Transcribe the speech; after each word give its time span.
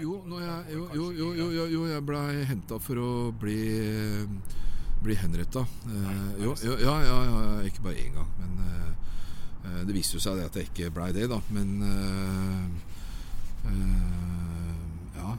Jo, 0.00 0.20
jeg, 0.40 0.60
jo, 0.72 0.84
jo, 0.94 1.10
jo, 1.12 1.32
jo, 1.52 1.66
jo, 1.68 1.82
jeg 1.90 2.04
ble 2.08 2.20
henta 2.48 2.78
for 2.80 3.00
å 3.00 3.10
bli 3.36 3.58
bli 5.06 5.14
henretta. 5.14 5.60
Eh, 5.86 6.44
jo, 6.44 6.54
jo, 6.64 6.76
ja, 6.80 6.94
ja, 7.04 7.16
ja, 7.24 7.40
ikke 7.68 7.84
bare 7.84 8.00
én 8.00 8.14
gang. 8.16 8.30
Men 8.40 8.62
eh, 8.66 9.82
det 9.86 9.96
viste 9.96 10.18
jo 10.18 10.22
seg 10.22 10.40
at 10.44 10.56
jeg 10.56 10.70
ikke 10.70 10.92
blei 10.94 11.12
det, 11.16 11.28
da. 11.30 11.40
Men 11.54 11.76
ja. 15.16 15.34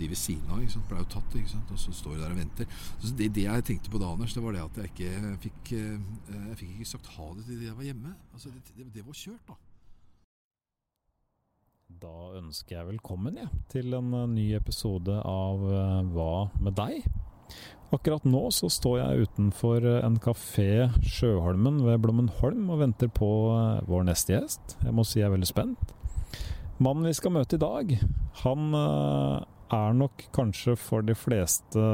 De 0.00 0.08
ved 0.08 0.16
siden 0.16 0.48
av 0.48 0.60
ikke 0.60 0.72
sant? 0.72 0.86
ble 0.88 1.00
jo 1.00 1.06
tatt, 1.12 1.34
ikke 1.36 1.50
sant? 1.50 1.72
og 1.72 1.80
så 1.80 1.92
står 1.92 2.14
de 2.16 2.22
der 2.22 2.32
og 2.32 2.38
venter. 2.40 2.84
Så 3.00 3.12
det, 3.16 3.30
det 3.36 3.44
jeg 3.44 3.64
tenkte 3.68 3.92
på 3.92 4.00
da, 4.00 4.12
Anders, 4.12 4.32
det 4.36 4.44
var 4.44 4.56
det 4.56 4.62
at 4.64 4.78
jeg 4.80 4.92
ikke 4.92 5.32
fikk 5.44 5.72
Jeg 5.74 6.56
fikk 6.60 6.70
ikke 6.76 6.88
sagt 6.88 7.10
ha 7.16 7.26
det 7.36 7.44
til 7.48 7.60
de 7.60 7.68
jeg 7.68 7.76
var 7.76 7.88
hjemme. 7.88 8.14
Altså, 8.32 8.52
det, 8.54 8.62
det, 8.76 8.88
det 8.94 9.04
var 9.04 9.16
kjørt, 9.16 9.44
da. 9.48 9.58
Da 11.98 12.36
ønsker 12.38 12.76
jeg 12.76 12.86
velkommen 12.86 13.38
ja, 13.40 13.48
til 13.72 13.96
en 13.96 14.12
ny 14.30 14.52
episode 14.54 15.16
av 15.26 15.62
Hva 16.12 16.34
med 16.62 16.76
deg? 16.78 17.08
Akkurat 17.90 18.26
nå 18.28 18.44
så 18.54 18.68
står 18.70 19.00
jeg 19.00 19.26
utenfor 19.26 19.86
en 19.96 20.20
kafé 20.22 20.86
Sjøholmen 21.02 21.80
ved 21.82 21.98
Blommenholm 22.04 22.68
og 22.70 22.84
venter 22.84 23.10
på 23.10 23.30
vår 23.90 24.06
neste 24.06 24.36
gjest. 24.36 24.76
Jeg 24.84 24.94
må 24.94 25.02
si 25.02 25.18
jeg 25.18 25.26
er 25.26 25.34
veldig 25.34 25.50
spent. 25.50 25.96
Mannen 26.78 27.08
vi 27.10 27.16
skal 27.18 27.34
møte 27.34 27.58
i 27.58 27.64
dag, 27.64 27.96
han 28.44 28.76
er 28.78 29.98
nok 29.98 30.28
kanskje 30.36 30.76
for 30.78 31.02
de 31.02 31.18
fleste 31.18 31.88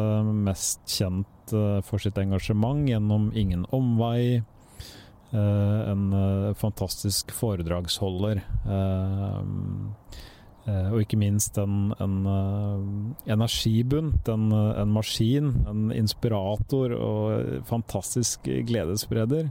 mest 0.45 0.85
kjent 0.93 1.57
for 1.89 2.03
sitt 2.03 2.21
engasjement 2.21 2.85
gjennom 2.91 3.31
Ingen 3.33 3.65
omvei. 3.73 4.43
En 5.35 6.55
fantastisk 6.55 7.33
foredragsholder. 7.35 8.43
Og 10.67 10.99
ikke 11.03 11.19
minst 11.19 11.59
en, 11.63 11.93
en 12.03 12.15
energibunt, 13.31 14.29
en, 14.31 14.51
en, 14.53 14.93
maskin, 14.95 15.53
en 15.71 15.91
inspirator 15.95 16.95
og 16.95 17.67
fantastisk 17.69 18.47
gledesspreder. 18.67 19.51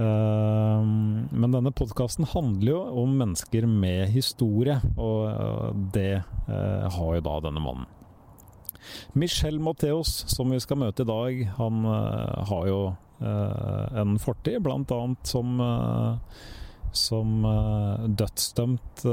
Men 0.00 1.50
denne 1.54 1.72
podkasten 1.74 2.28
handler 2.30 2.72
jo 2.72 2.82
om 3.02 3.16
mennesker 3.18 3.66
med 3.66 4.08
historie, 4.14 4.78
og 4.96 5.74
det 5.94 6.22
har 6.46 7.16
jo 7.18 7.24
da 7.26 7.38
denne 7.48 7.62
mannen. 7.62 7.90
Michel 9.18 9.58
Mateos, 9.60 10.24
som 10.30 10.50
vi 10.54 10.60
skal 10.62 10.78
møte 10.80 11.02
i 11.04 11.10
dag, 11.10 11.42
han 11.58 11.84
har 11.84 12.70
jo 12.70 12.80
en 13.20 14.16
fortid, 14.20 14.66
annet 14.66 15.26
som 15.28 15.60
som 16.92 17.44
uh, 17.46 18.02
dødsdømt 18.18 19.04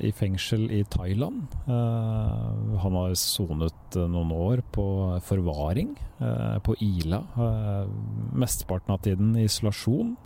i 0.00 0.10
fengsel 0.16 0.62
i 0.72 0.78
Thailand. 0.88 1.42
Han 1.66 2.96
har 2.96 3.12
sonet 3.20 3.98
noen 4.00 4.32
år 4.32 4.62
på 4.72 4.86
forvaring 5.26 5.92
på 6.64 6.76
Ila. 6.80 7.20
mesteparten 8.32 8.94
av 8.94 9.04
tiden 9.04 9.36
i 9.36 9.44
isolasjon. 9.44 10.16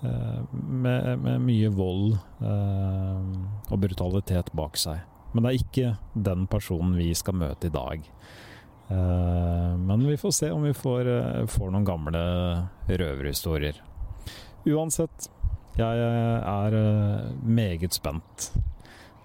Med, 0.00 1.18
med, 1.18 1.42
mye 1.42 1.72
vold 1.74 2.14
og 2.46 3.78
brutalitet 3.82 4.52
bak 4.56 4.78
seg. 4.78 5.02
Men 5.34 5.44
det 5.44 5.50
er 5.50 5.64
ikke 5.64 6.22
den 6.28 6.46
personen 6.50 6.96
vi 6.96 7.10
skal 7.18 7.36
møte 7.42 7.68
i 7.68 7.74
dag. 7.74 8.06
Men 8.88 10.06
vi 10.08 10.16
får 10.16 10.32
se 10.32 10.50
om 10.54 10.62
vi 10.64 10.72
får, 10.76 11.10
får 11.52 11.70
noen 11.74 11.84
gamle 11.86 12.22
røverhistorier. 12.88 13.76
Uansett, 14.68 15.28
jeg 15.78 16.00
er 16.00 16.76
meget 17.44 17.94
spent. 17.96 18.48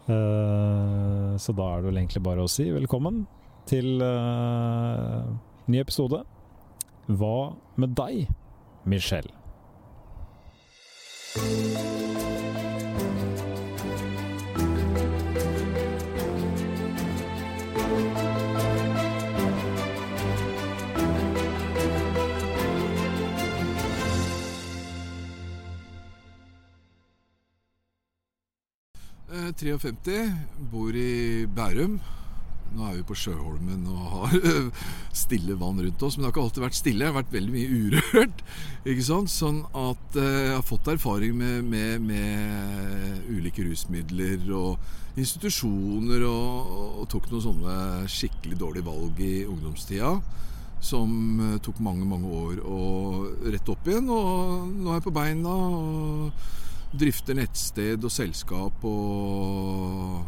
Så 0.03 1.55
da 1.55 1.69
er 1.69 1.79
det 1.79 1.87
vel 1.87 2.01
egentlig 2.03 2.23
bare 2.27 2.43
å 2.43 2.51
si 2.51 2.67
velkommen 2.75 3.23
til 3.71 4.03
ny 4.03 5.79
episode. 5.79 6.25
Hva 7.07 7.37
med 7.79 7.95
deg, 7.95 8.27
Michelle? 8.83 9.31
Eh, 29.53 29.59
53, 29.59 30.31
bor 30.71 30.95
i 30.95 31.45
Bærum. 31.45 31.99
Nå 32.73 32.87
er 32.87 32.95
vi 32.97 33.03
på 33.05 33.13
Sjøholmen 33.13 33.85
og 33.85 34.05
har 34.09 34.71
stille 35.23 35.53
vann 35.59 35.77
rundt 35.77 36.01
oss. 36.03 36.17
Men 36.17 36.23
det 36.23 36.27
har 36.27 36.33
ikke 36.33 36.43
alltid 36.47 36.63
vært 36.63 36.77
stille. 36.79 37.03
Det 37.03 37.11
har 37.11 37.19
vært 37.19 37.35
veldig 37.35 37.53
mye 37.53 37.81
urørt. 37.83 38.41
ikke 38.89 39.05
sant? 39.05 39.29
Sånn 39.29 39.61
at 39.77 40.17
jeg 40.17 40.55
har 40.55 40.65
fått 40.65 40.89
erfaring 40.95 41.37
med, 41.37 41.69
med, 41.69 42.01
med 42.01 43.29
ulike 43.29 43.67
rusmidler 43.67 44.49
og 44.57 45.21
institusjoner. 45.21 46.25
Og, 46.25 46.73
og, 47.03 47.05
tok 47.13 47.29
noen 47.29 47.45
sånne 47.45 47.77
skikkelig 48.09 48.57
dårlige 48.57 48.89
valg 48.89 49.21
i 49.21 49.35
ungdomstida. 49.45 50.15
Som 50.83 51.39
tok 51.63 51.77
mange, 51.79 52.09
mange 52.09 52.33
år 52.41 52.65
å 52.65 52.81
rette 53.45 53.75
opp 53.75 53.85
igjen. 53.87 54.09
Og 54.09 54.67
nå 54.73 54.89
er 54.89 54.97
jeg 54.97 55.07
på 55.11 55.17
beina. 55.21 55.53
og 55.53 56.61
drifter 56.99 57.37
nettsted 57.37 58.03
og 58.05 58.11
selskap 58.13 58.85
og 58.85 60.23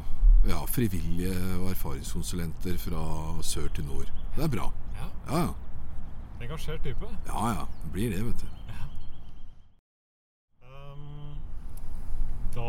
ja, 0.49 0.59
frivillige 0.69 1.35
og 1.59 1.69
erfaringskonsulenter 1.71 2.77
fra 2.81 3.03
sør 3.45 3.69
til 3.75 3.85
nord. 3.85 4.11
Det 4.35 4.43
er 4.43 4.51
bra. 4.57 4.71
Ja, 4.97 5.07
ja. 5.29 5.43
ja. 5.43 5.53
Engasjert 6.45 6.83
type? 6.83 7.09
Ja 7.27 7.47
ja. 7.53 7.67
Det 7.83 7.91
blir 7.91 8.09
det, 8.13 8.25
vet 8.25 8.41
du. 8.41 8.47
Ja. 8.69 8.85
Um, 10.69 11.37
da 12.55 12.67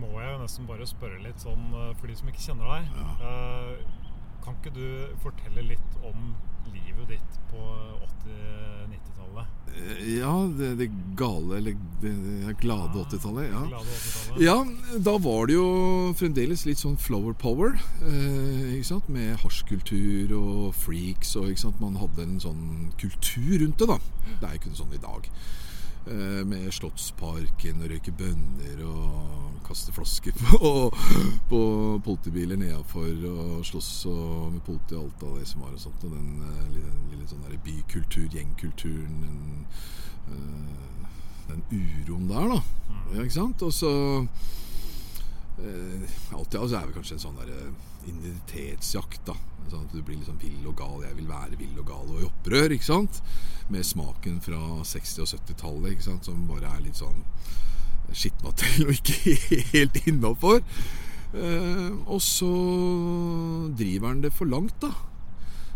må 0.00 0.12
jeg 0.20 0.32
jo 0.32 0.42
nesten 0.42 0.68
bare 0.68 0.86
spørre 0.86 1.22
litt 1.24 1.42
sånn 1.42 1.72
for 1.98 2.06
de 2.10 2.18
som 2.18 2.30
ikke 2.30 2.44
kjenner 2.44 2.74
deg. 2.74 2.92
Ja. 3.00 3.08
Uh, 3.24 3.99
kan 4.44 4.56
ikke 4.58 4.72
du 4.76 4.86
fortelle 5.24 5.66
litt 5.72 6.00
om 6.06 6.32
livet 6.72 7.14
ditt 7.14 7.38
på 7.50 7.62
80-90-tallet? 8.06 9.56
Ja, 10.10 10.32
det, 10.58 10.70
det, 10.80 10.88
gale 11.18 11.60
eller 11.60 11.76
det, 12.02 12.12
det 12.46 12.56
glade 12.60 13.04
80-tallet. 13.04 13.48
Ja. 13.50 13.62
Glade 13.70 13.94
80-tallet. 13.94 14.42
ja, 14.44 14.56
da 15.06 15.14
var 15.22 15.48
det 15.48 15.56
jo 15.56 15.68
fremdeles 16.18 16.66
litt 16.68 16.82
sånn 16.82 16.98
flower 17.00 17.36
power. 17.38 17.78
Eh, 18.02 18.76
ikke 18.76 18.90
sant? 18.90 19.08
Med 19.12 19.38
hasjkultur 19.44 20.34
og 20.36 20.76
freaks 20.78 21.36
og 21.40 21.52
ikke 21.52 21.64
sant? 21.66 21.80
Man 21.82 21.98
hadde 22.00 22.26
en 22.26 22.42
sånn 22.42 22.92
kultur 23.00 23.58
rundt 23.64 23.80
det, 23.80 23.90
da. 23.90 23.98
Det 24.40 24.44
er 24.44 24.56
jo 24.56 24.62
ikke 24.62 24.78
sånn 24.82 24.96
i 24.98 25.02
dag. 25.02 25.32
Eh, 26.06 26.46
med 26.46 26.70
Slottsparken 26.72 27.82
og 27.84 27.90
røyke 27.92 28.12
bønner 28.16 28.78
og 28.88 29.58
kaste 29.66 29.92
flasker 29.92 30.32
på, 30.40 30.70
på 31.50 31.60
politibiler 32.06 32.56
nedafor 32.56 33.26
og 33.28 33.66
slåss 33.68 33.90
med 34.54 34.62
politi 34.64 34.96
og 34.96 35.04
alt 35.04 35.26
av 35.28 35.36
det 35.36 35.48
som 35.50 35.66
var 35.66 35.74
og 35.76 35.82
sånt. 35.82 36.06
Og 36.08 36.14
den 36.16 36.40
uh, 36.40 36.62
lille, 36.72 36.94
lille 37.12 37.28
sånn 37.28 37.44
der 37.44 37.60
bykultur, 37.66 38.30
gjengkulturen, 38.32 39.20
den, 39.26 39.68
uh, 40.32 41.04
den 41.50 41.62
uroen 41.68 42.26
der, 42.32 42.56
da. 42.56 42.96
Ja, 43.12 43.20
ikke 43.20 43.36
sant? 43.36 43.66
Og 43.68 43.76
så 43.76 43.92
Alt 46.36 46.54
i 46.54 46.60
alt 46.60 46.74
er 46.74 46.88
det 46.88 46.96
kanskje 46.96 47.16
en 47.18 47.24
sånn 47.24 47.40
der, 47.40 47.50
identitetsjakt, 48.08 49.22
da. 49.28 49.36
Sånn 49.70 49.84
at 49.86 49.92
du 49.94 50.00
blir 50.02 50.18
liksom 50.18 50.38
vill 50.42 50.64
og 50.66 50.78
gal. 50.80 51.02
Jeg 51.04 51.18
vil 51.18 51.28
være 51.30 51.58
vill 51.60 51.76
og 51.78 51.90
gal 51.90 52.08
og 52.08 52.22
i 52.22 52.28
opprør, 52.28 52.74
ikke 52.74 52.88
sant? 52.88 53.20
Med 53.70 53.86
smaken 53.86 54.40
fra 54.44 54.60
60- 54.82 55.24
og 55.24 55.30
70-tallet, 55.34 55.92
ikke 55.94 56.08
sant? 56.08 56.26
som 56.26 56.48
bare 56.48 56.72
er 56.72 56.86
litt 56.86 56.98
sånn 57.00 57.22
skittmateriell 58.10 58.88
og 58.88 58.96
ikke 58.96 59.36
helt 59.76 60.00
innafor. 60.06 60.64
Eh, 61.30 61.92
og 62.10 62.18
så 62.24 62.50
driver 63.78 64.10
han 64.10 64.24
det 64.24 64.34
for 64.34 64.50
langt, 64.50 64.80
da. 64.82 64.90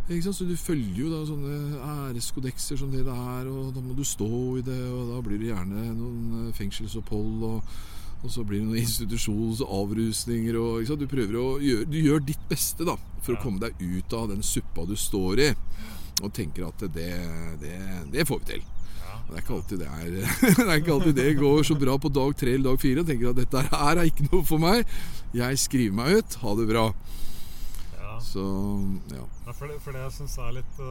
Så 0.05 0.45
du 0.45 0.53
følger 0.61 0.99
jo 1.01 1.07
da 1.09 1.23
sånne 1.25 1.79
æreskodekser 2.11 2.77
som 2.77 2.91
det 2.93 3.07
det 3.07 3.15
er, 3.15 3.47
og 3.49 3.71
da 3.73 3.81
må 3.81 3.95
du 3.97 4.03
stå 4.05 4.59
i 4.59 4.65
det, 4.67 4.81
og 4.93 5.15
da 5.15 5.21
blir 5.25 5.41
det 5.41 5.49
gjerne 5.49 5.85
noen 5.97 6.51
fengselsopphold, 6.53 7.47
og, 7.49 7.79
og 8.25 8.33
så 8.33 8.45
blir 8.47 8.63
det 8.63 8.69
noen 8.71 8.81
institusjons- 8.81 9.61
og 9.65 9.73
avrusninger, 9.83 10.57
og 10.57 10.93
du 10.97 11.05
prøver 11.11 11.37
å 11.37 11.49
gjøre 11.61 11.91
Du 11.91 11.99
gjør 12.01 12.23
ditt 12.25 12.47
beste, 12.49 12.87
da, 12.89 12.97
for 13.21 13.37
å 13.37 13.43
komme 13.43 13.61
deg 13.61 13.77
ut 13.81 14.17
av 14.17 14.31
den 14.33 14.43
suppa 14.43 14.87
du 14.89 14.97
står 14.97 15.45
i, 15.45 15.51
og 16.23 16.33
tenker 16.33 16.71
at 16.71 16.87
det, 16.95 17.11
det, 17.61 17.77
det 18.15 18.25
får 18.29 18.41
vi 18.41 18.55
til. 18.55 18.65
Det 19.25 19.41
er 19.41 19.47
det 19.79 19.87
er 19.89 20.11
Det 20.59 20.69
er 20.69 20.79
ikke 20.79 20.93
alltid 20.93 21.15
det 21.17 21.39
går 21.39 21.63
så 21.65 21.75
bra 21.75 21.99
på 21.99 22.09
dag 22.13 22.37
tre 22.37 22.51
eller 22.55 22.71
dag 22.71 22.81
fire 22.81 23.01
og 23.01 23.07
tenker 23.09 23.29
at 23.31 23.37
dette 23.41 23.59
her 23.71 23.97
er 23.97 24.05
ikke 24.05 24.29
noe 24.29 24.45
for 24.45 24.59
meg. 24.61 24.87
Jeg 25.35 25.59
skriver 25.59 25.95
meg 25.97 26.17
ut. 26.19 26.35
Ha 26.43 26.55
det 26.61 26.67
bra. 26.69 26.93
Ja. 27.97 28.21
Så 28.21 28.41
ja. 29.11 29.25
ja 29.47 29.53
for, 29.53 29.67
det, 29.67 29.81
for, 29.81 29.93
det, 29.93 30.01
jeg 30.05 30.13
syns 30.19 30.39
er 30.39 30.53
litt 30.59 30.79
uh, 30.81 30.85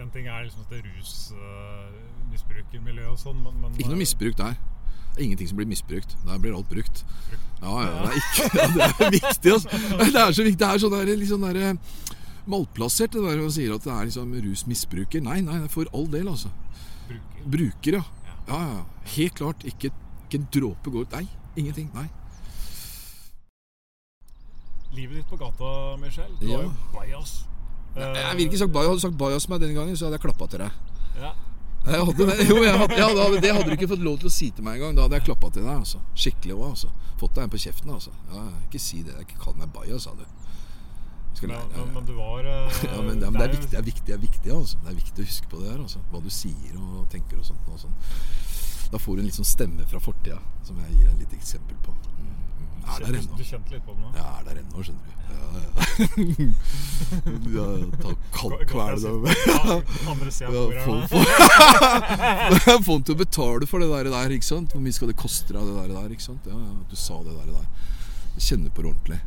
En 0.00 0.10
ting 0.14 0.26
er 0.26 0.44
liksom 0.46 0.62
dette 0.64 0.82
rusmisbrukermiljøet 0.88 3.08
uh, 3.08 3.12
og 3.12 3.18
sånn, 3.20 3.38
men, 3.44 3.54
men, 3.60 3.70
Ikke 3.76 3.90
noe 3.92 4.00
misbruk 4.00 4.36
der. 4.40 4.54
Ingenting 5.18 5.48
som 5.48 5.56
blir 5.58 5.66
misbrukt. 5.68 6.16
Der 6.26 6.38
blir 6.40 6.54
alt 6.56 6.68
brukt. 6.70 7.04
Ja, 7.62 7.72
ja, 7.84 7.90
det 8.02 8.08
er, 8.08 8.16
ikke, 8.18 8.46
ja, 8.58 8.66
det 8.74 9.06
er 9.06 9.10
viktig. 9.10 9.52
Altså. 9.52 9.68
Det 10.00 10.22
er 10.22 10.32
så 10.32 10.46
viktig. 10.46 10.58
Det 10.62 10.68
er 10.70 10.82
sånn 10.82 10.96
der, 10.96 11.26
sånn 11.28 11.44
der, 11.46 11.76
malplassert, 12.50 13.12
det 13.14 13.22
der 13.22 13.38
man 13.44 13.52
sier 13.54 13.74
at 13.76 13.84
det 13.86 13.92
er 13.92 14.08
liksom 14.08 14.32
rusmisbruker. 14.48 15.22
Nei, 15.22 15.40
nei, 15.46 15.60
for 15.70 15.86
all 15.94 16.08
del, 16.10 16.32
altså. 16.32 16.50
Bruker. 17.10 17.44
Bruker, 17.56 17.98
ja. 18.00 18.02
Ja, 18.48 18.58
ja. 18.72 18.80
Helt 19.14 19.36
klart. 19.38 19.62
Ikke, 19.68 19.92
ikke 20.26 20.40
en 20.40 20.48
dråpe 20.54 20.90
går 20.90 21.06
Nei, 21.12 21.26
ingenting. 21.60 21.92
Nei. 21.94 22.08
Livet 24.92 25.20
ditt 25.22 25.28
på 25.30 25.38
gata, 25.40 25.96
Michel. 26.02 26.32
Du 26.40 26.46
Ja. 26.48 26.56
har 26.56 26.64
jo 26.64 26.72
bajas. 26.92 27.44
Jeg 27.94 28.36
ville 28.36 28.48
ikke 28.50 28.58
sagt 28.58 28.72
bajas. 28.72 28.88
Hadde 28.88 29.00
du 29.00 29.06
sagt 29.06 29.18
bajas 29.18 29.48
meg 29.48 29.60
denne 29.60 29.74
gangen, 29.74 29.96
så 29.96 30.06
hadde 30.08 30.18
jeg 30.18 30.24
klappa 30.26 30.48
til 30.50 30.58
deg. 30.58 30.70
Ja. 31.20 31.32
Jeg 31.82 32.04
hadde 32.06 32.26
det. 32.28 32.36
Jo, 32.46 32.58
jeg 32.62 32.78
hadde, 32.78 32.98
ja, 32.98 33.08
da, 33.16 33.24
det 33.42 33.50
hadde 33.56 33.66
du 33.66 33.74
ikke 33.74 33.88
fått 33.90 34.04
lov 34.06 34.20
til 34.22 34.30
å 34.30 34.32
si 34.32 34.50
til 34.54 34.66
meg 34.66 34.78
engang. 34.78 34.94
Da 34.96 35.06
hadde 35.06 35.18
jeg 35.18 35.26
klappa 35.30 35.50
til 35.50 35.66
deg. 35.66 35.74
altså 35.74 36.02
Skikkelig 36.14 36.54
òg, 36.54 36.64
altså. 36.68 36.92
Fått 37.18 37.34
deg 37.36 37.46
en 37.46 37.52
på 37.54 37.60
kjeften, 37.64 37.90
altså. 37.96 38.14
Ja, 38.30 38.44
ikke 38.66 38.82
si 38.82 39.02
det. 39.06 39.16
Ikke 39.24 39.40
kall 39.42 39.58
meg 39.58 39.72
bajas, 39.74 40.06
sa 40.06 40.14
du. 40.18 40.24
Men, 41.42 41.56
men, 41.74 41.88
men 41.96 42.04
du 42.06 42.12
var 42.14 42.44
eh, 42.46 42.82
ja, 42.86 43.00
men, 43.02 43.16
det, 43.18 43.30
men 43.32 43.40
det, 43.40 43.46
er 43.48 43.54
viktig, 43.56 43.70
det 43.72 43.78
er 43.80 43.86
viktig, 43.86 44.06
det 44.06 44.14
er 44.14 44.22
viktig, 44.22 44.52
altså. 44.54 44.78
Det 44.84 44.92
er 44.92 44.98
viktig 45.00 45.24
å 45.24 45.30
huske 45.32 45.50
på 45.50 45.62
det 45.62 45.72
her. 45.72 45.80
Altså. 45.82 46.04
Hva 46.12 46.22
du 46.22 46.30
sier 46.30 46.78
og 46.78 47.08
tenker 47.10 47.40
og 47.40 47.48
sånt. 47.50 47.72
Og 47.72 47.82
sånt. 47.82 48.14
Da 48.92 49.00
får 49.00 49.16
du 49.16 49.22
en 49.22 49.30
litt 49.30 49.40
sånn 49.40 49.48
stemme 49.48 49.88
fra 49.88 49.98
fortida, 50.04 50.38
som 50.66 50.78
jeg 50.84 50.94
gir 50.94 51.08
deg 51.08 51.14
et 51.16 51.24
lite 51.24 51.38
eksempel 51.40 51.78
på. 51.82 51.94
Mm. 52.20 52.32
Er 52.82 52.98
der 53.04 53.18
ennå. 53.18 53.36
du 53.38 53.44
kjente 53.46 53.70
litt 53.72 53.84
på 53.86 53.94
det 53.94 54.00
nå? 54.02 54.08
Jeg 54.16 54.26
er 54.26 54.42
der 54.48 54.56
ennå, 54.62 54.82
skjønner 54.82 55.04
du. 55.06 55.12
Ja, 55.32 55.46
ja. 55.62 55.70
ja, 57.56 57.66
kvele 58.32 58.98
deg 59.02 59.12
få, 62.82 62.92
den 62.96 63.06
til 63.06 63.14
å 63.14 63.20
betale 63.22 63.68
for 63.70 63.78
det 63.82 63.88
der, 63.92 64.10
der, 64.12 64.34
ikke 64.36 64.48
sant? 64.48 64.74
Hvor 64.74 64.82
mye 64.84 64.96
skal 64.96 65.12
det 65.12 65.18
koste 65.20 65.54
deg, 65.54 65.62
det 65.62 65.74
der, 65.78 65.94
der 65.94 66.16
ikke 66.16 66.26
sant? 66.26 66.42
Ja, 66.48 66.58
ja, 66.58 66.74
du 66.90 66.96
sa 66.98 67.20
det 67.22 67.34
der, 67.38 67.48
der. 67.54 67.66
Kjenne 68.40 68.72
på 68.72 68.82
det 68.82 68.88
ordentlig. 68.94 69.20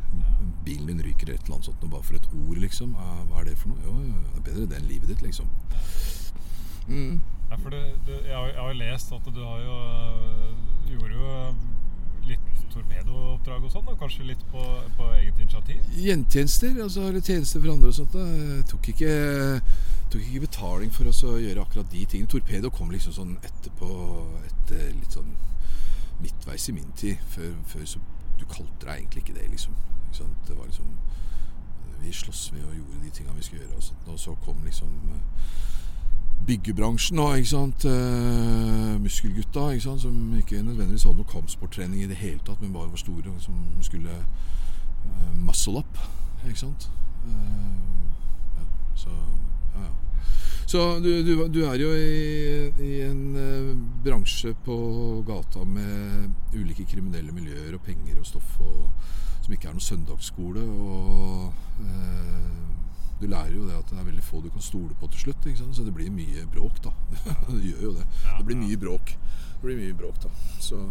Bilen 0.66 0.90
din 0.90 1.02
ryker 1.06 1.30
et 1.30 1.40
eller 1.46 1.56
annet 1.56 1.70
sånt, 1.70 1.86
bare 1.90 2.04
for 2.04 2.18
et 2.18 2.28
ord, 2.34 2.58
liksom. 2.60 2.92
Hva 3.30 3.40
er 3.40 3.48
det 3.50 3.56
for 3.60 3.72
noe? 3.72 3.80
Jo, 3.86 3.94
jo, 4.02 4.18
det 4.26 4.42
er 4.42 4.46
bedre 4.50 4.68
det 4.72 4.80
enn 4.80 4.90
livet 4.90 5.08
ditt, 5.14 5.22
liksom. 5.24 5.48
Mm. 6.86 7.20
Ja, 7.50 7.56
for 7.62 7.70
du, 7.70 7.78
du, 8.06 8.12
jeg, 8.12 8.34
har, 8.34 8.46
jeg 8.50 8.60
har 8.60 8.68
jo 8.72 8.78
lest 8.80 9.12
at 9.14 9.26
du 9.34 9.40
har 9.42 9.58
jo 9.62 9.74
øh, 9.74 10.54
Gjorde 10.90 11.14
jo 11.14 11.30
litt 12.30 12.62
torpedooppdrag 12.72 13.64
og 13.64 13.72
sånn, 13.72 13.88
og 13.90 13.98
kanskje 14.00 14.28
litt 14.30 14.42
på, 14.52 14.62
på 14.98 15.08
eget 15.16 15.40
initiativ? 15.40 15.82
Gjentjenester, 15.96 16.76
altså, 16.84 17.06
eller 17.08 17.24
tjenester 17.24 17.62
for 17.62 17.72
andre 17.72 17.92
og 17.92 17.98
sånt. 17.98 18.16
Da. 18.16 18.60
Tok 18.70 18.90
ikke, 18.92 19.12
tok 20.12 20.22
ikke 20.22 20.44
betaling 20.46 20.92
for 20.94 21.10
oss 21.10 21.22
å 21.26 21.36
gjøre 21.40 21.64
akkurat 21.64 21.90
de 21.92 22.04
tingene. 22.04 22.30
Torpedo 22.32 22.72
kom 22.74 22.92
liksom 22.94 23.16
sånn 23.16 23.34
etterpå, 23.46 23.90
etter 24.50 24.88
litt 24.92 25.16
sånn 25.16 25.32
midtveis 26.22 26.68
i 26.70 26.76
min 26.76 26.92
tid. 26.98 27.22
Før, 27.34 27.56
før 27.72 27.90
så 27.96 28.04
Du 28.36 28.44
kalte 28.44 28.84
deg 28.84 28.98
egentlig 28.98 29.22
ikke 29.22 29.38
det, 29.38 29.46
liksom. 29.48 29.76
Ikke? 30.12 30.26
Det 30.48 30.56
var 30.58 30.66
liksom 30.68 30.90
Vi 32.02 32.10
sloss 32.12 32.50
med 32.52 32.66
og 32.68 32.74
gjorde 32.76 32.98
de 33.02 33.10
tingene 33.10 33.38
vi 33.38 33.46
skulle 33.46 33.62
gjøre. 33.62 33.76
Og, 33.76 33.82
sånt. 33.82 34.08
og 34.12 34.20
så 34.20 34.34
kom 34.44 34.60
liksom 34.64 34.92
byggebransjen 36.46 37.18
da, 37.18 37.26
ikke 37.34 37.50
sant? 37.50 37.84
Eh, 37.84 39.00
muskelgutta, 39.02 39.70
ikke 39.72 39.82
sant? 39.82 40.00
som 40.00 40.34
ikke 40.38 40.62
nødvendigvis 40.62 41.06
hadde 41.08 41.22
noe 41.22 41.30
kampsporttrening 41.30 42.04
i 42.04 42.10
det 42.10 42.18
hele 42.20 42.40
tatt, 42.46 42.60
men 42.62 42.74
bare 42.74 42.90
var 42.92 43.00
store, 43.02 43.32
og 43.32 43.42
som 43.42 43.56
skulle 43.82 44.12
eh, 44.14 45.32
muscle 45.34 45.82
up, 45.82 45.98
ikke 46.46 46.62
sant? 46.66 46.88
Eh, 47.26 47.74
ja, 48.58 48.66
så, 48.94 49.10
ja, 49.74 49.88
ja. 49.88 49.92
Så 50.66 50.84
du, 51.02 51.10
du, 51.26 51.32
du 51.54 51.60
er 51.66 51.80
jo 51.80 51.90
i, 51.94 52.70
i 52.82 52.94
en 53.06 53.22
bransje 54.04 54.54
på 54.66 54.78
gata 55.26 55.64
med 55.64 56.30
ulike 56.54 56.86
kriminelle 56.90 57.34
miljøer 57.34 57.74
og 57.74 57.84
penger 57.86 58.18
og 58.20 58.26
stoff, 58.26 58.56
og, 58.60 58.90
som 59.42 59.54
ikke 59.54 59.70
er 59.70 59.76
noen 59.78 59.90
søndagsskole, 59.90 60.62
og 60.62 61.25
du 63.20 63.26
lærer 63.26 63.54
jo 63.54 63.66
det 63.66 63.76
at 63.78 63.90
det 63.90 63.98
er 64.00 64.08
veldig 64.10 64.24
få 64.24 64.42
du 64.44 64.50
kan 64.52 64.64
stole 64.64 64.96
på 65.00 65.08
til 65.12 65.26
slutt, 65.26 65.46
så 65.72 65.84
det 65.84 65.94
blir 65.96 66.10
mye 66.12 66.46
bråk, 66.52 66.82
da. 66.84 66.92
det 67.48 67.62
gjør 67.64 67.84
jo 67.88 67.92
det. 67.96 68.08
Det 68.38 68.48
blir 68.48 68.60
mye 68.60 68.80
bråk. 68.80 69.14
Det 69.56 69.62
blir 69.62 69.78
mye 69.80 69.96
bråk, 69.96 70.18
da. 70.26 70.32
Så 70.60 70.82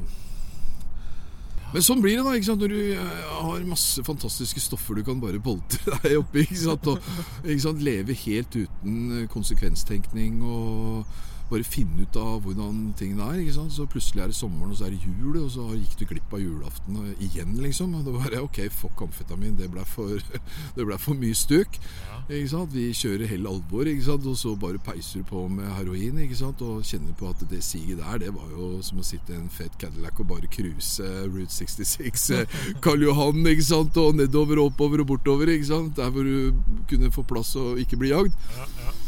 men 1.73 1.83
sånn 1.83 1.99
blir 1.99 2.15
det 2.15 2.23
da, 2.23 2.31
ikke 2.37 2.47
sant? 2.47 2.61
når 2.61 2.71
du 2.71 2.81
eh, 2.95 3.23
har 3.35 3.63
masse 3.67 4.03
fantastiske 4.07 4.61
stoffer 4.63 4.95
du 4.95 5.01
kan 5.03 5.17
bare 5.19 5.41
boltre 5.43 5.97
deg 6.05 6.21
oppi. 6.21 6.45
ikke 6.45 6.61
sant? 6.61 6.87
Og 6.87 7.01
ikke 7.43 7.63
sant? 7.65 7.81
leve 7.83 8.15
helt 8.21 8.55
uten 8.55 9.25
konsekvenstenkning 9.33 10.37
og 10.45 11.09
bare 11.49 11.65
finne 11.67 12.05
ut 12.05 12.17
av 12.17 12.39
hvordan 12.45 12.79
tingene 12.97 13.27
er. 13.29 13.41
ikke 13.41 13.55
sant? 13.59 13.73
Så 13.75 13.85
plutselig 13.89 14.23
er 14.23 14.31
det 14.31 14.37
sommeren, 14.37 14.71
og 14.73 14.79
så 14.79 14.87
er 14.87 14.95
det 14.95 15.05
jul, 15.05 15.37
og 15.43 15.51
så 15.53 15.67
gikk 15.75 15.95
du 15.99 16.05
glipp 16.09 16.33
av 16.33 16.41
julaften 16.41 16.97
igjen, 17.21 17.53
liksom. 17.61 17.93
Og 17.99 18.07
det 18.07 18.15
bare 18.15 18.41
OK, 18.45 18.61
fuck 18.73 19.05
amfetamin, 19.05 19.57
det 19.59 19.69
ble 19.73 19.85
for, 19.89 20.17
ble 20.79 20.97
for 21.01 21.19
mye 21.21 21.37
stuk. 21.37 21.79
Ikke 22.25 22.49
sant? 22.49 22.73
Vi 22.73 22.87
kjører 22.97 23.29
hell 23.29 23.45
alvor, 23.49 23.85
ikke 23.89 24.07
sant? 24.07 24.25
og 24.25 24.37
så 24.39 24.55
bare 24.59 24.81
peiser 24.81 25.21
du 25.21 25.29
på 25.29 25.45
med 25.51 25.69
heroin. 25.77 26.19
ikke 26.25 26.39
sant? 26.39 26.65
Og 26.65 26.81
kjenner 26.87 27.13
på 27.19 27.29
at 27.29 27.45
det 27.51 27.61
siget 27.65 28.01
der, 28.01 28.19
det 28.25 28.33
var 28.35 28.49
jo 28.55 28.81
som 28.85 29.01
å 29.01 29.05
sitte 29.05 29.35
i 29.35 29.39
en 29.39 29.51
fet 29.53 29.77
Cadillac 29.81 30.19
og 30.23 30.31
bare 30.33 30.49
cruise 30.51 31.03
Route 31.29 31.53
66, 31.53 32.29
eh, 32.39 32.59
Karl 32.81 33.05
Johan, 33.05 33.45
ikke 33.53 33.69
sant? 33.69 34.01
og 34.01 34.17
nedover, 34.17 34.65
oppover 34.65 35.05
og 35.05 35.13
bortover. 35.13 35.53
ikke 35.53 35.69
sant? 35.69 35.95
Der 35.99 36.09
hvor 36.09 36.25
du 36.25 36.55
kunne 36.89 37.13
få 37.13 37.25
plass 37.27 37.55
og 37.61 37.81
ikke 37.81 38.01
bli 38.01 38.15
jagd. 38.15 38.33
Ja, 38.57 38.69
ja. 38.81 39.01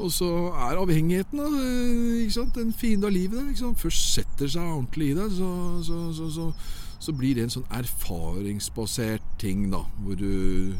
Og 0.00 0.12
så 0.14 0.28
er 0.50 0.80
avhengigheten 0.80 1.40
da, 1.40 1.48
eh, 1.60 2.20
ikke 2.24 2.36
sant? 2.38 2.60
en 2.60 2.72
fiende 2.72 3.08
av 3.08 3.14
livet. 3.14 3.38
der? 3.60 3.74
Først 3.78 4.14
setter 4.14 4.48
seg 4.48 4.62
ordentlig 4.62 5.12
i 5.12 5.18
deg, 5.18 5.32
så, 5.36 5.50
så, 5.86 5.98
så, 6.16 6.30
så, 6.36 6.52
så 6.98 7.16
blir 7.16 7.36
det 7.36 7.46
en 7.46 7.56
sånn 7.56 7.68
erfaringsbasert 7.80 9.26
ting, 9.42 9.68
da. 9.74 9.84
Hvor 10.00 10.18
du 10.20 10.74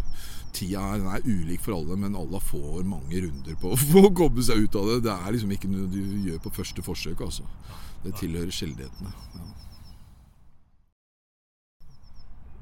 Tida 0.50 0.82
er, 0.96 1.04
er 1.06 1.26
ulik 1.28 1.62
for 1.62 1.76
alle, 1.76 1.94
men 1.96 2.16
alle 2.18 2.40
får 2.42 2.82
mange 2.82 3.22
runder 3.22 3.58
på 3.62 3.76
å 4.02 4.10
komme 4.16 4.42
seg 4.42 4.66
ut 4.66 4.80
av 4.80 4.88
det. 4.90 5.00
Det 5.06 5.14
er 5.14 5.36
liksom 5.36 5.54
ikke 5.54 5.70
noe 5.70 5.86
du 5.92 6.00
gjør 6.26 6.42
på 6.42 6.56
første 6.58 6.84
forsøk, 6.84 7.22
altså. 7.28 7.46
Det 8.04 8.16
tilhører 8.18 8.54
sjeldenhetene. 8.54 9.12
Ja. 9.36 9.69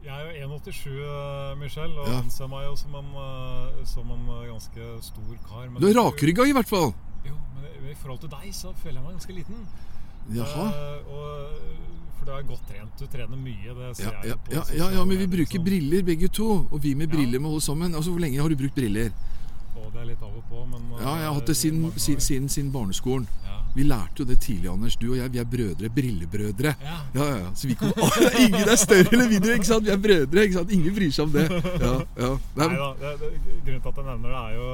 Jeg 0.09 0.17
er 0.17 0.41
jo 0.41 0.57
1,87, 0.57 1.59
Michelle, 1.61 1.99
og 2.01 2.07
Ja. 2.09 2.19
anser 2.23 2.49
meg 2.49 2.65
jo 2.65 2.77
som 2.81 2.95
en, 2.97 3.11
eh, 3.13 3.85
som 3.85 4.11
en 4.15 4.25
eh, 4.39 4.47
ganske 4.49 5.03
stor 5.05 5.35
kar. 5.49 5.69
men- 5.69 5.81
Du 5.83 5.87
er 5.89 5.95
rakrygga, 6.01 6.47
i 6.49 6.53
hvert 6.57 6.69
fall. 6.69 6.95
Jo, 7.27 7.35
men 7.55 7.91
i- 7.91 7.95
forhold 7.95 8.21
til 8.21 8.29
deg 8.31 8.53
så 8.55 8.73
føler 8.83 8.95
jeg 8.95 9.05
meg 9.05 9.13
ganske 9.19 9.35
liten. 9.37 9.67
Jaha. 10.33 10.65
Uh, 10.69 11.13
og, 11.13 11.51
for 12.19 12.25
du 12.27 12.33
er 12.33 12.43
godt 12.43 12.65
trent. 12.69 12.99
Du 12.99 13.07
trener 13.07 13.37
mye. 13.37 13.75
Det 13.75 13.97
ser 13.97 14.05
Ja, 14.05 14.11
jeg 14.23 14.29
ja, 14.29 14.35
på 14.35 14.53
ja, 14.53 14.63
ja, 14.77 14.91
ja, 14.99 15.05
men 15.05 15.19
vi 15.19 15.27
bruker 15.27 15.59
liksom. 15.59 15.65
briller 15.65 16.03
begge 16.05 16.29
to. 16.29 16.69
Og 16.73 16.83
vi 16.83 16.95
med 16.95 17.09
briller 17.11 17.39
må 17.41 17.49
holde 17.49 17.63
sammen. 17.65 17.95
Altså, 17.95 18.11
Hvor 18.11 18.21
lenge 18.21 18.41
har 18.41 18.49
du 18.49 18.57
brukt 18.57 18.75
briller? 18.75 19.11
Det 19.93 20.01
er 20.01 20.09
litt 20.11 20.23
av 20.23 20.35
og 20.39 20.45
på, 20.51 20.65
men 20.71 20.87
Ja, 20.99 21.15
jeg 21.21 21.29
har 21.29 21.37
hatt 21.39 21.51
det 21.51 21.57
eh, 21.57 21.61
siden, 21.63 22.19
siden, 22.19 22.49
siden, 22.49 22.73
barneskolen. 22.73 23.29
Ja. 23.45 23.59
Vi 23.75 23.85
lærte 23.87 24.23
jo 24.23 24.27
det 24.29 24.39
tidlig, 24.43 24.71
Anders. 24.73 24.97
Du 24.97 25.07
og 25.11 25.17
jeg, 25.19 25.33
vi 25.33 25.41
er 25.43 25.49
brødre. 25.55 25.91
Brillebrødre. 25.99 26.75
Ja. 26.83 26.97
Ja, 27.15 27.29
ja. 27.39 27.55
Så 27.55 27.69
vi 27.71 27.77
kommer 27.79 27.95
Ingen 28.45 28.69
er 28.69 28.77
større 28.81 29.13
eller 29.13 29.29
mindre, 29.29 29.55
ikke 29.59 29.71
sant? 29.71 29.87
Vi 29.87 29.95
er 29.95 30.03
brødre, 30.03 30.45
ikke 30.45 30.59
sant? 30.59 30.75
Ingen 30.75 30.99
bryr 30.99 31.15
seg 31.15 31.25
om 31.29 31.33
det. 31.37 31.47
Ja, 31.85 31.95
ja. 32.25 32.35
Nei, 32.59 32.69
Nei 32.69 32.83
da, 32.83 32.91
det, 33.03 33.15
det, 33.23 33.33
Grunnen 33.65 33.81
til 33.87 33.91
at 33.93 34.03
jeg 34.03 34.07
nevner 34.11 34.35
det, 34.35 34.43
er 34.45 34.53
jo 34.59 34.69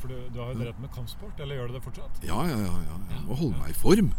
For 0.00 0.12
du, 0.12 0.18
du 0.34 0.42
har 0.42 0.52
jo 0.52 0.58
drevet 0.62 0.82
med 0.86 0.92
kampsport, 0.96 1.40
eller 1.40 1.60
gjør 1.60 1.72
du 1.72 1.78
det 1.78 1.84
fortsatt? 1.86 2.20
ja, 2.26 2.42
ja, 2.48 2.58
ja, 2.66 2.76
ja. 2.88 3.00
Jeg 3.14 3.24
må 3.26 3.40
holde 3.44 3.56
meg 3.62 3.72
i 3.74 3.80
form. 3.84 4.12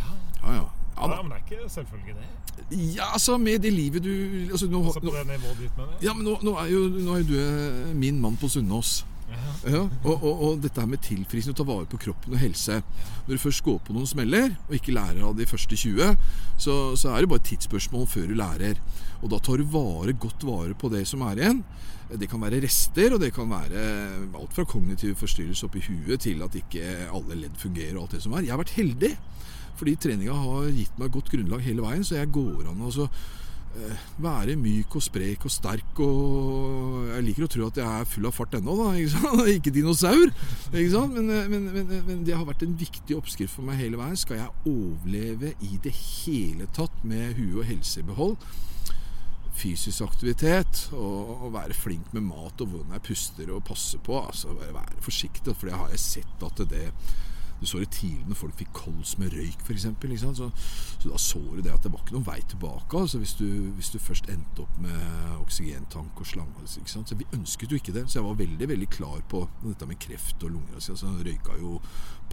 Ja. 0.00 0.16
Ja, 0.44 0.56
ja. 0.60 0.64
Ja, 0.94 1.22
men 1.22 1.32
det 1.32 1.38
er 1.38 1.56
ikke 1.56 1.70
selvfølgelig 1.70 2.14
det. 2.14 2.94
ja 2.96 3.12
altså, 3.12 3.38
med 3.38 3.58
det 3.58 3.72
livet 3.72 4.04
du 4.04 4.10
altså, 4.52 4.66
nå, 4.70 4.84
Altså 4.84 5.00
på 5.00 5.06
nå, 5.06 5.12
det 5.12 5.26
nivået 5.26 5.58
ditt, 5.58 5.76
mener 5.76 5.90
jeg. 5.92 6.02
Ja, 6.06 6.14
men 6.14 6.24
nå, 6.24 6.38
nå, 6.42 6.54
er 6.54 6.66
jo, 6.70 6.78
nå 6.78 7.14
er 7.14 7.18
jo 7.18 7.26
du 7.32 7.34
eh, 7.40 7.96
min 7.96 8.20
mann 8.20 8.36
på 8.36 8.48
Sunnaas. 8.48 9.06
Ja. 9.64 9.84
Og, 10.04 10.12
og, 10.14 10.42
og 10.44 10.58
dette 10.62 10.80
her 10.80 10.88
med 10.90 11.02
tilfrisking, 11.04 11.54
og 11.54 11.58
ta 11.60 11.66
vare 11.68 11.88
på 11.88 12.00
kroppen 12.06 12.36
og 12.36 12.42
helse. 12.42 12.80
Når 13.26 13.32
du 13.32 13.40
først 13.40 13.64
går 13.64 13.80
på 13.86 13.96
noen 13.96 14.08
smeller, 14.08 14.52
og 14.68 14.76
ikke 14.76 14.94
lærer 14.94 15.24
av 15.24 15.36
de 15.38 15.46
første 15.48 15.78
20, 15.80 16.14
så, 16.60 16.76
så 17.00 17.12
er 17.14 17.24
det 17.24 17.30
bare 17.32 17.42
et 17.42 17.50
tidsspørsmål 17.52 18.06
før 18.10 18.28
du 18.30 18.36
lærer. 18.38 18.80
Og 19.22 19.30
da 19.32 19.40
tar 19.40 19.60
du 19.60 19.68
vare, 19.72 20.16
godt 20.20 20.44
vare 20.46 20.76
på 20.78 20.92
det 20.92 21.06
som 21.08 21.24
er 21.26 21.40
igjen. 21.40 21.62
Det 22.20 22.28
kan 22.30 22.42
være 22.42 22.60
rester, 22.62 23.14
og 23.16 23.22
det 23.22 23.32
kan 23.34 23.48
være 23.50 23.84
alt 24.36 24.52
fra 24.56 24.66
kognitive 24.68 25.16
forstyrrelser 25.18 25.70
oppi 25.70 25.80
huet 25.86 26.20
til 26.26 26.44
at 26.44 26.58
ikke 26.60 26.84
alle 27.08 27.38
ledd 27.46 27.56
fungerer 27.58 27.96
og 27.96 28.04
alt 28.04 28.18
det 28.18 28.26
som 28.26 28.36
er. 28.36 28.44
Jeg 28.44 28.52
har 28.52 28.60
vært 28.60 28.76
heldig, 28.76 29.14
fordi 29.78 29.96
treninga 29.98 30.36
har 30.36 30.68
gitt 30.76 31.00
meg 31.00 31.14
godt 31.14 31.32
grunnlag 31.32 31.64
hele 31.64 31.82
veien, 31.82 32.04
så 32.06 32.20
jeg 32.20 32.30
går 32.34 32.68
an 32.70 32.84
altså 32.84 33.08
eh, 33.08 33.43
være 34.22 34.54
myk 34.58 34.94
og 34.98 35.02
sprek 35.02 35.44
og 35.46 35.52
sterk 35.52 36.00
og 36.04 37.08
Jeg 37.10 37.24
liker 37.26 37.46
å 37.46 37.50
tro 37.50 37.68
at 37.68 37.80
jeg 37.80 37.86
er 38.02 38.08
full 38.08 38.28
av 38.28 38.34
fart 38.36 38.54
ennå, 38.58 38.74
da. 38.78 38.90
Ikke, 38.98 39.32
ikke 39.56 39.72
dinosaur. 39.74 40.30
Ikke 40.72 40.92
sant? 40.92 41.16
Men, 41.16 41.30
eh, 41.30 41.48
men, 41.50 41.66
men, 41.74 41.90
men 42.06 42.22
det 42.26 42.36
har 42.36 42.46
vært 42.48 42.64
en 42.66 42.76
viktig 42.78 43.16
oppskrift 43.18 43.56
for 43.56 43.66
meg 43.66 43.80
hele 43.82 44.00
veien. 44.00 44.18
Skal 44.18 44.40
jeg 44.40 44.70
overleve 44.70 45.54
i 45.64 45.80
det 45.84 45.94
hele 45.94 46.68
tatt 46.76 47.02
med 47.06 47.34
hue 47.38 47.62
og 47.62 47.68
helse 47.68 48.02
i 48.02 48.06
behold? 48.06 48.38
Fysisk 49.54 50.02
aktivitet 50.02 50.88
og, 50.96 51.46
og 51.46 51.52
være 51.54 51.76
flink 51.78 52.10
med 52.16 52.26
mat 52.26 52.64
og 52.64 52.72
hvordan 52.72 52.96
jeg 52.96 53.06
puster 53.10 53.52
og 53.54 53.62
passer 53.68 54.02
på. 54.02 54.18
Altså 54.22 54.56
være 54.58 55.04
forsiktig, 55.04 55.54
for 55.54 55.70
det 55.70 55.78
har 55.78 55.94
jeg 55.94 56.02
sett 56.02 56.48
at 56.48 56.66
det 56.70 56.88
Du 57.64 57.68
så 57.70 57.80
det 57.80 57.94
tidlig 57.96 58.26
når 58.28 58.36
folk 58.36 58.58
fikk 58.58 58.72
kols 58.76 59.14
med 59.16 59.32
røyk, 59.32 59.62
f.eks. 59.64 59.86
Så, 60.36 60.48
så 61.00 61.08
da 61.08 61.20
så 61.20 61.40
du 61.40 61.62
det 61.64 61.72
at 61.72 61.86
det 61.86 61.92
var 61.94 62.02
ikke 62.02 62.18
noen 62.18 62.26
vei 62.26 62.36
tilbake. 62.50 62.98
Altså, 62.98 63.20
hvis, 63.22 63.32
du, 63.38 63.46
hvis 63.78 63.88
du 63.94 63.96
først 64.02 64.28
endte 64.28 64.66
opp 64.66 64.74
med 64.84 65.38
oksygentank 65.40 66.20
og 66.20 66.28
slange. 66.28 66.66
Så 66.68 67.16
vi 67.16 67.28
ønsket 67.32 67.72
jo 67.72 67.80
ikke 67.80 67.94
det. 67.96 68.04
Så 68.10 68.20
jeg 68.20 68.26
var 68.26 68.36
veldig 68.42 68.68
veldig 68.74 68.90
klar 68.92 69.24
på 69.32 69.46
dette 69.64 69.88
med 69.88 70.00
kreft 70.04 70.44
og 70.44 70.52
lunger. 70.58 70.76
Altså, 70.76 70.98
jeg 71.00 71.30
røyka 71.30 71.56
jo 71.62 71.80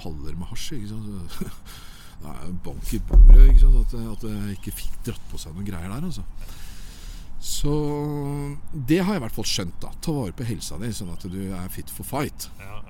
paller 0.01 0.35
med 0.35 0.51
hasj. 0.51 0.73
ikke 0.81 0.91
sant? 0.91 1.37
Så, 1.37 1.47
det 2.21 2.35
er 2.35 2.57
bank 2.67 2.91
i 2.91 2.99
bordet 3.07 3.47
ikke 3.53 3.63
sant? 3.63 3.79
At, 3.85 3.95
at 4.17 4.27
jeg 4.33 4.59
ikke 4.59 4.75
fikk 4.83 4.99
dratt 5.07 5.31
på 5.31 5.39
seg 5.39 5.55
noen 5.55 5.71
greier 5.71 5.95
der. 5.95 6.11
altså. 6.11 6.27
Så 7.41 7.71
det 8.73 8.99
har 9.01 9.15
jeg 9.15 9.23
i 9.23 9.23
hvert 9.23 9.39
fall 9.39 9.47
skjønt. 9.49 9.79
da 9.81 9.95
Ta 10.03 10.13
vare 10.13 10.35
på 10.35 10.45
helsa 10.45 10.77
di, 10.81 10.91
sånn 10.93 11.15
at 11.15 11.23
du 11.31 11.39
er 11.49 11.71
fit 11.73 11.89
for 11.89 12.05
fight. 12.05 12.51
Ja. 12.59 12.81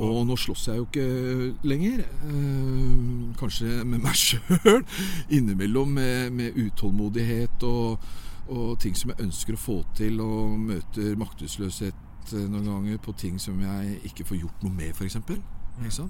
Og 0.00 0.22
nå 0.26 0.36
slåss 0.40 0.68
jeg 0.70 0.80
jo 0.80 0.86
ikke 0.86 1.68
lenger. 1.68 2.04
Eh, 2.28 3.32
kanskje 3.40 3.82
med 3.84 4.00
meg 4.04 4.16
sjøl. 4.24 4.84
Innimellom 5.30 5.92
med, 5.98 6.32
med 6.32 6.56
utålmodighet 6.56 7.66
og, 7.68 8.06
og, 8.48 8.78
ting 8.80 8.96
som 8.98 9.12
jeg 9.12 9.26
ønsker 9.26 9.58
å 9.58 9.60
få 9.60 9.78
til, 9.98 10.20
og 10.24 10.56
møter 10.70 11.16
maktesløshet 11.20 12.32
eh, 12.32 12.46
noen 12.46 12.70
ganger 12.70 13.02
på 13.04 13.16
ting 13.20 13.38
som 13.42 13.60
jeg 13.60 13.98
ikke 14.08 14.28
får 14.30 14.42
gjort 14.44 14.66
noe 14.66 14.76
med, 14.78 14.96
f.eks. 14.96 15.20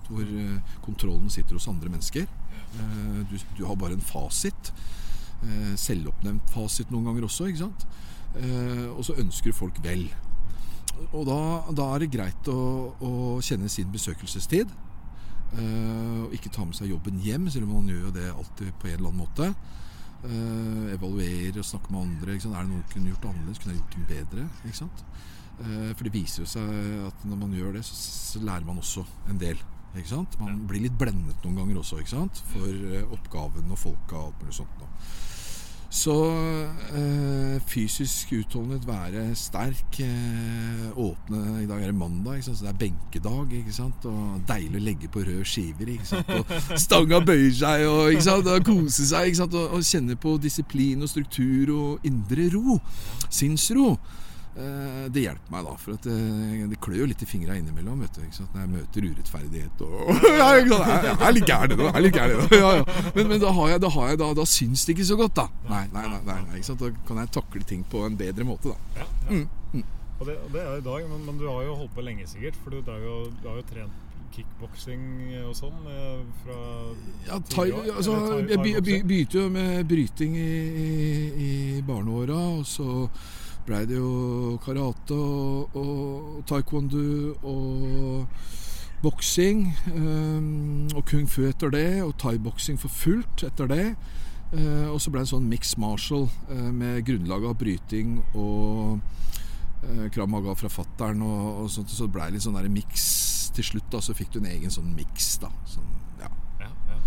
Hvor 0.08 0.22
eh, 0.26 0.74
kontrollen 0.84 1.30
sitter 1.30 1.58
hos 1.58 1.70
andre 1.70 1.90
mennesker. 1.90 2.28
Eh, 2.78 3.22
du, 3.30 3.38
du, 3.58 3.64
har 3.66 3.78
bare 3.80 3.98
en 3.98 4.04
fasit. 4.04 4.72
Eh, 5.42 5.72
selvoppnevnt 5.80 6.50
fasit 6.54 6.90
noen 6.94 7.10
ganger 7.10 7.26
også. 7.26 7.50
Eh, 7.50 8.86
og 8.92 9.02
så 9.06 9.18
ønsker 9.18 9.56
folk 9.56 9.82
vel. 9.84 10.06
Og 11.12 11.26
da, 11.26 11.38
da, 11.74 11.88
er 11.92 12.04
det 12.04 12.12
greit 12.12 12.48
å, 12.52 12.60
å 13.02 13.12
kjenne 13.44 13.70
sin 13.72 13.90
besøkelsestid. 13.92 14.70
Uh, 15.52 16.24
og 16.24 16.36
ikke 16.36 16.52
ta 16.52 16.64
med 16.64 16.76
seg 16.78 16.92
jobben 16.92 17.18
hjem, 17.20 17.50
selv 17.52 17.68
om 17.68 17.76
man 17.76 17.90
gjør 17.90 18.06
jo 18.06 18.14
det 18.16 18.28
alltid 18.30 18.70
på 18.80 18.88
en 18.88 18.94
eller 18.96 19.10
annen 19.10 19.20
måte. 19.20 19.50
Uh, 20.22 20.92
evaluere 20.94 21.60
og 21.60 21.68
snakke 21.68 21.92
med 21.92 22.06
andre. 22.06 22.38
Er 22.38 22.54
det 22.54 22.70
noe 22.70 22.80
du 22.80 22.94
kunne 22.94 23.12
gjort 23.12 23.28
annerledes? 23.28 23.60
Kunne 23.60 23.74
jeg 23.74 23.82
gjort 23.82 23.98
det 23.98 24.08
bedre? 24.14 24.46
Uh, 25.60 25.90
for 25.92 26.06
det 26.06 26.14
viser 26.14 26.44
jo 26.44 26.48
seg 26.54 26.72
at 27.10 27.28
når 27.28 27.42
man 27.44 27.58
gjør 27.58 27.76
det, 27.76 27.84
så, 27.88 27.98
så 27.98 28.44
lærer 28.44 28.68
man 28.68 28.80
også 28.80 29.04
en 29.32 29.42
del. 29.42 29.60
Man 30.40 30.62
blir 30.70 30.86
litt 30.86 30.94
blendet 30.96 31.42
noen 31.44 31.58
ganger 31.58 31.82
også 31.82 31.98
for 32.48 32.94
oppgaven 33.12 33.74
og 33.74 33.76
folka 33.76 34.16
og 34.16 34.30
alt 34.30 34.38
mulig 34.40 34.54
sånt. 34.56 34.78
Nå. 34.80 34.88
Så 35.92 36.14
øh, 36.96 37.60
fysisk 37.66 38.32
utholdenhet, 38.38 38.86
være 38.86 39.34
sterk, 39.34 40.00
øh, 40.00 40.98
åpne 40.98 41.62
I 41.62 41.66
dag 41.66 41.82
er 41.82 41.86
det 41.86 41.94
mandag, 41.94 42.44
så 42.44 42.50
det 42.50 42.68
er 42.68 42.72
benkedag. 42.72 43.52
Og 44.04 44.40
deilig 44.48 44.80
å 44.80 44.84
legge 44.86 45.10
på 45.12 45.20
røde 45.20 45.44
skiver. 45.44 45.92
Og 46.38 46.54
stanga 46.86 47.20
bøyer 47.20 47.52
seg 47.52 47.84
og, 47.90 48.48
og 48.54 48.64
kose 48.64 49.04
seg. 49.10 49.36
Og, 49.44 49.58
og 49.68 49.84
kjenne 49.84 50.16
på 50.16 50.38
disiplin 50.40 51.04
og 51.04 51.12
struktur 51.12 51.74
og 51.76 52.08
indre 52.08 52.48
ro. 52.56 52.80
Sinnsro. 53.28 53.98
Eh, 54.52 55.04
det 55.08 55.22
hjelper 55.24 55.52
meg, 55.54 55.64
da. 55.64 55.74
For 55.80 55.96
det, 55.96 56.12
eh, 56.12 56.64
det 56.68 56.78
klør 56.84 56.98
jo 57.00 57.06
litt 57.08 57.22
i 57.24 57.28
fingra 57.28 57.56
innimellom 57.56 58.02
vet 58.04 58.18
du, 58.18 58.24
når 58.52 58.60
jeg 58.60 58.70
møter 58.74 59.06
urettferdighet 59.08 59.84
og 59.86 60.10
Jeg 60.28 60.66
er 60.68 61.32
litt 61.32 61.48
gæren, 61.48 61.72
det. 61.72 61.88
Er 61.88 62.04
litt 62.04 62.18
gæren, 62.18 62.44
ja, 62.62 62.74
ja. 62.82 62.84
Men, 63.16 63.30
men, 63.32 63.40
da, 63.40 63.54
har 63.56 63.72
jeg, 63.72 63.82
da, 63.86 63.92
har 63.96 64.12
jeg, 64.12 64.20
da, 64.20 64.28
da 64.36 64.46
syns 64.48 64.84
det 64.84 64.98
ikke 64.98 65.08
så 65.08 65.18
godt, 65.22 65.38
da. 65.40 65.48
Nei, 65.70 65.86
nei, 65.96 66.04
nei, 66.28 66.38
nei 66.50 66.62
Da 66.68 66.92
kan 67.08 67.22
jeg 67.22 67.32
takle 67.38 67.64
ting 67.72 67.88
på 67.88 68.04
en 68.04 68.20
bedre 68.20 68.44
måte, 68.44 68.76
da. 68.76 69.08
Mm, 69.30 69.48
mm. 69.72 69.88
Og, 70.20 70.28
det, 70.28 70.36
og 70.36 70.52
det, 70.52 70.60
er 70.60 70.76
i 70.76 70.86
dag, 70.90 71.08
men, 71.08 71.26
men, 71.30 71.40
du 71.40 71.48
har 71.48 71.64
jo 71.64 71.80
holdt 71.80 71.96
på 71.96 72.04
lenge 72.04 72.28
sikkert. 72.28 72.60
For 72.60 72.76
du, 72.76 72.84
jo, 72.84 73.18
du 73.40 73.48
har 73.48 73.60
jo 73.62 73.68
trent 73.72 74.08
kickboksing 74.32 75.02
og 75.44 75.52
sånn 75.52 75.80
fra 76.40 76.54
ja, 77.26 77.36
thai, 77.52 77.66
altså, 77.92 78.14
Jeg 78.48 78.80
begynte 78.80 79.42
jo 79.42 79.50
med 79.52 79.82
bryting 79.90 80.38
i, 80.40 80.54
i, 80.72 80.86
i 81.44 81.50
barneåra, 81.84 82.38
og 82.60 82.64
så 82.64 83.04
blei 83.66 83.84
det 83.86 83.96
jo 83.98 84.58
karate 84.64 85.14
og, 85.14 85.76
og 85.78 86.42
taekwondo 86.48 87.36
og 87.42 88.26
boksing. 89.02 89.66
Um, 89.94 90.88
og 90.94 91.04
kung 91.10 91.28
fu 91.30 91.44
etter 91.48 91.72
det, 91.74 92.02
og 92.02 92.16
thaiboksing 92.22 92.78
for 92.80 92.92
fullt 92.92 93.44
etter 93.46 93.70
det. 93.70 93.86
Uh, 94.52 94.92
og 94.92 95.00
så 95.00 95.10
ble 95.10 95.22
det 95.22 95.28
en 95.28 95.34
sånn 95.36 95.48
mix 95.48 95.76
marshal 95.80 96.28
uh, 96.50 96.70
med 96.76 97.02
grunnlag 97.08 97.46
av 97.48 97.56
bryting 97.60 98.18
og 98.36 99.00
uh, 99.86 100.08
krav 100.12 100.28
maga 100.28 100.52
fra 100.58 100.68
fattern 100.72 101.24
og, 101.26 101.46
og 101.64 101.70
sånt. 101.72 101.90
Så 101.90 102.06
det 102.06 102.16
blei 102.16 102.30
litt 102.34 102.44
sånn 102.44 102.60
miks 102.72 103.06
til 103.56 103.72
slutt. 103.72 103.88
da 103.92 104.02
Så 104.04 104.16
fikk 104.16 104.34
du 104.34 104.42
en 104.42 104.50
egen 104.52 104.74
sånn 104.74 104.92
miks. 104.96 105.34
da 105.42 105.50
sånn, 105.68 105.88
ja. 106.20 106.30
Ja, 106.60 106.70
ja. 106.90 107.00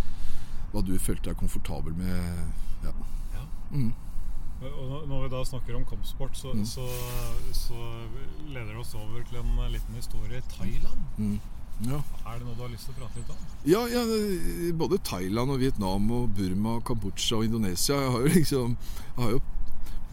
Hva 0.74 0.84
du 0.84 0.98
følte 1.00 1.32
deg 1.32 1.40
komfortabel 1.40 1.96
med. 2.00 2.42
Ja. 2.84 2.96
Mm. 3.72 3.94
Og 4.62 5.08
når 5.10 5.26
vi 5.26 5.32
da 5.34 5.42
snakker 5.46 5.76
om 5.76 5.84
kampsport, 5.86 6.38
så, 6.38 6.54
mm. 6.56 6.66
så, 6.66 6.86
så 7.54 7.80
leder 8.48 8.72
det 8.72 8.80
oss 8.82 8.96
over 8.96 9.26
til 9.28 9.42
en 9.42 9.72
liten 9.72 9.96
historie. 9.96 10.38
i 10.38 10.42
Thailand. 10.56 11.02
Mm. 11.18 11.40
Ja. 11.84 12.00
Er 12.26 12.38
det 12.40 12.46
noe 12.48 12.56
du 12.56 12.62
har 12.64 12.72
lyst 12.72 12.88
til 12.88 12.96
å 12.96 13.02
prate 13.02 13.20
litt 13.20 13.32
om? 13.34 13.42
Ja, 13.68 13.82
ja, 13.92 14.04
både 14.80 15.02
Thailand 15.04 15.52
og 15.52 15.60
Vietnam 15.60 16.08
og 16.16 16.30
Burma, 16.38 16.78
og 16.80 16.86
Kambodsja 16.88 17.42
og 17.42 17.50
Indonesia. 17.50 18.00
Jeg 18.00 18.14
har 18.14 18.24
jo 18.24 18.32
liksom 18.38 18.78
Jeg 19.18 19.24
har 19.24 19.36
jo 19.36 19.42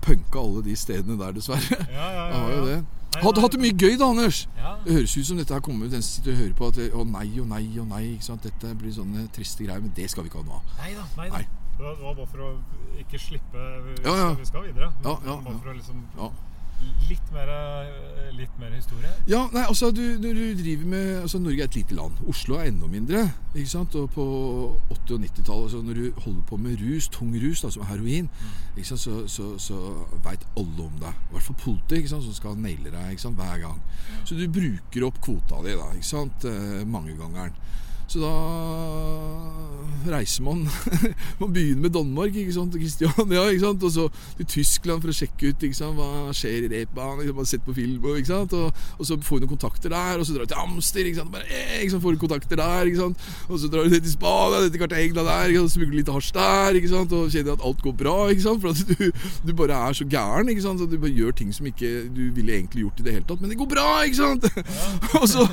punka 0.02 0.40
alle 0.40 0.64
de 0.66 0.74
stedene 0.76 1.14
der, 1.18 1.36
dessverre. 1.36 1.78
Ja, 1.86 2.08
ja, 2.10 2.26
ja, 2.32 2.42
jo 2.56 2.66
det. 2.66 2.80
Hadde 3.22 3.42
hatt 3.44 3.54
det 3.54 3.60
mye 3.60 3.76
gøy 3.76 3.94
da, 4.00 4.08
Anders. 4.08 4.46
Ja. 4.56 4.74
Det 4.82 4.96
høres 4.96 5.16
ut 5.16 5.26
som 5.28 5.38
dette 5.38 5.54
her 5.54 5.62
kommer 5.62 5.86
ut 5.86 5.94
en 5.94 6.02
sitter 6.02 6.32
og 6.32 6.40
hører 6.40 6.54
på 6.58 6.70
at 6.72 6.80
å 6.96 7.04
nei 7.06 7.28
og 7.38 7.50
nei 7.50 7.64
og 7.78 7.90
nei. 7.92 8.04
ikke 8.16 8.26
sant? 8.32 8.46
Dette 8.48 8.72
blir 8.80 8.94
sånne 8.96 9.28
triste 9.36 9.66
greier. 9.66 9.84
Men 9.84 9.92
det 9.94 10.08
skal 10.10 10.24
vi 10.24 10.32
ikke 10.32 10.42
ha 10.42 10.48
noe 10.48 10.58
av. 10.58 10.78
Nei 10.80 10.94
da, 10.96 11.04
nei 11.20 11.28
da. 11.30 11.42
Det 11.78 11.84
var 11.84 12.14
bare 12.14 12.28
for 12.30 12.46
å 12.46 12.52
ikke 13.00 13.18
slippe 13.18 13.66
Vi, 13.86 13.98
ja, 14.04 14.14
ja. 14.18 14.32
vi 14.38 14.46
skal 14.46 14.66
videre. 14.68 14.92
Ja, 15.04 15.18
ja, 15.26 15.36
bare 15.42 15.58
for 15.58 15.72
å 15.72 15.76
liksom 15.76 16.02
Litt 17.06 17.28
mer, 17.30 17.50
litt 18.34 18.54
mer, 18.58 18.72
historie? 18.74 19.10
Ja, 19.30 19.44
nei, 19.52 19.62
altså 19.68 19.92
du, 19.94 20.00
Når 20.18 20.38
du 20.38 20.62
driver 20.62 20.88
med 20.90 21.10
altså 21.20 21.38
Norge 21.38 21.62
er 21.62 21.68
et 21.68 21.76
lite 21.78 21.94
land. 21.94 22.16
Oslo 22.30 22.56
er 22.58 22.70
enda 22.70 22.88
mindre. 22.90 23.22
ikke 23.54 23.70
sant? 23.70 23.94
Og 23.98 24.08
på 24.10 24.24
80- 24.90 25.14
og 25.14 25.20
90-tallet, 25.22 25.62
altså 25.68 25.82
når 25.86 26.00
du 26.00 26.20
holder 26.24 26.40
på 26.48 26.58
med 26.64 26.82
rus, 26.82 27.08
tung 27.12 27.34
rus, 27.44 27.62
da, 27.62 27.70
som 27.70 27.86
heroin, 27.86 28.26
mm. 28.26 28.56
ikke 28.76 28.88
sant? 28.88 29.04
så, 29.04 29.20
så, 29.30 29.52
så 29.62 29.78
veit 30.24 30.46
alle 30.56 30.86
om 30.88 30.98
deg. 30.98 31.22
I 31.28 31.36
hvert 31.36 31.48
fall 31.50 31.60
politiet, 31.62 31.98
ikke 32.00 32.14
sant? 32.14 32.26
som 32.26 32.38
skal 32.38 32.58
naile 32.58 32.90
deg 32.90 33.14
ikke 33.14 33.26
sant? 33.28 33.38
hver 33.38 33.62
gang. 33.62 33.78
Så 34.24 34.38
du 34.38 34.46
bruker 34.58 35.06
opp 35.06 35.22
kvota 35.22 35.62
di 35.66 35.76
da, 35.78 35.92
ikke 35.94 36.10
sant? 36.10 36.48
Eh, 36.50 36.82
mange 36.88 37.14
ganger. 37.20 37.54
Så 38.08 38.22
da 38.22 38.32
reiser 40.10 40.42
man 40.42 40.64
Man 41.40 41.52
begynner 41.52 41.82
med 41.86 41.94
Danmark 41.94 42.36
ikke 42.36 42.54
sant? 42.54 42.74
Kristiania, 42.74 43.44
ikke 43.50 43.64
sant? 43.66 43.82
og 43.82 43.92
så 43.94 44.08
til 44.38 44.48
Tyskland 44.56 45.02
for 45.02 45.12
å 45.12 45.16
sjekke 45.16 45.52
ut 45.52 45.66
ikke 45.66 45.78
sant? 45.78 45.98
hva 45.98 46.32
skjer 46.36 46.66
i 46.66 46.70
Repan. 46.72 47.20
Man 47.20 47.42
har 47.42 47.48
sett 47.48 47.64
på 47.66 47.74
film, 47.76 48.02
ikke 48.16 48.30
sant? 48.30 48.54
Og, 48.56 48.72
og, 48.98 49.04
så 49.06 49.18
får 49.22 49.40
du 49.40 49.46
noen 49.46 49.52
kontakter 49.54 49.92
der, 49.92 50.20
og 50.20 50.26
så 50.26 50.36
drar 50.36 50.46
du 50.48 50.52
til 50.52 50.62
Amster. 50.62 51.06
Ikke 51.08 51.20
sant? 51.20 51.32
Bare, 51.34 51.46
eh, 51.48 51.82
ikke 51.82 51.94
sant? 51.94 52.04
Får 52.04 52.16
du 52.16 52.22
kontakter 52.22 52.62
der, 52.62 52.90
ikke 52.90 53.02
sant? 53.02 53.28
og 53.48 53.60
så 53.60 53.70
drar 53.72 53.88
du 53.88 53.96
til 53.96 54.12
Spania, 54.12 54.62
til 54.68 54.82
Cartagena 54.82 55.26
der, 55.28 55.56
og 55.60 55.70
smugler 55.72 56.00
litt 56.00 56.12
hasj 56.12 56.32
der, 56.36 56.80
ikke 56.80 56.92
sant? 56.92 57.16
og 57.16 57.34
kjenner 57.34 57.56
at 57.56 57.66
alt 57.68 57.84
går 57.84 57.96
bra. 58.02 58.16
Ikke 58.32 58.46
sant? 58.46 58.62
For 58.62 58.72
at 58.72 58.82
du, 58.88 59.24
du 59.46 59.54
bare 59.58 59.78
er 59.90 59.98
så 59.98 60.08
gæren. 60.08 60.50
Ikke 60.52 60.66
sant? 60.66 60.82
Så 60.82 60.90
du 60.90 60.98
bare 60.98 61.14
gjør 61.14 61.36
ting 61.42 61.52
som 61.54 61.68
ikke 61.68 61.92
du 62.12 62.24
ville 62.34 62.56
egentlig 62.56 62.86
gjort 62.86 63.02
i 63.02 63.06
det 63.06 63.16
hele 63.18 63.28
tatt, 63.28 63.42
men 63.42 63.52
det 63.52 63.60
går 63.60 63.70
bra, 63.70 63.88
ikke 64.08 64.20
sant? 64.22 64.48
Ja. 64.62 64.62
og 65.20 65.28
så, 65.28 65.44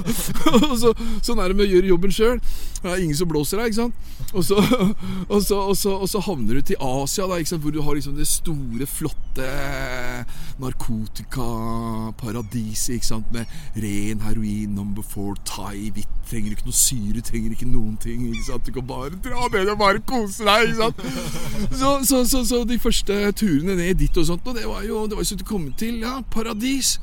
og 0.56 0.76
så, 0.80 0.94
sånn 1.26 1.40
er 1.42 1.52
det 1.52 1.58
med 1.58 1.68
å 1.68 1.72
gjøre 1.74 1.90
jobben 1.92 2.14
sjøl. 2.14 2.40
Det 2.80 2.88
er 2.92 3.02
ingen 3.04 3.18
som 3.18 3.28
blåser 3.28 3.58
deg, 3.60 3.66
ikke 3.68 3.82
sant. 3.82 3.96
Og 4.30 4.44
så, 4.46 4.56
og 5.34 5.42
så, 5.44 5.58
og 5.58 5.78
så, 5.78 5.90
og 6.00 6.10
så 6.10 6.20
havner 6.24 6.54
du 6.56 6.62
til 6.70 6.78
Asia, 6.80 7.24
da, 7.28 7.56
hvor 7.58 7.72
du 7.76 7.82
har 7.84 7.94
liksom 7.98 8.16
det 8.16 8.28
store, 8.28 8.86
flotte 8.88 9.50
narkotikaparadiset 10.60 12.94
ikke 12.96 13.10
sant? 13.10 13.32
med 13.36 13.46
ren 13.76 14.22
heroin, 14.24 14.70
number 14.76 15.04
four, 15.04 15.36
thai, 15.46 15.92
hvitt. 15.96 16.08
Trenger 16.30 16.52
ikke 16.54 16.68
noe 16.68 16.78
syre, 16.78 17.22
trenger 17.26 17.52
ikke 17.56 17.68
noen 17.68 17.98
ting. 17.98 18.28
ikke 18.30 18.46
sant? 18.52 18.66
Du 18.68 18.72
kan 18.76 18.88
bare 18.88 19.10
dra 19.24 19.48
ned 19.52 19.70
og 19.74 19.80
bare 19.82 20.00
kose 20.06 20.44
deg. 20.46 20.62
ikke 20.70 20.82
sant? 20.86 20.98
Så, 22.48 22.64
de 22.70 22.80
første 22.80 23.32
turene 23.34 23.76
ned 23.76 23.94
dit 24.00 24.18
og 24.18 24.26
sånt, 24.28 24.48
og 24.48 24.56
det 24.56 24.68
var 24.70 24.84
jo 24.86 25.08
det 25.10 25.18
var 25.18 25.24
så 25.26 25.36
du 25.36 25.44
kom 25.48 25.74
til 25.80 26.00
ja, 26.06 26.22
paradis. 26.32 27.00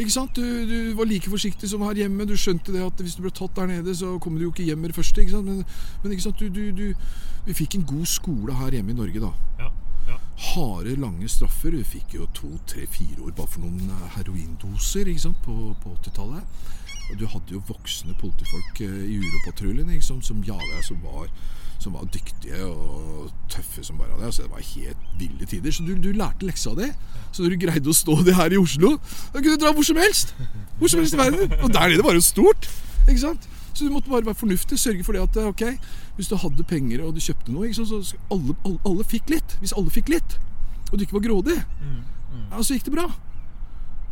Ikke 0.00 0.14
sant? 0.14 0.36
Du, 0.36 0.44
du, 0.66 0.94
var 0.96 1.08
like 1.08 1.30
forsiktig 1.30 1.68
som 1.70 1.82
her 1.84 1.98
hjemme. 1.98 2.26
Du 2.28 2.36
skjønte 2.38 2.72
det 2.72 2.82
at 2.84 3.02
hvis 3.04 3.18
du 3.18 3.24
ble 3.24 3.32
tatt 3.36 3.56
der 3.56 3.68
nede, 3.68 3.94
så 3.96 4.16
kommer 4.22 4.40
du 4.40 4.48
jo 4.48 4.54
ikke 4.54 4.66
hjem 4.66 4.80
med 4.80 4.92
det 4.92 4.96
første. 4.96 5.20
Ikke 5.20 5.36
sant? 5.36 5.46
Men, 5.46 5.64
men 6.02 6.14
ikke 6.14 6.26
sant? 6.28 6.40
Du, 6.40 6.86
vi 7.46 7.56
fikk 7.56 7.76
en 7.78 7.86
god 7.88 8.08
skole 8.08 8.56
her 8.56 8.76
hjemme 8.78 8.94
i 8.94 8.98
Norge, 8.98 9.22
da. 9.22 9.30
Ja, 9.60 9.70
ja. 10.08 10.18
Harde, 10.50 10.96
lange 11.00 11.28
straffer. 11.28 11.76
Vi 11.76 11.84
fikk 11.98 12.16
jo 12.16 12.28
to, 12.36 12.52
tre, 12.66 12.86
fire 12.90 13.20
år 13.26 13.36
bare 13.36 13.52
for 13.52 13.64
noen 13.66 13.92
eh, 13.92 14.06
heroindoser 14.16 15.10
ikke 15.12 15.26
sant? 15.28 15.40
på, 15.44 15.74
på 15.84 15.96
80-tallet. 16.00 16.60
Og 17.10 17.18
du 17.18 17.26
hadde 17.26 17.56
jo 17.56 17.62
voksne 17.68 18.14
politifolk 18.20 18.84
eh, 18.86 19.00
i 19.10 19.18
Uropatruljen 19.20 19.90
som 20.02 20.44
jaga 20.46 20.76
deg, 20.76 20.84
som 20.86 21.02
var 21.04 21.28
som 21.80 21.94
var 21.96 22.08
dyktige 22.12 22.60
og 22.66 23.30
tøffe 23.50 23.84
som 23.84 23.98
bare 24.00 24.18
det. 24.20 24.34
Så 24.34 24.44
det 24.44 24.50
var 24.52 24.64
helt 24.64 25.06
ville 25.18 25.46
tider. 25.48 25.72
Så 25.72 25.86
du, 25.86 25.94
du 25.96 26.10
lærte 26.16 26.46
leksa 26.46 26.74
di. 26.76 26.90
Så 27.32 27.44
når 27.44 27.54
du 27.54 27.62
greide 27.64 27.90
å 27.92 27.96
stå 27.96 28.18
det 28.26 28.36
her 28.36 28.52
i 28.52 28.60
Oslo, 28.60 28.96
da 29.32 29.40
kunne 29.40 29.56
du 29.56 29.64
dra 29.64 29.72
hvor 29.76 29.86
som 29.86 30.00
helst. 30.00 30.34
Hvor 30.80 30.92
som 30.92 31.00
helst 31.00 31.16
i 31.16 31.20
verden. 31.20 31.56
Og 31.64 31.72
der 31.72 31.92
nede 31.92 32.04
var 32.04 32.16
det 32.16 32.22
jo 32.22 32.28
stort. 32.28 32.68
Ikke 33.06 33.22
sant? 33.22 33.48
Så 33.72 33.86
du 33.86 33.94
måtte 33.94 34.12
bare 34.12 34.26
være 34.26 34.36
fornuftig. 34.36 34.78
Sørge 34.78 35.06
for 35.06 35.16
det 35.16 35.24
at 35.24 35.40
ok, 35.46 35.64
hvis 36.18 36.28
du 36.28 36.36
hadde 36.36 36.68
penger 36.68 37.04
og 37.06 37.14
du 37.16 37.22
kjøpte 37.24 37.54
noe, 37.54 37.72
så 37.72 37.86
alle, 38.28 38.56
alle, 38.66 38.78
alle, 38.84 39.06
fikk 39.08 39.32
litt. 39.32 39.56
Hvis 39.62 39.72
alle 39.72 39.92
fikk 39.94 40.12
litt, 40.12 40.36
og 40.90 40.98
du 40.98 41.06
ikke 41.06 41.16
var 41.16 41.26
grådig, 41.30 41.56
mm, 41.80 41.98
mm. 42.34 42.46
ja, 42.50 42.62
så 42.66 42.76
gikk 42.76 42.90
det 42.90 42.96
bra. 42.98 43.08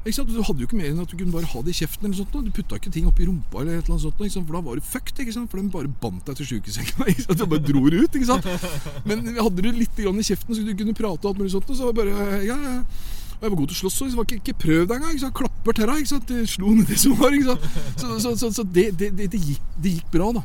Du 0.04 0.42
hadde 0.42 0.62
jo 0.62 0.68
ikke 0.68 0.78
mer 0.78 0.88
enn 0.92 1.02
at 1.02 1.10
du 1.10 1.18
kunne 1.18 1.34
bare 1.34 1.48
ha 1.50 1.60
det 1.66 1.74
i 1.74 1.78
kjeften. 1.82 2.06
eller 2.06 2.16
sånt, 2.16 2.32
Du 2.32 2.50
putta 2.54 2.78
ikke 2.78 2.92
ting 2.94 3.06
oppi 3.10 3.26
rumpa, 3.26 3.60
eller 3.60 3.78
et 3.78 3.88
eller 3.88 3.98
sånt, 3.98 4.46
for 4.46 4.54
da 4.54 4.60
var 4.64 4.78
du 4.78 4.80
fucked. 4.80 5.18
ikke 5.18 5.34
sant? 5.34 5.50
For 5.50 5.60
de 5.60 5.68
bare 5.68 5.90
bandt 6.00 6.24
deg 6.26 6.36
til 6.38 6.46
sjukesenga. 6.54 7.08
Du 7.38 7.46
bare 7.46 7.60
dro 7.60 7.84
ut. 7.86 8.14
ikke 8.14 8.26
sant? 8.26 8.46
Men 9.04 9.26
hadde 9.36 9.62
du 9.62 9.70
litt 9.72 9.98
i 9.98 10.06
kjeften, 10.06 10.54
så 10.54 10.64
du 10.64 10.74
kunne 10.74 10.94
prate 10.94 11.26
og 11.26 11.32
alt 11.32 11.42
mulig 11.42 11.52
sånt, 11.52 11.68
så 11.68 11.90
var 11.90 11.98
bare 11.98 12.44
ja, 12.46 12.56
ja. 12.56 12.76
Og 13.38 13.44
jeg 13.44 13.52
var 13.52 13.58
god 13.60 13.68
til 13.70 13.76
å 13.76 13.90
slåss 13.92 14.14
òg, 14.18 14.22
ikke, 14.24 14.38
ikke 14.40 14.54
prøv 14.58 14.86
deg 14.90 14.96
engang. 14.98 15.34
Klapper 15.38 15.76
til 15.78 15.86
deg. 15.86 16.48
slo 16.50 16.72
ned 16.74 16.88
det 16.90 16.98
som 16.98 17.14
var. 17.20 17.36
Så, 17.94 18.18
så, 18.18 18.32
så, 18.34 18.50
så 18.50 18.64
det, 18.66 18.88
det, 18.98 19.12
det, 19.14 19.28
gikk, 19.38 19.62
det, 19.78 19.92
gikk, 19.98 20.08
bra, 20.10 20.32
da. 20.34 20.42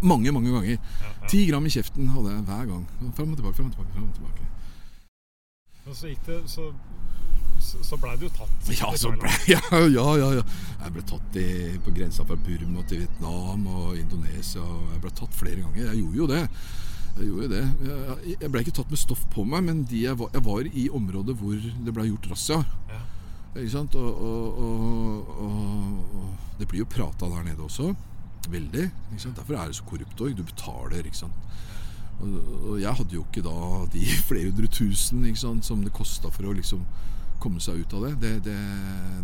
Mange, 0.00 0.32
mange 0.32 0.52
ganger. 0.54 0.78
Ti 1.28 1.42
gram 1.50 1.66
i 1.68 1.72
kjeften 1.72 2.08
hadde 2.14 2.32
jeg 2.32 2.46
hver 2.48 2.64
gang. 2.70 2.86
Fram 3.18 3.34
og 3.34 3.36
tilbake, 3.36 3.56
fram 3.58 3.68
og 3.68 3.76
tilbake. 3.76 3.92
Frem 3.92 4.08
og 4.08 4.16
tilbake. 4.16 4.48
Og 5.84 5.96
så 5.98 6.08
gikk 6.08 6.24
det 6.30 6.40
så, 6.48 6.70
så 7.64 7.98
blei 8.00 8.14
du 8.20 8.28
tatt? 8.32 8.70
Ja, 8.76 8.90
så 8.98 9.10
ble, 9.14 9.30
ja, 9.54 9.60
ja, 9.70 10.06
ja, 10.20 10.30
ja. 10.38 10.44
Jeg 10.84 10.94
ble 10.94 11.04
tatt 11.08 11.38
i, 11.40 11.48
på 11.84 11.94
grensa 11.96 12.26
fra 12.28 12.36
Burma 12.36 12.84
til 12.88 13.04
Vietnam 13.04 13.66
og 13.70 13.98
Indonesia. 13.98 14.62
Og 14.62 14.94
jeg 14.94 15.02
ble 15.04 15.12
tatt 15.20 15.38
flere 15.38 15.62
ganger. 15.62 15.88
Jeg 15.88 16.02
gjorde 16.02 16.20
jo 16.20 16.28
det. 16.30 16.42
Jeg 17.14 17.28
gjorde 17.30 17.50
det. 17.52 17.64
Jeg, 17.88 18.36
jeg 18.40 18.52
ble 18.52 18.64
ikke 18.64 18.76
tatt 18.80 18.92
med 18.92 19.00
stoff 19.00 19.24
på 19.32 19.44
meg, 19.48 19.66
men 19.68 19.84
jeg 19.90 20.18
var, 20.18 20.32
jeg, 20.34 20.44
var, 20.46 20.70
i 20.70 20.88
området 21.00 21.36
hvor 21.38 21.54
det 21.58 21.94
ble 21.94 22.08
gjort 22.10 22.30
razziaer. 22.32 22.72
Ja. 22.90 23.02
Ikke 23.54 23.70
sant? 23.76 23.94
Og, 23.94 24.24
og, 24.28 24.64
og, 24.64 26.16
og, 26.18 26.32
det 26.58 26.66
blir 26.70 26.82
jo 26.82 26.90
prata 26.90 27.30
der 27.30 27.46
nede 27.46 27.62
også. 27.62 27.92
Veldig. 28.50 28.88
Ikke 29.12 29.22
sant? 29.22 29.38
Derfor 29.38 29.58
er 29.58 29.70
det 29.70 29.78
så 29.78 29.86
korrupt 29.86 30.20
òg. 30.26 30.34
Du 30.34 30.42
betaler, 30.42 31.06
ikke 31.06 31.22
sant. 31.22 31.44
Og, 32.20 32.76
jeg 32.80 32.94
hadde 32.98 33.16
jo 33.16 33.24
ikke 33.26 33.44
da 33.44 33.56
de 33.92 34.04
flere 34.28 34.50
hundre 34.50 34.70
tusen 34.70 35.24
ikke 35.28 35.42
sant, 35.46 35.66
som 35.66 35.82
det 35.84 35.94
kosta 35.94 36.30
for 36.34 36.50
å 36.50 36.56
liksom 36.56 36.84
komme 37.44 37.62
seg 37.62 37.84
ut 37.84 37.96
av 37.98 38.08
det. 38.08 38.14
Det, 38.24 38.34
det, 38.48 38.58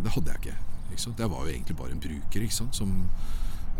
det 0.05 0.15
hadde 0.15 0.33
jeg 0.33 0.43
ikke. 0.43 0.57
ikke? 0.93 1.13
Jeg 1.17 1.31
var 1.33 1.45
jo 1.45 1.53
egentlig 1.53 1.77
bare 1.81 1.95
en 1.95 2.03
bruker 2.03 2.49
som 2.55 2.91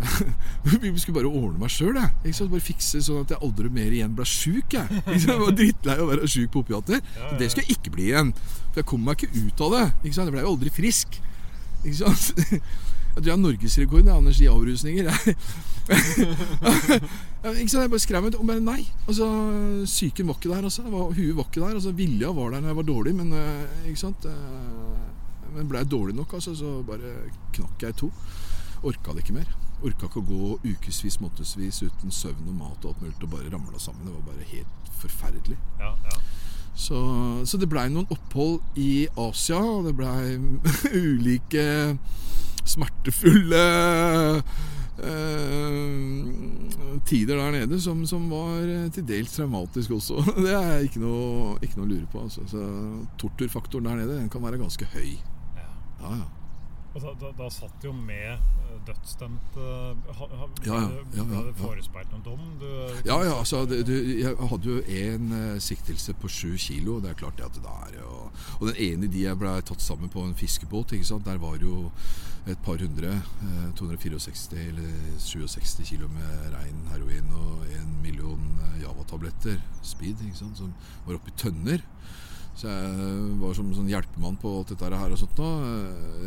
vi 0.81 1.00
skulle 1.00 1.17
bare 1.19 1.29
ordne 1.29 1.60
meg 1.62 1.71
sjøl. 1.71 1.98
Bare 2.24 2.63
fikse 2.63 3.01
sånn 3.05 3.24
at 3.25 3.33
jeg 3.33 3.43
aldri 3.45 3.71
mer 3.74 3.93
igjen 3.93 4.15
ble 4.17 4.25
sjuk. 4.27 4.74
Jeg. 4.74 5.01
jeg 5.13 5.39
var 5.41 5.57
drittlei 5.57 5.98
av 5.98 6.05
å 6.05 6.12
være 6.12 6.29
sjuk 6.31 6.53
på 6.53 6.63
opiater. 6.65 7.01
Ja. 7.17 7.33
Det 7.39 7.51
skulle 7.51 7.67
jeg 7.67 7.77
ikke 7.77 7.93
bli 7.98 8.10
igjen. 8.10 8.31
For 8.71 8.81
jeg 8.81 8.89
kom 8.91 9.03
meg 9.05 9.21
ikke 9.21 9.45
ut 9.45 9.65
av 9.67 9.75
det. 9.75 9.83
Jeg 10.10 10.31
ble 10.31 10.45
jo 10.45 10.55
aldri 10.55 10.74
frisk. 10.74 11.21
Jeg 13.12 13.19
tror 13.19 13.25
jeg 13.27 13.33
har 13.33 13.39
norgesrekord 13.41 14.07
i 14.07 14.45
avrusninger. 14.48 15.07
Ikke 15.91 17.71
sant? 17.71 17.81
Jeg 17.81 17.91
bare 17.91 18.01
skrev 18.03 18.25
meg 18.25 18.38
Men 18.48 18.67
nei. 18.67 18.81
Altså, 19.07 19.27
Psyken 19.86 20.29
var 20.29 20.38
ikke 20.39 20.51
der. 20.53 20.67
Altså. 20.69 20.86
Huet 20.88 21.38
var 21.38 21.48
ikke 21.48 21.63
der. 21.63 21.75
Altså, 21.79 21.91
Vilja 21.95 22.31
var 22.36 22.51
der 22.51 22.62
når 22.62 22.74
jeg 22.74 22.79
var 22.81 22.88
dårlig, 22.91 23.15
men 23.15 23.33
eh, 23.38 23.89
ikke 23.91 24.03
sant? 24.05 24.25
Eh, 24.29 25.51
men 25.55 25.67
ble 25.67 25.81
jeg 25.81 25.91
dårlig 25.91 26.15
nok, 26.15 26.33
altså, 26.38 26.53
så 26.55 26.77
bare 26.88 27.12
knakk 27.55 27.83
jeg 27.83 27.95
i 27.95 28.00
to. 28.03 28.12
Orka 28.88 29.15
det 29.15 29.25
ikke 29.25 29.36
mer. 29.36 29.50
Orka 29.81 30.07
ikke 30.07 30.21
å 30.21 30.29
gå 30.29 30.51
ukevis, 30.63 31.19
månedsvis 31.21 31.81
uten 31.83 32.13
søvn 32.13 32.48
og 32.53 32.55
mat 32.55 32.86
og 32.86 32.93
alt 32.93 33.01
mulig 33.03 33.17
og 33.19 33.33
bare 33.33 33.51
ramla 33.51 33.81
sammen. 33.81 34.07
Det 34.07 34.15
var 34.15 34.29
bare 34.29 34.51
helt 34.53 34.93
forferdelig. 35.01 35.57
Ja, 35.81 35.95
ja. 36.07 36.19
Så, 36.81 36.98
så, 37.45 37.57
det 37.60 37.67
blei 37.69 37.89
noen 37.91 38.07
opphold 38.13 38.62
i 38.79 39.07
Asia, 39.19 39.60
og 39.60 39.89
det 39.89 39.95
blei 39.98 40.38
ulike 41.03 41.65
smertefulle 42.71 43.65
tider 47.07 47.39
der 47.39 47.51
nede 47.55 47.79
som, 47.81 48.03
som, 48.05 48.27
var 48.29 48.89
til 48.93 49.07
dels 49.07 49.31
traumatisk 49.36 49.91
også. 49.91 50.24
Det 50.45 50.53
er 50.53 50.83
ikke 50.86 51.01
noe, 51.01 51.55
ikke 51.63 51.79
noe 51.79 51.88
å 51.88 51.91
lure 51.93 52.10
på. 52.12 52.25
Altså. 52.27 52.45
Så 52.51 52.67
torturfaktoren 53.21 53.88
der 53.88 54.03
nede 54.03 54.19
den 54.19 54.29
kan 54.29 54.43
være 54.43 54.62
ganske 54.62 54.86
høy. 54.93 55.15
Ja, 55.57 56.15
ja. 56.19 56.27
Og 56.91 56.99
da, 56.99 57.12
da, 57.21 57.30
da 57.38 57.47
satt 57.54 57.86
jo 57.86 57.93
med 57.95 58.34
eh, 58.34 58.71
dødsdømte 58.88 59.67
ha, 60.17 60.25
ha, 60.27 60.47
ja, 60.65 60.80
ja, 60.82 61.04
ja, 61.15 61.23
ja, 61.23 61.43
det 61.47 61.54
forespeilet 61.60 62.12
noen 62.12 62.25
dom? 62.25 62.41
Du, 62.60 62.67
ja, 63.08 63.15
ja. 63.23 63.38
Altså, 63.38 63.62
det, 63.69 63.86
du, 63.88 63.93
jeg 63.95 64.36
hadde 64.51 64.73
jo 64.73 64.82
en 65.06 65.30
uh, 65.32 65.62
siktelse 65.63 66.15
på 66.19 66.32
sju 66.32 66.58
kilo. 66.60 66.97
Det 67.04 67.13
er 67.13 67.21
klart 67.21 67.39
det 67.39 67.47
at 67.47 67.62
det 67.62 67.77
er 67.88 68.01
jo 68.01 68.17
Og 68.60 68.67
den 68.67 68.82
ene 68.89 69.12
de 69.12 69.23
jeg 69.23 69.39
ble 69.39 69.54
tatt 69.63 69.84
sammen 69.84 70.12
på 70.12 70.25
en 70.27 70.36
fiskebåt, 70.36 70.91
ikke 70.97 71.08
sant? 71.13 71.27
der 71.27 71.39
var 71.39 71.56
jo 71.63 71.88
et 72.49 72.60
par 72.65 72.82
hundre. 72.84 73.15
Uh, 73.39 73.71
264 73.80 74.60
eller 74.60 74.91
67 75.23 75.88
kilo 75.93 76.12
med 76.12 76.51
rein 76.58 76.84
heroin 76.91 77.32
og 77.39 77.71
en 77.77 77.95
million 78.04 78.43
Java-tabletter, 78.82 79.63
speed, 79.86 80.25
ikke 80.27 80.43
sant? 80.43 80.60
som 80.60 80.75
var 81.08 81.21
oppi 81.21 81.32
tønner. 81.39 81.88
Så 82.55 82.67
jeg 82.67 83.37
var 83.41 83.53
som 83.55 83.69
sånn 83.73 83.89
hjelpemann 83.89 84.37
på 84.41 84.51
alt 84.57 84.73
dette 84.73 84.89
her 84.91 85.13
og 85.15 85.19
sånt. 85.21 85.37
Da. 85.39 85.51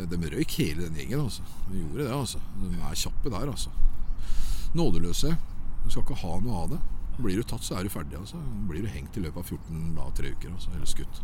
Eh, 0.01 0.07
de 0.09 0.31
røyk 0.33 0.57
hele 0.59 0.87
den 0.87 0.97
gjengen. 0.99 1.27
altså. 1.27 1.45
De 1.69 1.83
gjorde 1.83 2.03
det, 2.03 2.11
altså. 2.13 2.41
De 2.61 2.71
er 2.73 3.03
kjappe 3.03 3.31
der, 3.31 3.51
altså. 3.53 3.73
Nådeløse. 4.75 5.35
Du 5.85 5.91
skal 5.91 6.03
ikke 6.03 6.21
ha 6.23 6.39
noe 6.41 6.63
av 6.63 6.73
det. 6.73 6.81
Blir 7.15 7.37
du 7.39 7.45
tatt, 7.47 7.63
så 7.63 7.77
er 7.77 7.85
du 7.85 7.89
ferdig. 7.93 8.17
altså. 8.19 8.41
Blir 8.67 8.83
du 8.83 8.89
hengt 8.91 9.15
i 9.15 9.23
løpet 9.23 9.37
av 9.39 9.53
14 9.53 9.93
da, 9.95 10.07
tre 10.17 10.33
uker. 10.33 10.49
altså, 10.51 10.73
Eller 10.75 10.89
skutt. 10.89 11.21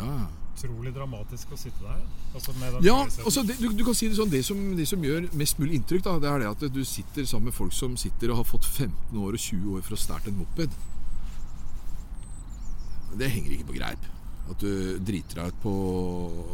Ja. 0.00 0.26
Utrolig 0.56 0.92
dramatisk 0.96 1.52
å 1.52 1.56
sitte 1.60 1.84
der. 1.84 2.02
Altså 2.34 2.52
ja, 2.84 2.96
altså 3.04 3.42
det, 3.44 3.58
du, 3.60 3.68
du, 3.76 3.82
kan 3.84 3.96
si 3.96 4.08
det 4.08 4.16
sånn, 4.16 4.30
det 4.32 4.42
som, 4.44 4.60
det 4.76 4.86
som, 4.88 5.04
gjør 5.04 5.28
mest 5.36 5.60
mulig 5.60 5.78
inntrykk, 5.80 6.04
da, 6.04 6.14
det 6.20 6.30
er 6.30 6.42
det 6.42 6.48
at 6.48 6.64
du 6.72 6.82
sitter 6.84 7.28
sammen 7.28 7.50
med 7.50 7.56
folk 7.56 7.76
som 7.76 7.96
sitter 8.00 8.32
og 8.32 8.40
har 8.40 8.48
fått 8.48 8.64
15 8.64 9.20
år 9.20 9.36
og 9.36 9.40
20 9.40 9.76
år 9.76 9.84
for 9.84 9.96
å 9.96 10.00
starte 10.00 10.32
en 10.32 10.40
moped. 10.40 10.76
Det 13.16 13.32
henger 13.32 13.56
ikke 13.56 13.68
på 13.70 13.78
greip. 13.78 14.08
At 14.46 14.62
du 14.62 14.98
driter 15.02 15.40
deg 15.40 15.50
ut 15.50 15.58
på 15.64 15.72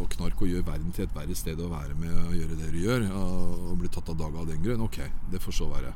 å 0.01 0.07
knark 0.15 0.41
og 0.41 0.49
gjør 0.49 0.65
verden 0.65 0.95
til 0.97 1.05
et 1.05 1.17
verre 1.17 1.37
sted 1.37 1.61
å 1.61 1.69
være 1.69 1.97
med 2.01 2.15
å 2.17 2.33
gjøre 2.33 2.57
det 2.57 2.71
du 2.73 2.79
gjør, 2.81 3.05
og 3.19 3.75
blir 3.83 3.93
tatt 3.93 4.09
av 4.09 4.17
dagen 4.21 4.41
av 4.41 4.49
den 4.49 4.63
grunn. 4.65 4.87
Ok, 4.87 5.03
det 5.33 5.43
får 5.45 5.59
så 5.59 5.69
være. 5.69 5.93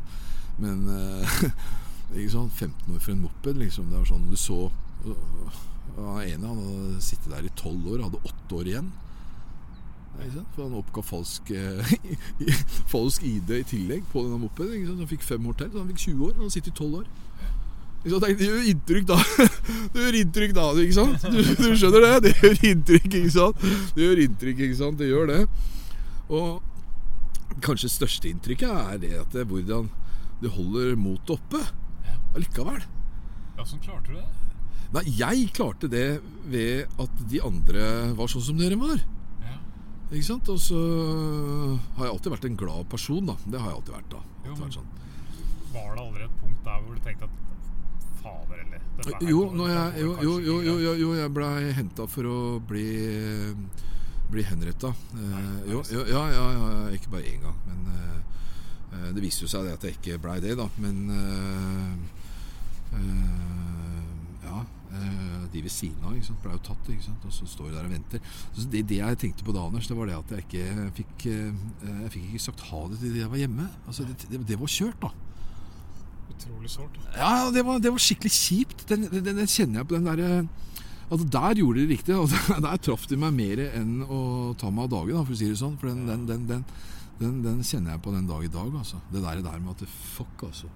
Men 0.61 0.85
eh, 0.93 1.39
ikke 2.19 2.35
sånn 2.37 2.53
15 2.53 2.93
år 2.93 3.01
for 3.01 3.15
en 3.15 3.25
moped, 3.25 3.63
liksom. 3.63 3.89
Det 3.89 4.01
var 4.01 4.11
sånn 4.11 4.29
du 4.29 4.37
så 4.41 4.67
Han 5.97 6.23
ene 6.27 6.49
han 6.51 6.61
hadde 6.61 7.03
sittet 7.05 7.31
der 7.33 7.47
i 7.49 7.53
12 7.55 7.93
år, 7.95 8.05
hadde 8.05 8.25
8 8.29 8.57
år 8.61 8.73
igjen. 8.73 8.95
For 10.55 10.63
han 10.65 10.77
oppga 10.77 11.03
falsk, 11.05 11.51
eh, 11.57 11.95
falsk 12.93 13.25
ID 13.25 13.53
i 13.57 13.69
tillegg 13.69 14.05
på 14.13 14.25
denne 14.25 14.41
mopeden. 14.41 14.85
Han 14.89 15.09
fikk 15.09 15.25
fem 15.25 15.49
år 15.49 15.57
til, 15.61 15.73
så 15.73 15.81
han 15.81 15.93
fikk 15.93 16.05
20 16.11 16.29
år. 16.29 16.37
Han 16.37 16.49
har 16.49 16.53
sittet 16.53 16.75
i 16.75 16.77
12 16.77 17.01
år. 17.01 17.09
Det 18.07 18.47
gjør 18.47 18.69
inntrykk 18.71 19.07
da. 19.09 19.17
Det 19.93 20.05
gjør 20.05 20.19
inntrykk 20.21 20.53
da, 20.55 20.67
ikke 20.79 20.95
sant? 20.95 21.27
Du, 21.27 21.41
du, 21.43 21.69
skjønner 21.75 22.05
det? 22.05 22.13
Det 22.29 22.33
gjør 22.39 22.61
inntrykk, 22.71 23.09
ikke 23.11 23.35
sant? 23.35 23.67
Det 23.97 24.05
gjør 24.05 24.23
inntrykk, 24.27 24.63
ikke 24.69 24.79
sant? 24.79 25.01
Det 25.01 25.09
gjør 25.11 25.31
det. 25.33 25.41
Og 26.31 27.59
kanskje 27.65 27.91
største 27.91 28.31
inntrykket 28.31 28.71
er 28.71 29.01
det 29.03 29.13
at 29.21 29.35
det, 29.35 29.47
hvordan 29.51 29.91
du 30.43 30.49
holder 30.53 30.95
motet 31.01 31.35
oppe 31.39 31.63
allikevel. 32.37 32.83
Ja, 33.57 33.65
Sånn 33.65 33.81
klarte 33.83 34.13
du 34.13 34.19
det? 34.19 34.27
Nei, 34.95 35.03
jeg 35.19 35.49
klarte 35.57 35.89
det 35.91 36.21
ved 36.47 37.01
at 37.03 37.23
de 37.31 37.41
andre 37.43 37.87
var 38.17 38.31
sånn 38.31 38.45
som 38.45 38.61
dere 38.61 38.79
var. 38.79 39.01
Ja. 39.43 39.57
Ikke 40.13 40.29
sant? 40.29 40.51
Og 40.53 40.61
så 40.63 40.79
har 41.97 42.07
jeg 42.07 42.13
alltid 42.13 42.35
vært 42.37 42.49
en 42.51 42.61
glad 42.61 42.87
person, 42.93 43.33
da. 43.33 43.35
Det 43.47 43.59
har 43.59 43.73
jeg 43.73 43.81
alltid 43.81 43.97
vært. 43.97 44.15
da 44.15 44.23
jo, 44.47 44.59
vært 44.61 44.79
sånn. 44.79 44.93
Var 45.75 45.91
det 45.91 46.05
aldri 46.05 46.29
et 46.29 46.39
punkt 46.43 46.63
der 46.69 46.85
hvor 46.85 46.95
du 46.95 47.03
tenkte 47.09 47.29
at. 47.29 47.43
Jo, 49.27 49.43
jeg, 49.69 50.01
jo, 50.01 50.13
jo, 50.25 50.37
jo, 50.41 50.61
jo, 50.65 50.95
jo, 50.97 51.11
jeg 51.19 51.33
blei 51.37 51.73
henta 51.77 52.07
for 52.11 52.27
å 52.31 52.39
bli 52.65 52.87
bli 54.31 54.43
henretta. 54.43 54.95
Eh, 55.15 55.71
jo, 55.71 55.83
jo, 55.91 56.05
ja, 56.09 56.23
ja, 56.33 56.47
ja, 56.53 56.71
ikke 56.97 57.13
bare 57.15 57.31
én 57.31 57.43
gang. 57.45 57.59
Men 57.67 57.91
eh, 57.93 58.17
eh, 58.93 59.11
det 59.15 59.23
viste 59.25 59.47
jo 59.47 59.51
seg 59.51 59.69
at 59.71 59.87
jeg 59.87 59.99
ikke 59.99 60.19
blei 60.23 60.39
det, 60.43 60.57
da. 60.59 60.69
Men 60.83 61.05
eh, 61.15 61.93
eh, 63.01 64.49
ja. 64.49 64.65
Eh, 64.97 65.45
de 65.53 65.63
ved 65.63 65.73
siden 65.73 66.03
av 66.05 66.17
ikke 66.17 66.29
sant, 66.31 66.41
ble 66.43 66.57
jo 66.57 66.65
tatt, 66.67 66.89
ikke 66.91 67.05
sant? 67.07 67.25
og 67.27 67.35
så 67.35 67.47
står 67.49 67.71
de 67.71 67.77
der 67.77 67.87
og 67.89 67.93
venter. 67.95 68.35
Så 68.49 68.67
det, 68.73 68.83
det, 68.91 68.99
jeg 69.03 69.21
tenkte 69.23 69.47
på 69.47 69.55
da, 69.55 69.67
Anders, 69.67 69.89
det 69.91 69.99
var 69.99 70.11
det 70.11 70.19
at 70.19 70.35
jeg 70.35 70.47
ikke 70.47 70.89
fikk 70.97 71.27
Jeg 71.29 72.11
fikk 72.15 72.27
ikke 72.31 72.45
sagt 72.49 72.67
ha 72.71 72.83
det 72.91 72.99
til 73.03 73.15
de 73.15 73.23
jeg 73.23 73.33
var 73.33 73.43
hjemme. 73.43 73.69
Altså, 73.87 74.07
det, 74.09 74.19
det, 74.33 74.43
det 74.49 74.59
var 74.61 74.73
kjørt, 74.73 74.99
da. 75.07 75.13
Utrolig 76.37 76.71
sårt. 76.71 76.97
Ja, 77.17 77.51
det 77.53 77.65
var, 77.67 77.81
det 77.83 77.93
var, 77.93 78.03
skikkelig 78.03 78.33
kjipt. 78.33 78.87
Den, 78.91 79.09
den, 79.13 79.25
den, 79.33 79.51
kjenner 79.51 79.83
jeg 79.83 79.89
på 79.89 79.99
den 79.99 80.09
derre 80.11 80.47
Altså 81.07 81.23
Der 81.31 81.61
gjorde 81.61 81.79
de 81.79 81.87
det 81.87 81.95
riktig. 81.95 82.15
Altså, 82.21 82.59
der 82.63 82.83
traff 82.83 83.07
de 83.07 83.19
meg 83.21 83.37
mer 83.37 83.63
enn 83.69 84.01
å 84.03 84.21
ta 84.59 84.73
meg 84.75 84.89
av 84.89 84.95
dage, 84.97 85.15
da, 85.15 85.23
for 85.23 85.37
å 85.37 85.39
si 85.39 85.51
det 85.51 85.61
sånn. 85.61 85.77
For 85.79 85.93
den, 85.93 86.27
den, 86.27 86.65
den, 87.21 87.63
kjenner 87.63 87.95
jeg 87.95 88.03
på 88.03 88.15
den 88.15 88.27
dag 88.27 88.43
i 88.45 88.51
dag. 88.53 88.75
Altså. 88.75 88.99
Det 89.13 89.23
der, 89.23 89.45
der 89.45 89.63
med 89.63 89.77
at 89.77 89.87
fuck, 90.17 90.49
altså. 90.49 90.73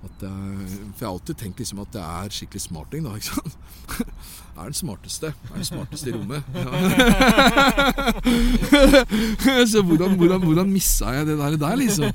Jeg, 0.00 0.16
for 0.16 0.96
jeg 0.96 1.04
har 1.04 1.10
alltid 1.12 1.36
tenkt 1.42 1.60
liksom 1.60 1.82
at 1.82 1.92
det 1.92 2.00
er 2.00 2.32
skikkelig 2.32 2.62
smarting, 2.64 3.04
da. 3.04 3.18
ikke 3.20 3.34
sant? 3.34 3.58
er 4.60 4.70
den 4.70 4.76
smarteste. 4.76 5.30
Er 5.50 5.56
den 5.56 5.64
smarteste 5.66 6.10
i 6.10 6.14
rommet. 6.14 6.42
Ja. 6.60 6.66
så 9.72 9.82
hvordan, 9.82 10.16
hvordan, 10.18 10.42
hvordan 10.44 10.72
missa 10.72 11.12
jeg 11.14 11.26
det 11.26 11.36
der, 11.38 11.56
der 11.60 11.76
liksom? 11.80 12.12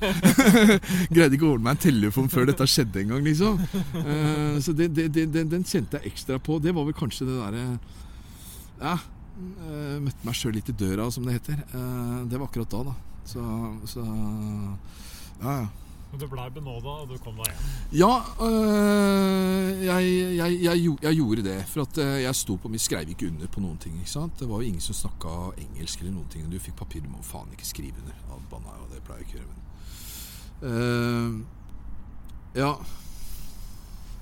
Greide 1.16 1.36
ikke 1.36 1.48
å 1.48 1.54
ordne 1.56 1.66
meg 1.68 1.76
en 1.76 1.84
telefon 1.86 2.30
før 2.32 2.50
dette 2.50 2.68
skjedde 2.70 3.02
en 3.02 3.14
gang, 3.16 3.24
liksom. 3.26 3.60
Uh, 3.96 4.62
så 4.64 4.76
det, 4.78 4.92
det, 4.96 5.10
det, 5.16 5.26
den 5.34 5.66
kjente 5.66 6.00
jeg 6.00 6.14
ekstra 6.14 6.40
på. 6.42 6.60
Det 6.64 6.74
var 6.76 6.88
vel 6.88 6.98
kanskje 6.98 7.28
det 7.30 7.40
derre 7.42 7.66
Ja. 8.82 8.98
Uh, 9.36 9.98
møtte 10.04 10.28
meg 10.28 10.38
sjøl 10.38 10.56
litt 10.56 10.70
i 10.72 10.78
døra, 10.80 11.10
som 11.12 11.26
det 11.28 11.40
heter. 11.40 11.58
Uh, 11.74 12.24
det 12.30 12.40
var 12.40 12.48
akkurat 12.48 12.72
da, 12.72 12.84
da. 12.92 12.96
Så, 13.26 13.42
så 13.90 14.06
ja, 14.06 15.58
ja. 15.64 15.66
Du 16.16 16.28
blei 16.32 16.48
benåda, 16.54 16.94
og 17.04 17.10
du 17.12 17.18
kom 17.20 17.36
deg 17.42 17.50
hjem? 17.50 17.64
Ja, 18.00 18.12
øh, 18.46 19.72
jeg, 19.84 20.12
jeg, 20.38 20.60
jeg, 20.64 20.84
jeg, 21.04 21.16
gjorde 21.18 21.44
det. 21.44 21.58
For 21.68 21.84
at 21.84 21.98
øh, 22.00 22.22
jeg 22.24 22.36
sto 22.36 22.56
på 22.56 22.72
Vi 22.72 22.80
skrev 22.80 23.10
ikke 23.12 23.28
under 23.28 23.52
på 23.52 23.64
noen 23.64 23.78
ting. 23.78 23.98
ikke 24.00 24.12
sant? 24.12 24.40
Det 24.40 24.48
var 24.50 24.62
jo 24.62 24.70
ingen 24.70 24.84
som 24.84 24.96
snakka 24.96 25.34
engelsk 25.60 26.00
eller 26.00 26.16
noen 26.16 26.30
ting. 26.32 26.46
Du 26.52 26.60
fikk 26.60 26.78
papir, 26.80 27.04
du 27.04 27.10
må 27.12 27.24
faen 27.24 27.52
ikke 27.52 27.68
skrive 27.68 28.00
under. 28.04 28.22
Banna, 28.52 28.78
og 28.84 28.92
det 28.94 29.02
pleier 29.04 29.24
jeg 29.24 29.28
ikke 29.28 29.40
å 29.40 29.42
gjøre. 29.42 29.56
Men 29.56 29.64
uh, 30.70 31.42
ja. 32.56 32.72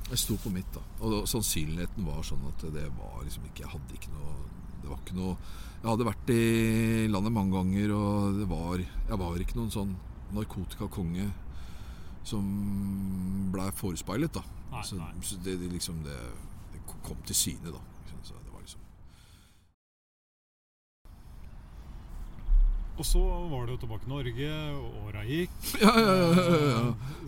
Jeg 0.10 0.19
sto 0.19 0.38
på 0.41 0.51
mitt, 0.53 0.69
da. 0.73 0.82
Og 1.06 1.27
sannsynligheten 1.29 2.06
var 2.08 2.25
sånn 2.25 2.41
at 2.49 2.65
det 2.73 2.88
var 2.97 3.21
liksom 3.23 3.45
ikke 3.49 3.63
Jeg 3.63 3.71
hadde 3.71 3.95
ikke 3.97 4.12
noe 4.13 4.34
Det 4.82 4.89
var 4.89 4.99
ikke 4.99 5.15
noe 5.17 5.36
Jeg 5.38 5.88
hadde 5.88 6.08
vært 6.10 6.34
i 6.34 6.41
landet 7.13 7.34
mange 7.34 7.56
ganger, 7.56 7.93
og 7.95 8.41
det 8.41 8.49
var 8.49 8.82
Jeg 8.82 9.21
var 9.21 9.45
ikke 9.45 9.60
noen 9.62 9.71
sånn 9.73 9.95
narkotikakonge 10.34 11.29
som 12.24 13.52
blei 13.52 13.72
forespeilet. 13.76 14.34
da. 14.34 14.44
Nei, 14.72 14.84
så, 14.84 14.96
nei. 14.96 15.12
så 15.22 15.38
det, 15.46 15.60
det, 15.62 15.72
liksom 15.72 16.04
det, 16.06 16.20
det, 16.74 16.82
kom 17.04 17.18
til 17.28 17.36
syne, 17.36 17.72
da. 17.76 17.82
Så 18.24 18.34
det 18.34 18.54
var 18.54 18.62
liksom 18.62 18.82
Og 22.93 23.06
så 23.10 23.19
var 23.49 23.63
det 23.65 23.73
jo 23.73 23.77
tilbake 23.82 24.06
i 24.06 24.10
Norge, 24.12 24.49
og 24.77 25.08
åra 25.08 25.23
gikk. 25.25 25.53
Ja, 25.82 25.93
ja, 25.97 26.12
ja, 26.13 26.43
ja, 26.45 26.58
ja. 26.69 26.82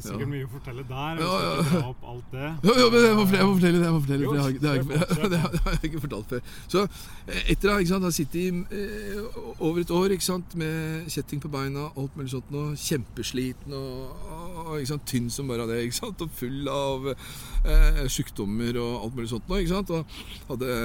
Sikkert 0.05 0.29
mye 0.29 0.45
å 0.45 0.49
fortelle 0.51 0.83
der. 0.85 1.21
Ja, 1.23 1.31
ja, 1.41 1.53
dra 1.71 1.79
opp 1.89 2.03
alt 2.11 2.27
det. 2.35 2.49
Ja, 2.67 2.75
ja, 2.81 2.89
men 2.93 3.05
jeg 3.07 3.15
må 3.17 3.23
fortelle, 3.25 3.79
det. 3.79 3.87
Jeg 3.87 3.95
må 3.95 4.01
fortelle, 4.03 4.27
Jo, 4.27 4.33
det, 4.35 4.41
har, 4.43 4.51
jeg- 4.51 4.61
det, 4.61 4.69
har, 4.69 4.75
ikke- 4.83 5.29
det, 5.33 5.39
har, 5.41 5.55
det 5.81 5.89
har 5.95 6.03
fortalt 6.03 6.33
før. 6.35 6.51
Så 6.75 6.83
eh, 6.85 7.39
etter 7.55 7.73
ikke 7.81 7.91
sant, 7.95 8.05
jeg 8.11 8.17
sittet 8.19 8.37
i 8.43 8.47
eh, 8.77 9.39
over 9.65 9.81
et 9.81 9.93
år 9.97 10.13
ikke 10.15 10.27
sant, 10.27 10.53
med 10.61 11.09
kjetting 11.15 11.41
på 11.41 11.51
beina, 11.55 11.87
alt 11.97 12.19
mulig 12.19 12.29
sånt 12.35 12.51
noe, 12.53 12.75
kjempesliten 12.77 13.73
og, 13.79 14.75
ikke 14.77 14.91
sant, 14.93 15.07
tynn 15.09 15.31
som 15.33 15.49
bare 15.49 15.65
det, 15.71 15.79
ikke 15.87 15.97
sant, 16.03 16.21
og 16.21 16.35
full 16.37 16.69
av 16.71 17.09
eh, 17.15 18.03
sykdommer 18.13 18.77
og 18.83 18.93
alt 19.07 19.17
mulig 19.17 19.31
sånt 19.33 19.49
noe, 19.49 19.63
ikke 19.65 19.73
sant, 19.73 19.89
og 19.97 20.05
hadde 20.51 20.77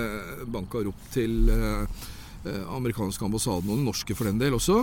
banka 0.57 0.81
opp 0.89 1.05
til 1.13 1.53
eh, 1.53 1.85
eh, 1.85 2.17
amerikanske 2.49 3.25
ambassaden 3.25 3.69
og 3.69 3.77
den 3.77 3.87
norske 3.89 4.17
for 4.17 4.29
den 4.31 4.41
del 4.41 4.57
også. 4.57 4.83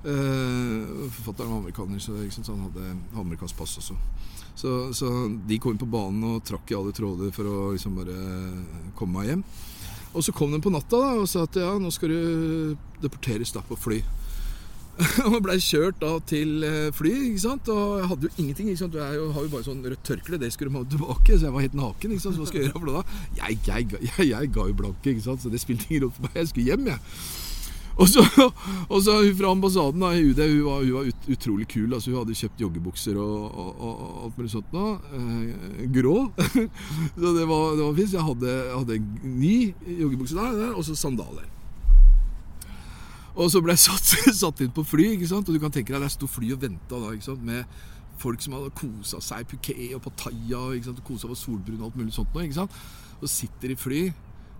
Eh, 0.00 1.08
forfatteren 1.16 1.50
var 1.52 1.62
amerikaner, 1.62 2.00
så, 2.00 2.16
sant, 2.32 2.52
han 2.52 2.66
hadde 2.68 2.92
amerikansk 3.20 3.56
pass 3.56 3.78
også. 3.80 3.96
Så, 4.60 4.70
så 4.96 5.08
de 5.48 5.58
kom 5.58 5.74
inn 5.74 5.80
på 5.80 5.88
banen 5.88 6.24
og 6.28 6.44
trakk 6.44 6.72
i 6.72 6.76
alle 6.76 6.92
tråder 6.96 7.32
for 7.32 7.48
å 7.48 7.58
liksom 7.74 7.96
bare 8.00 8.16
komme 8.98 9.20
meg 9.20 9.32
hjem. 9.32 9.44
Og 10.10 10.24
så 10.26 10.34
kom 10.34 10.50
de 10.52 10.58
på 10.60 10.72
natta 10.74 10.98
da, 10.98 11.10
og 11.22 11.28
sa 11.30 11.44
at 11.46 11.56
ja, 11.60 11.70
nå 11.78 11.92
skal 11.94 12.10
du 12.10 12.76
deporteres 13.00 13.54
da 13.54 13.62
på 13.64 13.78
fly. 13.78 14.00
og 15.30 15.38
blei 15.44 15.56
kjørt 15.62 16.00
da 16.02 16.12
til 16.28 16.64
eh, 16.66 16.88
fly, 16.96 17.12
ikke 17.30 17.42
sant. 17.44 17.68
Og 17.72 18.00
jeg 18.00 18.08
hadde 18.12 18.28
jo 18.28 18.32
ingenting. 18.36 18.70
ikke 18.72 18.82
sant? 18.84 18.96
Er 19.00 19.20
har 19.34 19.46
jo 19.46 19.52
bare 19.52 19.66
sånn 19.66 19.84
rødt 19.84 20.06
tørkle, 20.06 20.40
det 20.40 20.52
skulle 20.54 20.72
de 20.72 20.80
ha 20.80 20.88
tilbake. 20.94 21.36
Så 21.36 21.48
jeg 21.48 21.56
var 21.56 21.66
helt 21.66 21.78
naken. 21.78 22.16
ikke 22.16 22.24
sant? 22.26 22.38
Så 22.38 22.42
hva 22.42 22.48
skal 22.50 22.62
jeg 22.62 22.70
gjøre 22.70 22.80
for 22.80 22.90
det 22.90 22.96
da? 22.98 23.20
Jeg, 23.42 23.60
jeg, 23.68 24.00
jeg, 24.10 24.30
jeg 24.32 24.50
ga 24.56 24.66
jo 24.70 24.80
blanke, 24.82 25.14
ikke 25.14 25.28
sant. 25.28 25.44
Så 25.44 25.52
det 25.52 25.62
spilte 25.62 25.88
ingen 25.88 26.08
rolle 26.08 26.18
for 26.18 26.28
meg. 26.28 26.40
Jeg 26.42 26.52
skulle 26.52 26.72
hjem, 26.72 26.90
jeg. 26.92 27.00
Og 28.00 28.08
så, 28.08 28.22
og 28.92 28.98
så 29.04 29.16
fra 29.36 29.52
ambassaden 29.52 30.00
da, 30.00 30.12
i 30.16 30.24
UD, 30.30 30.40
hun 30.40 30.64
var, 30.64 30.82
hun 30.84 30.96
var 30.96 31.08
ut, 31.10 31.30
utrolig 31.34 31.68
kul. 31.68 31.88
altså 31.92 32.12
Hun 32.12 32.20
hadde 32.22 32.38
kjøpt 32.40 32.64
joggebukser 32.64 33.20
og, 33.20 33.46
og, 33.50 33.70
og, 33.76 34.02
alt 34.24 34.40
mulig 34.40 34.52
sånt. 34.54 34.74
Da. 34.74 34.86
Eh, 35.16 35.86
grå. 35.92 36.18
så 37.20 37.34
det 37.36 37.48
var, 37.48 37.64
det 37.76 37.86
var 37.86 37.96
fint. 37.98 38.18
Jeg 38.18 38.28
hadde, 38.28 38.58
jeg 38.58 38.76
hadde 38.76 39.00
en 39.00 39.40
ny 39.40 39.56
joggebukse 40.00 40.38
der, 40.38 40.60
der, 40.64 40.76
og 40.76 40.86
så 40.86 40.96
sandaler. 40.98 41.48
Og 43.36 43.50
så 43.52 43.62
ble 43.62 43.76
jeg 43.76 43.84
satt, 43.86 44.14
satt 44.42 44.64
inn 44.64 44.72
på 44.74 44.84
fly, 44.86 45.12
ikke 45.16 45.30
sant? 45.30 45.48
og 45.48 45.56
du 45.56 45.62
kan 45.62 45.74
tenke 45.74 45.94
deg 45.94 46.02
der 46.02 46.12
sto 46.12 46.28
fly 46.30 46.54
og 46.56 46.64
venta 46.64 46.98
da, 46.98 47.12
ikke 47.14 47.30
sant? 47.30 47.44
med 47.46 47.64
folk 48.20 48.42
som 48.44 48.56
hadde 48.58 48.72
kosa 48.76 49.20
seg 49.24 49.46
Phuket 49.48 49.94
og 49.96 50.02
Pattaya 50.04 50.64
ikke 50.76 50.92
og 50.92 51.06
kosa 51.06 51.30
var 51.30 51.38
solbrun 51.40 51.80
og 51.80 51.86
alt 51.90 52.02
mulig 52.02 52.16
sånt. 52.16 52.34
Ikke 52.36 52.58
sant? 52.58 52.82
Og 53.20 53.30
sitter 53.32 53.72
i 53.72 53.78
fly, 53.80 54.02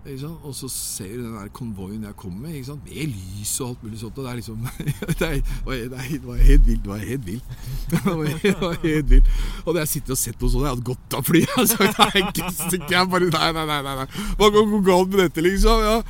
ikke 0.01 0.17
sant? 0.23 0.41
og 0.47 0.55
så 0.57 0.69
ser 0.73 1.11
du 1.19 1.27
den 1.27 1.35
der 1.37 1.51
konvoien 1.53 2.07
jeg 2.07 2.17
kommer 2.17 2.47
med, 2.47 2.55
ikke 2.57 2.71
sant? 2.71 2.87
med 2.87 3.13
lys 3.13 3.53
og 3.61 3.67
alt 3.67 3.85
mulig 3.85 4.01
sånt. 4.01 4.17
og 4.17 4.25
Det 4.25 4.31
er 4.31 4.39
liksom 4.41 4.65
Det, 5.19 5.29
er, 5.29 5.45
det, 5.85 6.23
var, 6.25 6.41
helt 6.41 6.65
vilt. 6.65 6.81
Det 6.81 6.89
var 6.89 7.05
helt 7.05 7.25
vilt. 7.27 7.55
Det 7.91 8.01
var, 8.07 8.81
helt 8.81 9.09
vilt. 9.13 9.31
Og 9.65 9.75
da 9.75 9.85
jeg 9.85 9.93
sitter 9.93 10.17
og 10.17 10.21
sett 10.23 10.41
noe 10.41 10.55
sånt, 10.55 10.65
jeg 10.65 10.73
hadde 10.73 10.89
gått 10.89 11.19
av 11.19 11.29
flyet. 11.29 11.49
Jeg 11.51 11.59
har 11.59 11.71
sagt 11.75 12.01
nei. 12.01 12.83
Jeg 12.95 13.13
bare 13.13 13.29
nei, 13.29 13.49
nei. 13.59 13.65
nei, 13.69 13.95
nei. 14.01 14.11
Hva 14.39 14.53
går 14.57 14.77
galt 14.89 15.13
med 15.13 15.27
dette, 15.27 15.45
liksom? 15.45 15.85
ja 15.85 16.01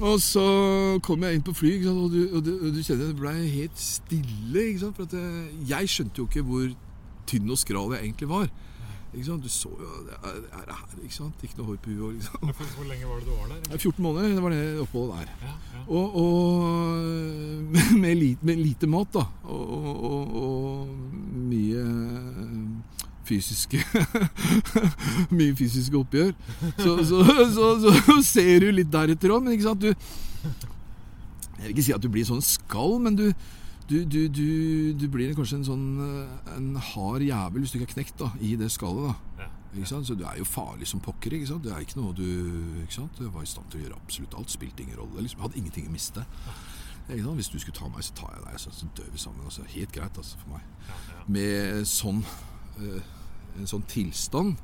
og 0.00 0.20
så 0.20 0.46
kom 1.04 1.22
jeg 1.24 1.38
inn 1.38 1.44
på 1.46 1.54
fly, 1.56 1.72
sant? 1.84 2.02
Og, 2.04 2.12
du, 2.12 2.20
og, 2.36 2.44
du, 2.44 2.52
og 2.58 2.74
du 2.74 2.82
kjenner 2.82 3.08
det 3.08 3.16
ble 3.20 3.32
helt 3.32 3.80
stille. 3.80 4.66
Sant? 4.80 4.98
For 4.98 5.08
at 5.08 5.16
jeg, 5.16 5.60
jeg 5.70 5.92
skjønte 5.92 6.20
jo 6.20 6.28
ikke 6.28 6.44
hvor 6.46 6.68
tynn 7.26 7.50
og 7.50 7.60
skral 7.60 7.96
jeg 7.96 8.10
egentlig 8.10 8.30
var. 8.30 8.48
Du 9.16 9.48
så 9.48 9.70
jo 9.70 9.90
det 10.04 10.12
er, 10.12 10.34
det 10.44 10.50
er 10.52 10.72
her, 10.76 10.96
ikke 11.00 11.14
sant? 11.14 11.42
Ikke 11.46 11.56
noe 11.56 11.70
hår 11.70 11.76
på 11.80 11.94
huet. 11.94 12.18
Liksom. 12.18 12.50
Hvor, 12.76 12.84
lenge 12.84 13.06
var 13.08 13.22
det 13.22 13.24
du 13.24 13.32
var 13.32 13.46
der? 13.48 13.60
Det 13.64 13.72
er 13.72 13.78
14 13.78 14.02
måneder, 14.04 14.28
det 14.28 14.42
var 14.42 14.52
det 14.52 14.80
oppholdet 14.82 15.16
der. 15.16 15.30
Ja, 15.46 15.54
ja. 15.72 15.84
Og, 15.88 16.16
og 16.20 17.96
med, 18.02 18.14
lite, 18.14 18.46
med 18.46 18.60
lite 18.60 18.86
mat, 18.86 19.08
da. 19.14 19.24
Og, 19.44 19.64
og, 19.78 20.04
og, 20.10 20.36
og 20.42 20.88
mye 21.48 21.86
fysiske 23.26 23.82
Mye 25.36 25.52
fysiske 25.58 25.98
oppgjør. 25.98 26.32
Så, 26.78 26.96
så, 27.08 27.20
så, 27.52 27.68
så 27.82 28.16
ser 28.24 28.64
du 28.64 28.70
litt 28.74 28.90
deretter 28.92 29.34
òg, 29.34 29.44
men 29.44 29.56
ikke 29.56 29.68
sant 29.68 29.84
du 29.84 29.90
Jeg 29.90 31.62
vil 31.62 31.74
ikke 31.74 31.86
si 31.88 31.96
at 31.96 32.04
du 32.04 32.10
blir 32.12 32.26
sånn 32.28 32.44
skall, 32.44 32.98
men 33.02 33.18
du 33.18 33.28
du, 33.86 34.00
du, 34.02 34.28
du, 34.28 34.46
du 34.98 35.04
blir 35.06 35.30
kanskje 35.38 35.60
en 35.60 35.66
sånn 35.68 35.84
eh, 36.02 36.54
En 36.56 36.72
hard 36.88 37.22
jævel 37.22 37.62
hvis 37.62 37.70
du 37.70 37.78
ikke 37.78 37.86
er 37.92 37.92
knekt 37.92 38.16
da, 38.18 38.32
i 38.42 38.56
det 38.58 38.72
skallet. 38.74 39.12
da? 39.12 39.46
Så 39.84 40.14
du 40.16 40.24
er 40.24 40.38
jo 40.38 40.44
farlig 40.48 40.88
som 40.88 41.00
pokker. 41.00 41.36
ikke 41.36 41.46
sant? 41.46 41.64
Det 41.64 41.72
er 41.72 41.84
ikke 41.84 42.00
noe 42.00 42.14
du 42.16 42.24
ikke 42.82 42.96
sant? 42.96 43.18
Du 43.18 43.28
var 43.30 43.44
i 43.44 43.50
stand 43.50 43.68
til 43.70 43.80
å 43.80 43.84
gjøre 43.84 43.98
absolutt 44.00 44.34
alt. 44.38 44.50
Spilte 44.50 44.82
ingen 44.82 44.98
rolle. 44.98 45.20
liksom. 45.22 45.42
Hadde 45.44 45.60
ingenting 45.60 45.86
å 45.86 45.92
miste. 45.92 46.24
Hvis 47.06 47.50
du 47.52 47.58
skulle 47.60 47.76
ta 47.76 47.88
meg, 47.92 48.02
så 48.02 48.16
tar 48.16 48.32
jeg 48.34 48.46
deg. 48.46 48.60
Så, 48.62 48.72
så 48.74 48.88
dør 48.96 49.10
vi 49.12 49.20
sammen. 49.22 49.44
altså. 49.44 49.66
Helt 49.74 49.92
greit 49.94 50.18
altså, 50.18 50.40
for 50.42 50.56
meg. 50.56 50.96
Med 51.36 51.84
sånn, 51.90 52.24
eh, 52.80 53.12
en 53.60 53.70
sånn 53.70 53.86
tilstand 53.90 54.56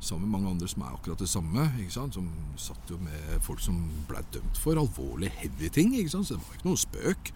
sammen 0.00 0.24
med 0.24 0.32
mange 0.38 0.50
andre 0.54 0.68
som 0.70 0.82
er 0.84 0.94
akkurat 0.94 1.20
det 1.20 1.28
samme. 1.28 1.66
ikke 1.80 1.92
sant? 1.92 2.16
Som 2.16 2.30
satt 2.60 2.90
jo 2.90 2.96
med 3.02 3.44
folk 3.44 3.60
som 3.62 3.76
ble 4.08 4.22
dømt 4.32 4.60
for 4.60 4.80
alvorlige, 4.80 5.32
heavy 5.42 5.68
ting. 5.68 5.94
ikke 5.94 6.14
sant? 6.14 6.28
Så 6.28 6.36
det 6.36 6.46
var 6.46 6.56
ikke 6.56 6.70
noe 6.70 6.80
spøk. 6.80 7.32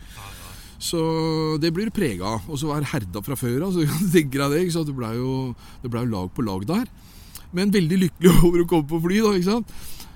Så 0.85 1.01
det 1.63 1.73
blir 1.77 1.89
du 1.89 1.95
prega 1.95 2.37
av. 2.37 2.49
Og 2.49 2.61
så 2.61 2.71
være 2.73 2.89
herda 2.95 3.23
fra 3.25 3.37
før 3.39 3.67
av, 3.67 3.75
så 3.75 3.85
du 3.85 4.13
tenke 4.17 4.41
deg 4.41 4.57
det. 4.57 4.65
Det 4.73 4.97
blei 4.97 5.15
jo, 5.19 5.35
ble 5.85 6.07
jo 6.07 6.15
lag 6.17 6.33
på 6.35 6.47
lag 6.47 6.65
der. 6.71 6.89
Men 7.55 7.75
veldig 7.75 8.01
lykkelig 8.07 8.33
over 8.47 8.65
å 8.65 8.71
komme 8.71 8.89
på 8.91 9.03
fly, 9.05 9.21
da. 9.45 9.61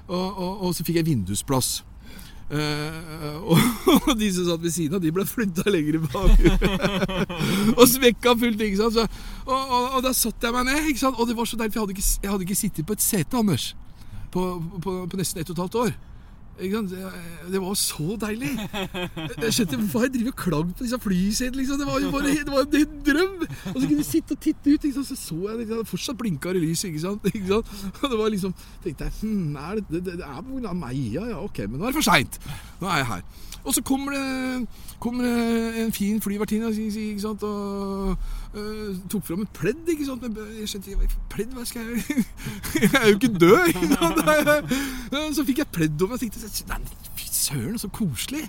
Og, 0.09 0.27
og, 0.27 0.53
og 0.65 0.75
så 0.75 0.87
fikk 0.87 1.03
jeg 1.03 1.11
vindusplass. 1.11 1.83
Og, 2.49 3.59
og 4.09 4.13
de 4.17 4.31
som 4.33 4.47
satt 4.49 4.63
ved 4.63 4.73
siden 4.73 4.97
av, 4.97 5.03
de 5.05 5.13
ble 5.13 5.25
flytta 5.29 5.69
lenger 5.69 6.01
bak. 6.09 6.45
og 7.79 7.85
svekka 7.91 8.35
fullt, 8.41 8.65
ikke 8.65 8.81
sant. 8.81 8.97
Så, 8.97 9.07
og, 9.45 9.59
og, 9.59 9.89
og 9.99 10.05
da 10.07 10.15
satte 10.17 10.49
jeg 10.49 10.57
meg 10.57 10.69
ned, 10.71 10.91
ikke 10.93 11.05
sant. 11.05 11.21
Og 11.21 11.29
det 11.29 11.37
var 11.39 11.51
så 11.51 11.61
deilig, 11.61 11.75
for 11.75 11.81
jeg 11.81 11.87
hadde 11.87 11.99
ikke, 11.99 12.11
jeg 12.23 12.33
hadde 12.33 12.49
ikke 12.49 12.61
sittet 12.63 12.89
på 12.89 12.97
et 12.97 13.05
sete, 13.05 13.43
Anders, 13.43 13.73
på, 14.33 14.47
på, 14.85 15.01
på 15.11 15.21
nesten 15.21 15.43
ett 15.43 15.53
og 15.53 15.59
et 15.59 15.65
halvt 15.67 15.83
år. 15.85 15.97
Det- 16.59 17.53
Det 17.53 17.61
var 17.62 17.75
så 17.75 18.16
deilig. 18.21 18.51
Jeg 19.42 19.53
skjønte 19.55 19.77
hvorfor 19.79 20.01
jeg 20.05 20.12
driver 20.14 20.33
og 20.33 20.37
klagd 20.37 20.75
på 20.77 20.85
disse 20.85 20.99
flysetene. 20.99 21.57
Liksom. 21.57 21.79
Det 21.79 21.87
var 21.87 21.99
jo 22.01 22.11
bare 22.11 22.35
det 22.35 22.53
var 22.53 22.66
en 22.66 23.03
drøm. 23.07 23.37
Og 23.75 23.81
så 23.81 23.87
kunne 23.87 23.97
jeg 24.03 24.05
sitte 24.05 24.33
og 24.33 24.40
titte 24.40 24.75
ut, 24.75 24.83
liksom. 24.85 25.05
så 25.05 25.16
så 25.16 25.38
jeg 25.51 25.59
liksom, 25.62 25.85
fortsatt 25.87 26.18
blinka 26.18 26.51
i 26.51 26.59
lys. 26.59 26.85
Ikke 26.85 27.01
sant? 27.01 27.25
Ikke 27.35 27.47
sant? 27.47 27.66
Og 28.03 28.11
det 28.11 28.18
var 28.18 28.29
liksom, 28.29 28.55
tenkte 28.85 29.05
jeg 29.05 29.12
hm, 29.23 29.57
er 29.57 29.75
det, 29.75 29.87
det, 29.90 30.05
det 30.18 30.25
er 30.27 30.68
av 30.68 30.77
meg, 30.77 30.97
ja, 31.14 31.25
ja, 31.31 31.38
ok, 31.44 31.59
men 31.68 31.79
nå 31.79 31.85
er 31.87 31.92
det 31.92 32.01
for 32.03 32.11
seint. 32.11 32.38
Nå 32.81 32.88
er 32.88 32.97
jeg 33.03 33.07
her. 33.07 33.23
Og 33.64 33.75
så 33.75 33.83
kommer 33.83 34.12
det, 34.12 34.66
kommer 35.01 35.25
det 35.25 35.83
en 35.85 35.92
fin 35.92 36.21
flyvertinne 36.21 36.66
og 36.66 38.16
øh, 38.55 38.97
tok 39.11 39.25
fram 39.27 39.43
et 39.45 39.53
pledd. 39.57 39.89
ikke 39.89 40.07
sant? 40.07 40.23
Men 40.23 40.53
jeg 40.61 40.69
skjønte 40.69 40.91
ikke, 40.95 41.21
pledd, 41.31 41.55
hva 41.57 41.65
skal 41.69 41.83
jeg 41.83 42.25
Jeg 42.83 42.91
er 42.95 43.09
jo 43.09 43.19
ikke 43.19 43.33
død! 43.39 43.59
ikke 43.73 43.89
sant? 43.95 44.19
Så 45.37 45.45
fikk 45.49 45.63
jeg 45.65 45.73
pledd 45.73 46.03
over 46.03 46.15
meg 46.15 46.19
og 46.19 46.25
tenkte 46.25 46.69
nei, 46.73 46.81
fy 47.19 47.29
søren, 47.33 47.79
så 47.79 47.89
koselig. 47.93 48.45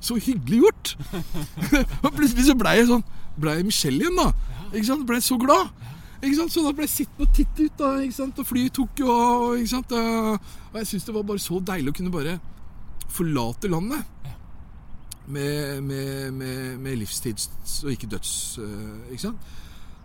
Så 0.00 0.16
hyggelig 0.18 0.62
gjort. 0.64 0.96
Og 2.04 2.12
plutselig 2.16 2.46
så 2.48 2.56
blei 2.58 2.80
jeg 2.80 2.90
sånn 2.90 3.04
Blei 3.40 3.60
Michelle 3.64 4.02
igjen, 4.02 4.18
da. 4.18 4.30
Ikke 4.72 4.86
sant? 4.88 5.06
Blei 5.08 5.20
så 5.24 5.38
glad. 5.40 5.70
Ikke 6.20 6.36
sant? 6.36 6.52
Så 6.52 6.64
da 6.64 6.72
ble 6.76 6.84
jeg 6.84 6.92
sittende 6.92 7.26
og 7.28 7.34
titte 7.36 7.66
ut, 7.66 7.76
da, 7.78 7.90
ikke 8.04 8.16
sant? 8.18 8.40
og 8.42 8.48
flyet 8.48 8.74
tok 8.76 9.00
jo 9.00 9.12
av. 9.14 9.44
Og 9.50 10.80
jeg 10.80 10.88
syns 10.90 11.06
det 11.06 11.14
var 11.16 11.26
bare 11.30 11.42
så 11.42 11.60
deilig 11.72 11.94
å 11.94 11.96
kunne 11.96 12.12
bare 12.12 12.36
forlate 13.10 13.70
landet. 13.70 14.04
Med, 15.30 15.80
med, 15.86 16.30
med, 16.34 16.78
med 16.82 17.00
livstids- 17.02 17.80
og 17.84 17.92
ikke 17.94 18.10
døds... 18.10 18.58
eh, 18.58 19.12
Ikke 19.14 19.28
sant? 19.28 19.50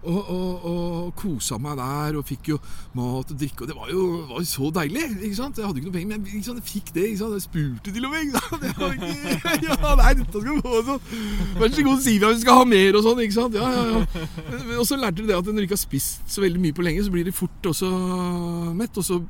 Og, 0.05 0.29
og, 0.29 0.65
og 0.69 1.15
kosa 1.17 1.57
meg 1.57 1.79
der 1.79 2.17
og 2.19 2.27
fikk 2.29 2.51
jo 2.51 2.57
mat 2.97 3.31
og 3.33 3.39
drikke. 3.39 3.63
Og 3.65 3.69
det 3.71 3.75
var 3.77 3.89
jo, 3.89 4.03
var 4.29 4.43
jo 4.43 4.45
så 4.45 4.69
deilig. 4.75 5.05
ikke 5.17 5.37
sant? 5.39 5.57
Jeg 5.57 5.65
hadde 5.65 5.81
ikke 5.81 5.89
noe 5.89 5.95
penger, 5.95 6.19
men 6.19 6.43
sant? 6.45 6.59
jeg 6.61 6.67
fikk 6.69 6.91
det. 6.93 7.07
ikke 7.09 7.21
sant? 7.23 7.33
Jeg 7.33 7.45
spurte 7.47 7.93
til 7.95 8.05
og 8.05 8.13
med. 8.13 8.27
ikke 8.27 8.43
sant? 8.43 8.67
Ikke, 8.95 9.65
ja, 9.71 9.95
nei, 9.97 10.11
dette 10.19 10.43
skal 10.43 10.61
gå 10.61 10.83
sånn. 10.91 11.09
Vær 11.57 11.73
så 11.73 11.87
god, 11.89 12.05
si 12.05 12.15
vi 12.19 12.21
du 12.21 12.43
skal 12.43 12.61
ha 12.61 12.69
mer 12.69 12.99
og 12.99 13.07
sånn. 13.07 13.23
ikke 13.25 13.37
sant? 13.39 13.57
Ja, 13.57 13.71
ja, 13.73 13.85
ja. 13.95 14.03
Men, 14.51 14.63
men, 14.69 15.01
lærte 15.01 15.17
du 15.17 15.25
det 15.25 15.39
at 15.39 15.49
når 15.49 15.57
du 15.63 15.65
ikke 15.65 15.79
har 15.79 15.85
spist 15.87 16.21
så 16.35 16.45
veldig 16.45 16.61
mye 16.67 16.77
på 16.77 16.85
lenge, 16.85 17.05
så 17.07 17.15
blir 17.15 17.25
det 17.25 17.33
fort 17.33 17.71
også 17.73 17.89
mett. 18.77 19.01
Og 19.01 19.09
så 19.09 19.23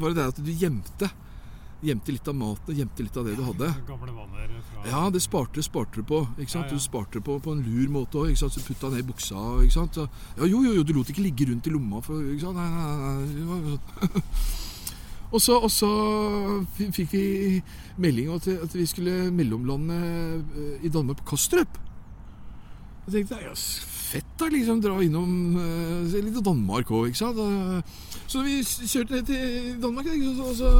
var 0.00 0.14
det 0.14 0.22
det 0.22 0.28
at 0.32 0.40
du 0.40 0.52
gjemte. 0.64 1.12
Gjemte 1.78 2.10
litt 2.10 2.26
av 2.26 2.34
maten, 2.34 2.74
gjemte 2.74 3.04
litt 3.06 3.16
av 3.20 3.24
det 3.28 3.36
du 3.38 3.42
hadde. 3.46 3.68
Gamle 3.86 4.10
vaner 4.10 4.54
fra 4.66 4.82
Ja, 4.90 5.02
det 5.14 5.20
sparte, 5.22 5.62
sparte 5.62 6.00
du 6.00 6.06
på. 6.08 6.24
ikke 6.34 6.50
sant? 6.50 6.66
Ja, 6.66 6.72
ja. 6.72 6.78
Du 6.78 6.82
sparte 6.82 7.20
på 7.22 7.36
på 7.44 7.52
en 7.54 7.62
lur 7.62 7.92
måte 7.94 8.18
òg. 8.24 8.32
Så 8.40 8.48
putta 8.66 8.90
ned 8.90 9.04
i 9.04 9.06
buksa. 9.06 9.38
ikke 9.62 9.76
sant? 9.76 9.94
Så, 9.94 10.08
ja, 10.40 10.44
jo, 10.50 10.62
jo, 10.66 10.72
jo, 10.80 10.82
du 10.82 10.92
lot 10.96 11.12
ikke 11.12 11.22
ligge 11.22 11.46
rundt 11.52 11.68
i 11.70 11.74
lomma. 11.74 12.00
For, 12.02 12.18
ikke 12.32 12.48
sant? 12.48 12.58
Nei, 12.58 12.66
nei, 12.66 12.86
nei, 12.98 13.76
sånn. 13.78 14.32
og, 15.32 15.38
så, 15.44 15.58
og 15.60 15.70
så 15.70 15.90
fikk 16.98 17.12
vi 17.14 17.22
melding 18.02 18.32
om 18.32 18.40
at, 18.40 18.48
at 18.66 18.74
vi 18.74 18.86
skulle 18.90 19.28
mellomlande 19.38 19.98
eh, 20.02 20.82
i 20.82 20.90
Danmark 20.90 21.22
på 21.22 21.30
Kastrup. 21.36 21.78
Jeg 23.06 23.22
tenkte 23.22 23.38
ja, 23.40 23.54
fett 23.54 24.34
da, 24.40 24.48
liksom 24.52 24.82
dra 24.84 24.98
innom 25.04 25.30
eh, 25.62 26.18
litt 26.26 26.42
av 26.42 26.44
Danmark 26.50 26.90
òg, 26.90 27.06
ikke 27.12 27.22
sant. 27.22 27.38
Og- 27.38 28.26
Så 28.28 28.42
vi 28.44 28.58
kjørte 28.66 29.14
ned 29.14 29.30
til 29.30 29.78
Danmark, 29.80 30.10
ikke 30.10 30.34
sant? 30.34 30.42
og 30.50 30.58
så 30.58 30.74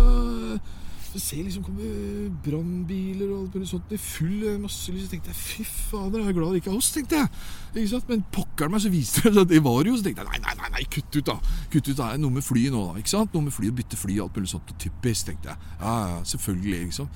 så 1.08 1.20
ser 1.22 1.44
liksom 1.46 1.64
komme 1.64 2.28
brannbiler 2.44 3.30
og 3.30 3.38
alt 3.42 3.54
mulig 3.56 3.70
sånt 3.70 3.92
i 3.96 4.00
full 4.00 4.44
masse 4.60 4.92
lys. 4.92 5.06
Så 5.06 5.14
tenkte 5.14 5.32
jeg 5.32 5.40
fy 5.40 5.64
fader, 5.64 6.20
jeg 6.20 6.34
er 6.34 6.36
glad 6.36 6.52
det 6.52 6.60
ikke 6.62 6.72
er 6.74 6.76
oss, 6.76 6.90
tenkte 6.92 7.22
jeg. 7.22 7.30
Ikke 7.72 7.92
sant? 7.94 8.10
Men 8.12 8.26
pokkeren 8.34 8.74
meg 8.74 8.84
så 8.84 8.92
viste 8.92 9.24
det 9.24 9.32
seg 9.32 9.42
at 9.46 9.54
det 9.54 9.62
var 9.64 9.88
jo. 9.88 9.96
Så 9.96 10.04
tenkte 10.04 10.26
jeg 10.26 10.30
nei, 10.34 10.42
nei, 10.44 10.54
nei, 10.60 10.70
nei 10.76 10.84
kutt 10.92 11.08
ut, 11.16 11.24
da. 11.30 11.38
Kutt 11.72 11.88
ut, 11.88 11.96
da. 11.96 12.12
Er 12.12 12.20
noe 12.20 12.36
med 12.36 12.44
flyet 12.44 12.74
nå, 12.74 12.84
da. 12.90 13.00
ikke 13.00 13.14
sant? 13.14 13.32
Noe 13.32 13.48
med 13.48 13.56
fly 13.56 13.72
og 13.72 13.80
bytte 13.80 14.00
fly 14.00 14.18
og 14.18 14.28
alt 14.28 14.40
mulig 14.40 14.52
sånt. 14.52 14.76
Typisk, 14.84 15.30
tenkte 15.30 15.54
jeg. 15.54 15.72
Ja, 15.80 15.96
ja, 16.12 16.20
selvfølgelig, 16.34 16.84
liksom. 16.90 17.10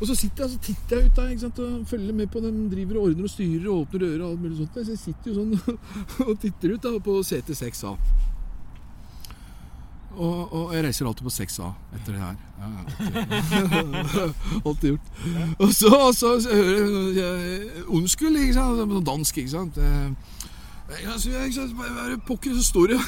Og 0.00 0.06
så 0.08 0.14
sitter 0.16 0.46
jeg, 0.46 0.50
så 0.54 0.58
titter 0.64 0.96
jeg 0.96 1.10
ut 1.10 1.16
der 1.18 1.32
ikke 1.34 1.44
sant? 1.44 1.58
og 1.60 1.86
følger 1.90 2.16
med 2.16 2.30
på 2.32 2.40
dem 2.40 2.60
driver 2.72 2.96
og 2.96 3.10
ordner 3.10 3.26
og 3.28 3.32
styrer 3.34 3.66
og 3.68 3.82
åpner 3.82 4.06
dører 4.06 4.22
og 4.24 4.30
alt 4.30 4.42
mulig 4.46 4.56
sånt. 4.62 4.80
Så 4.80 4.94
jeg 4.94 5.02
sitter 5.04 5.30
jo 5.30 5.42
sånn 5.42 5.80
og 6.30 6.34
titter 6.40 6.72
ut 6.72 6.88
da 6.88 6.96
på 7.04 7.20
CT6A. 7.20 7.92
Og, 10.16 10.52
og 10.52 10.72
jeg 10.74 10.82
reiser 10.84 11.06
alltid 11.06 11.26
på 11.28 11.32
6A 11.32 11.68
etter 11.96 12.16
det 12.16 12.22
her. 12.22 12.38
Ja, 12.60 12.66
alltid, 14.66 14.88
gjort. 14.90 15.12
Og 15.62 15.70
så, 15.76 15.92
så, 16.18 16.32
så 16.42 16.56
hører 16.56 17.12
jeg 17.14 17.84
Ondskull, 17.88 18.36
ikke 18.42 18.56
sant? 18.58 18.80
Sånn 18.82 19.06
dansk, 19.06 19.38
ikke 19.44 19.54
sant? 19.54 19.78
Eh, 19.78 20.10
Ja, 21.04 21.14
så, 21.14 21.30
ikke 21.30 21.54
sant? 21.60 21.84
Er 22.02 22.16
Pokker, 22.26 22.56
så 22.58 22.64
står 22.66 22.90
det 22.90 22.98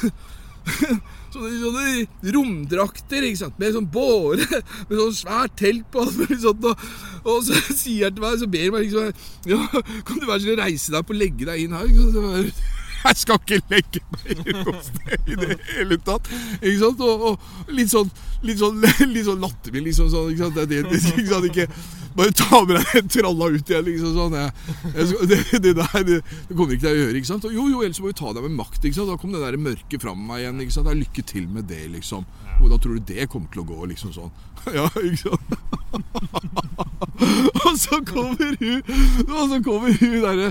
sånne, 1.33 1.49
sånne 1.59 2.31
romdrakter, 2.37 3.25
ikke 3.27 3.41
sant? 3.41 3.57
Med 3.59 3.75
sånn 3.75 3.89
båre, 3.91 4.47
med 4.87 4.95
sånn 5.01 5.17
svært 5.17 5.57
telt 5.59 5.83
på 5.91 6.05
alt 6.05 6.21
mulig 6.21 6.39
sånt. 6.45 6.63
Og, 6.71 6.85
og 7.27 7.41
så 7.43 7.59
sier 7.75 8.07
han 8.07 8.15
til 8.15 8.23
meg, 8.23 8.39
så 8.39 8.47
ber 8.53 8.69
han 8.69 8.77
meg 8.77 8.87
liksom 8.87 9.51
Ja, 9.51 9.59
kan 10.07 10.21
du 10.21 10.25
være 10.29 10.39
så 10.39 10.45
snill 10.47 10.55
å 10.55 10.63
reise 10.63 10.95
deg 10.95 11.01
opp 11.03 11.11
og 11.11 11.19
legge 11.19 11.49
deg 11.51 11.65
inn 11.65 11.75
her? 11.75 11.91
Ikke 11.91 12.07
sant? 12.15 12.63
Jeg 13.03 13.19
skal 13.19 13.39
ikke 13.41 13.59
legge 13.71 14.01
meg 14.13 14.53
noe 14.53 14.77
deg 15.03 15.33
i 15.33 15.39
det 15.41 15.57
hele 15.73 15.97
tatt. 16.05 16.29
Ikke 16.61 16.77
sant? 16.85 17.03
Og, 17.03 17.27
og 17.33 17.73
litt 17.75 17.91
sånn 17.93 18.11
Litt 18.43 18.59
sånn, 18.59 18.81
litt 19.15 19.23
sånn 19.23 19.39
latterlig, 19.39 19.85
liksom. 19.85 20.09
Sånn, 20.11 20.33
ikke 20.33 20.49
sant? 20.49 20.57
Det, 20.57 20.81
det, 20.83 20.97
ikke 20.99 21.29
sant? 21.29 21.45
Ikke, 21.47 21.67
bare 22.17 22.33
ta 22.37 22.59
med 22.65 22.75
deg 22.79 22.91
den 22.97 23.09
tralla 23.15 23.47
ut 23.53 23.69
igjen, 23.73 23.85
liksom 23.87 24.13
sånn. 24.17 24.37
Jeg, 24.37 24.51
jeg, 24.93 25.07
skal- 25.11 25.29
det, 25.31 25.39
det 25.65 25.73
der 25.79 26.05
det, 26.09 26.19
det 26.49 26.57
kommer 26.57 26.73
ikke 26.75 26.85
til 26.85 26.91
å 26.93 27.01
gjøre, 27.01 27.17
ikke 27.21 27.31
sant? 27.31 27.47
Og 27.49 27.55
jo, 27.57 27.67
jo, 27.73 27.81
ellers 27.85 28.01
må 28.03 28.11
vi 28.11 28.17
ta 28.21 28.33
deg 28.37 28.45
med 28.47 28.57
makt, 28.59 28.81
ikke 28.85 28.97
sant? 28.99 29.09
Da 29.13 29.17
kom 29.21 29.33
det 29.35 29.41
der 29.43 29.57
mørket 29.61 30.03
fram 30.05 30.23
meg 30.29 30.43
igjen, 30.43 30.61
ikke 30.65 30.75
sant? 30.77 30.89
Da, 30.89 30.95
lykke 30.97 31.25
til 31.33 31.47
med 31.51 31.69
det, 31.71 31.83
liksom. 31.95 32.25
Hvordan 32.59 32.79
tror 32.83 32.99
du 32.99 33.07
det 33.13 33.25
kommer 33.33 33.49
til 33.53 33.63
å 33.63 33.69
gå, 33.73 33.79
liksom 33.93 34.13
sånn? 34.15 34.33
Ja, 34.73 34.85
ikke 34.95 35.17
sant? 35.27 35.49
og 37.67 37.73
så 37.77 37.97
kommer 38.07 38.53
hun 38.59 38.79
Og 39.27 39.49
så 39.51 39.57
kommer 39.65 39.91
hun 39.99 40.13
derre 40.23 40.47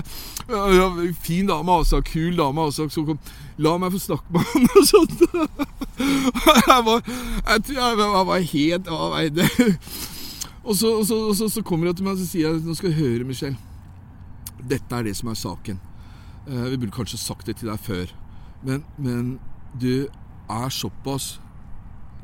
ja, 0.47 0.85
Fin 1.25 1.47
dame, 1.49 1.71
altså. 1.79 2.01
Kul 2.05 2.35
dame, 2.37 2.67
altså. 2.67 2.85
Så 2.93 3.03
kom, 3.07 3.17
La 3.57 3.73
meg 3.81 3.93
få 3.95 4.01
snakke 4.03 4.33
med 4.33 4.45
han 4.51 4.69
og 4.77 4.85
sånt. 4.89 5.19
jeg 5.97 6.79
var 6.87 7.03
Jeg 7.09 7.65
tror 7.67 7.77
jeg 7.79 7.97
var, 7.97 8.31
helt 8.53 8.89
jeg 8.89 8.93
var, 8.93 9.29
det. 9.39 9.69
Og 10.63 10.75
så, 10.79 10.93
og 10.99 11.05
så, 11.05 11.17
og 11.27 11.35
så, 11.35 11.49
så 11.51 11.63
kommer 11.65 11.89
hun 11.89 11.97
til 11.97 12.07
meg 12.07 12.19
og 12.19 12.27
sier 12.27 12.55
at 12.55 12.63
Nå 12.63 12.75
skal 12.79 12.93
du 12.93 12.99
høre, 13.01 13.27
Michelle. 13.27 13.59
Dette 14.63 14.95
er 14.95 15.09
det 15.09 15.15
som 15.19 15.31
er 15.31 15.39
saken. 15.39 15.79
Eh, 16.47 16.67
vi 16.71 16.77
burde 16.77 16.95
kanskje 16.95 17.19
sagt 17.19 17.49
det 17.49 17.57
til 17.59 17.71
deg 17.71 17.81
før. 17.83 18.13
Men, 18.63 18.85
men 18.95 19.33
du 19.79 20.07
er 20.51 20.69
såpass 20.71 21.37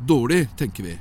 dårlig, 0.07 0.45
tenker 0.59 0.87
vi. 0.87 0.95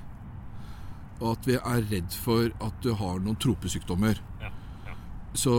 Og 1.20 1.37
at 1.37 1.46
vi 1.46 1.59
er 1.59 1.87
redd 1.92 2.18
for 2.24 2.51
at 2.64 2.83
du 2.83 2.90
har 2.98 3.22
noen 3.22 3.38
tropesykdommer. 3.38 4.18
Ja, 4.42 4.51
ja. 4.88 4.96
Så 5.38 5.55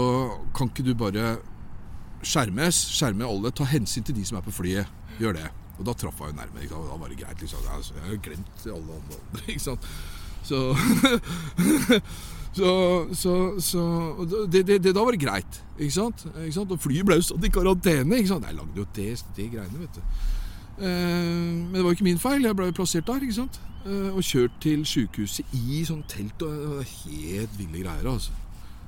kan 0.56 0.72
ikke 0.72 0.88
du 0.88 0.94
bare 1.00 1.38
skjermes, 2.28 2.80
skjerme 2.92 3.28
alle, 3.28 3.52
ta 3.56 3.68
hensyn 3.68 4.04
til 4.04 4.18
de 4.20 4.28
som 4.28 4.40
er 4.40 4.44
på 4.44 4.56
flyet. 4.56 4.92
Gjør 5.20 5.40
det. 5.40 5.48
Og 5.80 5.86
da 5.88 5.96
traff 5.96 6.20
jeg 6.20 6.36
jo 6.36 6.40
sant? 6.44 6.72
Da 6.92 6.98
var 7.00 7.12
det 7.12 7.20
greit. 7.22 7.40
Liksom. 7.40 7.68
Jeg 7.96 8.04
har 8.04 8.24
glemt 8.24 8.66
alle 8.68 8.98
andre. 9.00 9.20
Ikke 9.48 9.64
sant? 9.64 9.92
Så 12.60 13.08
Så, 13.14 13.14
så, 13.14 13.34
så 13.62 13.82
det, 14.52 14.68
det, 14.68 14.84
det, 14.84 14.96
Da 14.96 15.04
var 15.06 15.12
det 15.12 15.22
greit. 15.22 15.64
Ikke 15.78 15.94
sant? 15.94 16.26
Ikke 16.42 16.54
sant? 16.54 16.72
Og 16.72 16.82
flyet 16.82 17.06
ble 17.06 17.20
jo 17.20 17.26
stått 17.28 17.46
i 17.46 17.52
karantene. 17.54 18.18
Ikke 18.18 18.34
sant? 18.34 18.48
Jeg 18.48 18.58
lagde 18.58 18.82
jo 18.82 18.86
det, 18.96 19.10
det 19.38 19.50
greiene, 19.54 19.80
vet 19.80 20.00
du. 20.00 20.02
Eh, 20.80 20.88
men 20.90 21.74
det 21.76 21.84
var 21.84 21.92
jo 21.92 21.98
ikke 21.98 22.08
min 22.10 22.20
feil. 22.20 22.46
Jeg 22.46 22.58
ble 22.58 22.72
plassert 22.74 23.08
der. 23.08 23.22
ikke 23.22 23.38
sant? 23.38 23.62
Eh, 23.86 24.10
og 24.10 24.24
kjørt 24.26 24.58
til 24.66 24.84
sykehuset 24.86 25.56
i 25.56 25.84
sånn 25.88 26.04
telt. 26.10 26.42
Og 26.42 26.82
helt 26.84 27.56
ville 27.60 27.86
greier. 27.86 28.12
altså. 28.12 28.36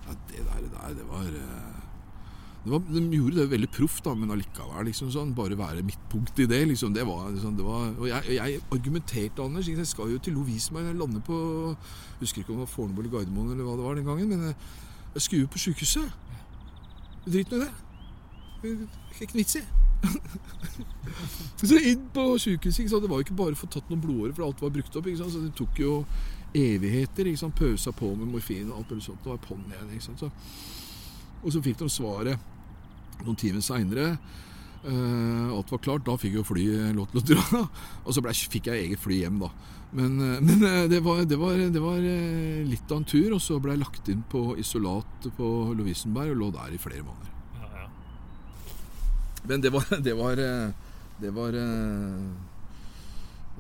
Ja, 0.08 0.18
det 0.32 0.44
der, 0.48 0.66
det 0.66 0.74
der, 0.74 0.98
det 0.98 1.08
var 1.12 1.30
det 2.64 2.70
var, 2.70 2.82
De 2.86 3.02
gjorde 3.18 3.40
det 3.40 3.48
veldig 3.50 3.70
proft, 3.74 4.06
men 4.18 4.34
allikevel 4.36 4.86
liksom 4.86 5.10
sånn, 5.14 5.34
bare 5.34 5.58
være 5.58 5.82
midtpunkt 5.86 6.40
i 6.44 6.46
det. 6.46 6.60
liksom, 6.70 6.94
det 6.94 7.06
var, 7.08 7.32
liksom, 7.34 7.56
det 7.58 7.66
var, 7.66 7.88
og 7.98 8.08
jeg, 8.08 8.36
jeg 8.38 8.62
argumenterte, 8.72 9.42
Anders. 9.42 9.68
Jeg 9.68 9.88
skal 9.90 10.12
jo 10.14 10.20
til 10.22 10.38
Lovisenberg. 10.38 10.92
Jeg 10.92 11.00
lander 11.00 11.24
på 11.26 11.38
jeg 12.22 12.28
husker 12.28 12.44
ikke 12.44 12.54
om 12.54 12.60
det 12.60 12.68
var 12.68 12.74
Fornebu 12.76 13.02
eller 13.02 13.14
Gardermoen 13.16 13.52
eller 13.56 13.66
hva 13.66 13.78
det 13.80 13.86
var 13.88 13.96
den 13.98 14.06
gangen. 14.06 14.30
Men 14.30 14.44
jeg, 14.46 14.56
jeg 15.16 15.22
skulle 15.26 15.48
jo 15.48 15.54
på 15.56 15.62
sykehuset. 15.64 16.12
Drit 17.26 17.50
nå 17.50 17.58
i 17.58 17.64
det. 17.64 17.72
Det 18.62 18.76
er 18.76 19.24
ikke 19.26 19.40
vits 19.40 19.58
i. 19.58 19.64
så 21.62 21.78
inn 21.78 22.06
på 22.14 22.26
sant? 22.38 23.02
Det 23.02 23.10
var 23.10 23.18
jo 23.18 23.26
ikke 23.26 23.38
bare 23.42 23.58
å 23.58 23.58
få 23.58 23.70
tatt 23.74 23.90
noen 23.90 24.04
blodårer, 24.04 24.36
for 24.38 24.46
alt 24.46 24.62
var 24.62 24.74
brukt 24.76 24.96
opp. 25.02 25.10
Ikke 25.10 25.24
sant? 25.24 25.34
Så 25.34 25.42
det 25.42 25.56
tok 25.58 25.82
jo 25.82 25.96
evigheter. 26.54 27.26
Ikke 27.26 27.42
sant? 27.42 27.58
Pøsa 27.58 27.94
på 27.96 28.14
med 28.14 28.30
morfin 28.30 28.70
og 28.70 28.84
alt 28.84 28.94
mulig 28.94 29.08
sånt. 29.08 29.26
Det 29.26 29.34
var 29.34 29.42
på'n 29.48 29.66
igjen. 29.66 29.92
Ikke 29.98 30.08
sant? 30.12 30.22
Så, 30.22 30.30
og 31.42 31.52
så 31.54 31.62
fikk 31.64 31.82
de 31.82 31.90
svaret 31.90 32.48
noen 33.26 33.38
timer 33.38 33.62
seinere. 33.66 34.16
Uh, 34.82 35.52
alt 35.54 35.70
var 35.70 35.82
klart. 35.84 36.06
Da 36.08 36.16
fikk 36.18 36.40
jo 36.40 36.46
flyet 36.46 36.96
lov 36.98 37.12
til 37.12 37.22
å 37.22 37.26
dra. 37.34 37.66
Og 38.06 38.16
så 38.16 38.24
ble, 38.26 38.34
fikk 38.34 38.72
jeg 38.72 38.88
eget 38.88 39.02
fly 39.04 39.20
hjem, 39.22 39.38
da. 39.44 39.52
Men, 39.92 40.20
eh, 40.22 40.42
men 40.48 40.64
eh, 40.64 40.90
det, 40.90 41.00
var, 41.00 41.24
det, 41.26 41.36
var, 41.36 41.58
det 41.58 41.84
var 41.84 41.98
eh, 41.98 42.64
litt 42.68 42.92
av 42.92 43.02
en 43.02 43.08
tur. 43.08 43.36
Og 43.36 43.42
så 43.44 43.60
ble 43.62 43.76
jeg 43.76 43.84
lagt 43.84 44.12
inn 44.12 44.24
på 44.32 44.56
isolat 44.62 45.28
på 45.38 45.50
Lovisenberg 45.78 46.34
og 46.36 46.40
lå 46.42 46.50
der 46.56 46.78
i 46.78 46.80
flere 46.82 47.06
måneder. 47.06 47.36
Ja, 47.60 47.84
ja. 47.84 47.90
Men 49.50 49.66
det 49.66 49.74
var 49.76 49.86
Det 50.08 50.16
var, 50.18 50.40
eh, 50.40 50.72
det 51.22 51.36
var 51.36 51.60
eh, 51.60 52.24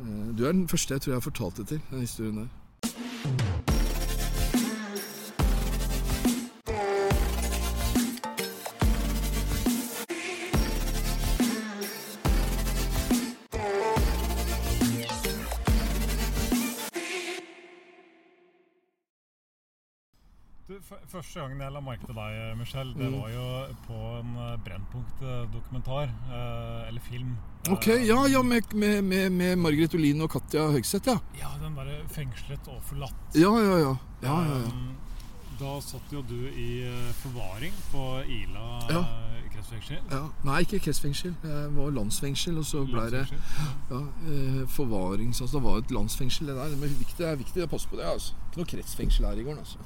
eh, 0.01 0.25
Du 0.33 0.47
er 0.47 0.55
den 0.55 0.67
første 0.71 0.95
jeg 0.95 1.03
tror 1.05 1.13
jeg 1.13 1.21
har 1.21 1.29
fortalt 1.29 1.61
det 1.61 1.67
til, 1.73 1.85
den 1.91 2.07
historien 2.07 2.43
der. 2.43 2.49
Første 21.11 21.39
gangen 21.39 21.59
jeg 21.61 21.71
la 21.71 21.79
merke 21.83 22.05
til 22.05 22.15
deg, 22.15 22.57
Michelle, 22.59 22.93
det 22.97 23.07
Mm. 23.11 23.21
var 23.21 23.29
jo 23.29 23.75
på 23.87 23.99
en 24.19 24.35
eh, 24.37 24.57
Brennpunkt-dokumentar. 24.65 26.03
eh, 26.31 26.87
eller 26.87 27.01
film. 27.01 27.37
Ok, 27.69 27.87
Eh, 27.87 28.05
ja, 28.07 28.25
ja, 28.27 28.41
med, 28.41 28.73
med, 28.73 29.31
med, 29.31 29.55
Margaret 29.57 29.93
Olin 29.95 30.21
og 30.21 30.29
Katja 30.29 30.67
Høgseth, 30.71 31.07
ja. 31.07 31.17
Ja, 31.39 31.49
den 31.63 31.75
derre 31.75 32.01
fengslet 32.09 32.67
og 32.67 32.81
forlatt. 32.83 33.13
Ja, 33.35 33.51
ja, 33.59 33.77
ja. 33.77 33.95
ja, 34.23 34.43
ja, 34.43 34.57
ja. 34.59 34.71
Da 35.59 35.79
satt 35.81 36.11
jo 36.11 36.21
du 36.25 36.47
i 36.47 36.83
forvaring 37.21 37.73
på 37.91 38.23
Ila 38.25 38.79
Ja. 38.89 39.03
kretsfengsel. 39.53 39.99
Ja. 40.09 40.29
Nei, 40.43 40.61
ikke 40.61 40.79
kretsfengsel. 40.79 41.35
Jeg 41.43 41.75
var 41.75 41.91
landsfengsel, 41.91 42.57
og 42.57 42.65
så 42.65 42.85
ble 42.85 43.03
det 43.11 43.27
ja, 43.29 43.99
forvaring. 44.65 44.67
forvarings... 44.67 45.41
Altså, 45.41 45.57
det 45.57 45.63
var 45.63 45.77
et 45.77 45.91
landsfengsel, 45.91 46.47
det 46.47 46.55
der. 46.55 46.69
Men 46.77 46.89
viktig, 46.97 47.17
det 47.17 47.27
er 47.27 47.35
viktig 47.35 47.63
å 47.63 47.67
passe 47.67 47.87
på 47.91 47.95
det. 47.99 48.05
altså. 48.09 48.33
Ikke 48.49 48.57
noe 48.57 48.65
kretsfengsel 48.65 49.25
her 49.25 49.37
i 49.37 49.43
gården, 49.43 49.59
altså. 49.59 49.77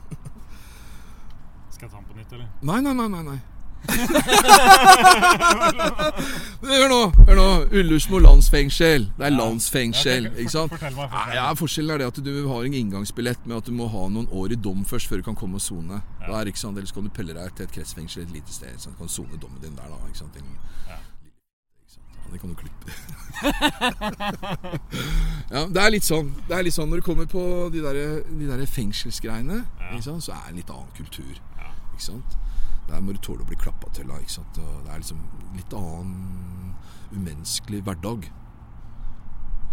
Skal 1.75 1.87
jeg 1.87 1.91
ta 1.91 1.97
den 1.99 2.07
på 2.07 2.15
nytt, 2.17 2.31
eller? 2.33 2.47
Nei, 2.63 2.79
nei, 2.81 2.93
nei, 2.95 3.07
nei. 3.11 3.23
nei. 3.33 3.39
Hør 6.65 6.87
nå! 6.89 6.99
hør 7.27 7.35
nå 7.37 7.43
Ullersmo 7.77 8.17
landsfengsel. 8.23 9.03
Det 9.17 9.25
er 9.27 9.31
Ja. 9.31 9.37
landsfengsel, 9.37 10.23
Ja, 10.23 10.29
ikke 10.41 10.49
sant? 10.53 10.71
Fortell 10.71 10.95
meg. 10.95 11.09
Fortell 11.11 11.35
ja. 11.35 11.53
Forskjellen 11.53 11.91
er 11.93 11.97
det 12.01 12.07
at 12.07 12.23
du 12.25 12.47
har 12.47 12.63
en 12.65 12.73
inngangsbillett 12.73 13.45
med 13.45 13.57
at 13.57 13.65
du 13.65 13.71
må 13.77 13.87
ha 13.91 14.07
noen 14.09 14.27
år 14.31 14.51
i 14.55 14.57
dom 14.57 14.85
først 14.85 15.07
før 15.07 15.17
du 15.21 15.25
kan 15.27 15.35
komme 15.35 15.55
og 15.59 15.61
sone. 15.61 16.01
Ja. 16.21 16.33
Er 16.39 16.43
det 16.45 16.53
ikke 16.55 16.59
sant, 16.63 16.77
Ellers 16.77 16.91
kan 16.95 17.03
du 17.03 17.09
pelle 17.09 17.33
deg 17.37 17.53
til 17.55 17.63
et 17.67 17.71
kretsfengsel 17.75 18.21
et 18.23 18.31
lite 18.33 18.51
sted. 18.53 18.73
Så 18.79 18.89
du 18.89 18.95
kan 18.97 19.07
sone 19.07 19.37
dommen 19.37 19.61
din 19.61 19.75
der, 19.75 19.83
da. 19.91 19.95
Ikke 20.07 20.17
sant? 20.17 20.35
Ja. 20.89 20.95
Det 22.31 22.39
kan 22.41 22.49
du 22.49 22.55
klippe. 22.55 22.91
ja, 25.53 25.65
det 25.69 25.77
er 25.81 25.89
litt 25.93 26.03
sånn. 26.07 26.33
Det 26.49 26.55
er 26.57 26.63
litt 26.65 26.73
sånn 26.73 26.89
Når 26.89 26.97
du 26.99 27.05
kommer 27.05 27.25
på 27.29 27.69
de 27.71 27.81
der, 27.83 27.93
de 28.25 28.47
der 28.49 28.65
fengselsgreiene, 28.65 29.61
så 30.01 30.17
er 30.17 30.19
det 30.19 30.33
en 30.49 30.55
litt 30.55 30.69
annen 30.73 30.89
kultur. 30.97 31.35
Ikke 31.95 32.03
sant? 32.11 32.35
Der 32.89 33.01
må 33.01 33.15
du 33.15 33.21
tåle 33.23 33.41
å 33.45 33.49
bli 33.49 33.57
klappa 33.57 33.89
til. 33.95 34.11
Ikke 34.19 34.35
sant? 34.37 34.59
Og 34.61 34.83
det 34.85 34.91
er 34.93 35.01
liksom 35.01 35.21
litt 35.55 35.73
annen 35.73 36.75
umenneskelig 37.15 37.79
hverdag. 37.87 38.27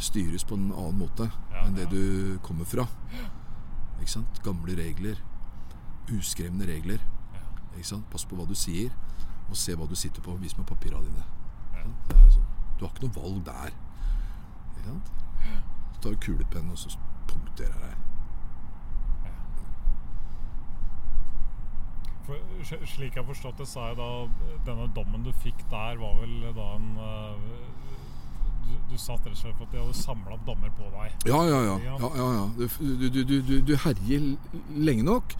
Styres 0.02 0.44
på 0.48 0.56
en 0.58 0.70
annen 0.72 0.98
måte 0.98 1.28
Ja, 1.52 1.62
enn 1.66 1.76
det 1.76 1.84
ja. 1.84 1.90
du 1.92 2.38
kommer 2.46 2.66
fra. 2.66 2.86
Ikke 4.00 4.14
sant? 4.16 4.40
Gamle 4.46 4.74
regler. 4.78 5.20
Uskrevne 6.10 6.66
regler. 6.66 7.02
Ja. 7.34 7.42
Ikke 7.76 7.90
sant? 7.92 8.08
Pass 8.10 8.24
på 8.26 8.38
hva 8.38 8.46
du 8.48 8.54
sier, 8.58 8.90
og 9.48 9.58
se 9.58 9.76
hva 9.78 9.86
du 9.90 9.94
sitter 9.98 10.24
på. 10.24 10.34
Vis 10.42 10.56
meg 10.58 10.66
papirene 10.70 11.06
dine. 11.06 11.26
Ja. 11.76 11.84
Det 12.10 12.22
sånn. 12.34 12.48
Du 12.78 12.86
har 12.86 12.94
ikke 12.94 13.06
noe 13.06 13.18
valg 13.18 13.44
der. 13.46 13.76
Ikke 14.72 14.86
sant? 14.88 15.12
Så 15.92 16.02
tar 16.02 16.16
du 16.16 16.22
kulepenn 16.24 16.72
og 16.72 16.78
så 16.80 16.94
punkterer 17.30 17.78
deg. 17.84 18.08
For, 22.26 22.38
slik 22.86 23.16
jeg 23.18 23.26
forstått 23.26 23.58
det, 23.58 23.66
sa 23.70 23.88
jeg 23.90 23.98
da 23.98 24.10
denne 24.68 24.88
dommen 24.94 25.24
du 25.26 25.32
fikk 25.42 25.64
der, 25.72 25.96
var 25.98 26.18
vel 26.20 26.36
da 26.54 26.68
en 26.76 26.90
eh, 27.02 27.70
du, 28.62 28.76
du 28.92 28.96
satt 29.00 29.24
rett 29.26 29.34
og 29.34 29.40
slett 29.40 29.56
for 29.58 29.66
at 29.66 29.72
de 29.74 29.80
hadde 29.82 29.96
samla 29.98 30.36
dommer 30.46 30.70
på 30.78 30.86
deg. 30.94 31.16
Ja, 31.28 31.40
ja, 31.48 31.58
ja. 31.66 31.74
Ja. 31.82 32.10
ja, 32.16 32.28
ja. 32.38 32.44
Du, 32.56 33.08
du, 33.10 33.58
du, 33.60 33.74
herjer 33.84 34.28
lenge 34.78 35.06
nok, 35.08 35.34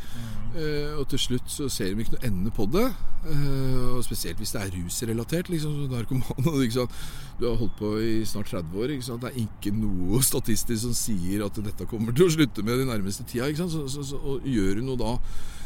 Mm. 0.52 0.98
og 1.00 1.06
til 1.08 1.16
slutt 1.22 1.46
så 1.48 1.64
ser 1.72 1.94
de 1.94 2.02
ikke 2.04 2.12
noe 2.12 2.26
ende 2.28 2.50
på 2.52 2.66
det. 2.68 2.82
Eh, 3.24 3.84
og 3.94 4.02
Spesielt 4.04 4.36
hvis 4.42 4.50
det 4.52 4.60
er 4.60 4.74
rusrelatert. 4.74 5.48
liksom, 5.48 5.78
så 5.78 5.86
narkoman. 5.88 6.90
Du 7.40 7.46
har 7.48 7.56
holdt 7.56 7.78
på 7.78 7.94
i 8.04 8.24
snart 8.28 8.50
30 8.52 8.76
år. 8.76 8.92
Det 8.92 9.30
er 9.30 9.38
ikke 9.46 9.72
noe 9.72 10.20
statistisk 10.22 10.82
som 10.84 10.92
sier 10.92 11.46
at 11.46 11.56
dette 11.64 11.86
kommer 11.88 12.12
til 12.12 12.26
å 12.28 12.34
slutte 12.34 12.62
med 12.62 12.82
de 12.82 12.90
nærmeste 12.90 13.24
tida. 13.24 13.48
Så, 13.56 13.86
så, 13.88 14.04
så, 14.04 14.20
og 14.20 14.44
Gjør 14.44 14.82
du 14.82 14.84
noe 14.90 15.00
da 15.00 15.14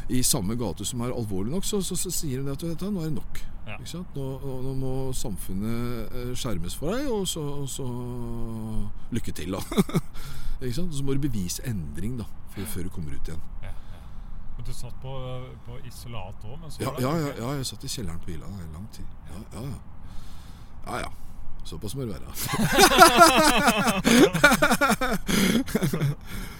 i 0.08 0.22
samme 0.22 0.54
gate 0.54 0.84
som 0.86 1.00
er 1.02 1.14
alvorlig 1.14 1.50
nok, 1.52 1.64
så, 1.66 1.80
så, 1.82 1.96
så 1.98 2.10
sier 2.14 2.42
de 2.42 2.52
at 2.52 2.62
dette, 2.62 2.90
nå 2.90 3.00
er 3.02 3.10
det 3.10 3.16
nok. 3.18 3.40
Ja. 3.66 3.76
Nå, 4.14 4.26
nå, 4.62 4.74
må 4.78 4.92
samfunnet 5.16 6.12
eh, 6.14 6.34
skjermes 6.38 6.76
for 6.78 6.94
deg, 6.94 7.08
og 7.10 7.26
så, 7.26 7.42
og 7.64 7.68
så 7.70 7.86
lykke 9.16 9.32
til, 9.34 9.56
da. 9.56 9.60
ikke 10.62 10.76
sant? 10.76 10.92
Og 10.92 10.98
så 11.00 11.04
må 11.06 11.10
du 11.16 11.22
bevise 11.26 11.66
endring 11.66 12.14
da, 12.20 12.26
før, 12.54 12.64
før 12.74 12.82
du 12.86 12.90
kommer 12.94 13.10
ut 13.16 13.26
igjen. 13.26 13.42
Ja, 13.64 13.72
ja. 13.74 13.98
Men 14.56 14.62
du 14.68 14.72
satt 14.76 14.96
på, 15.02 15.12
på 15.66 15.72
isolat 15.90 16.46
òg 16.46 16.58
Ja, 16.80 16.92
ja, 17.02 17.12
ja, 17.26 17.48
jeg 17.58 17.66
satt 17.72 17.82
i 17.84 17.90
kjelleren 17.90 18.22
på 18.22 18.30
Ila 18.36 18.46
i 18.46 18.70
lang 18.72 18.86
tid. 18.94 19.08
Ja, 19.32 19.38
ja, 19.58 19.62
ja. 19.66 19.78
ja, 20.86 20.94
ja. 21.08 21.10
Såpass 21.66 21.96
må 21.98 22.06
det 22.06 22.14
være. 22.14 22.30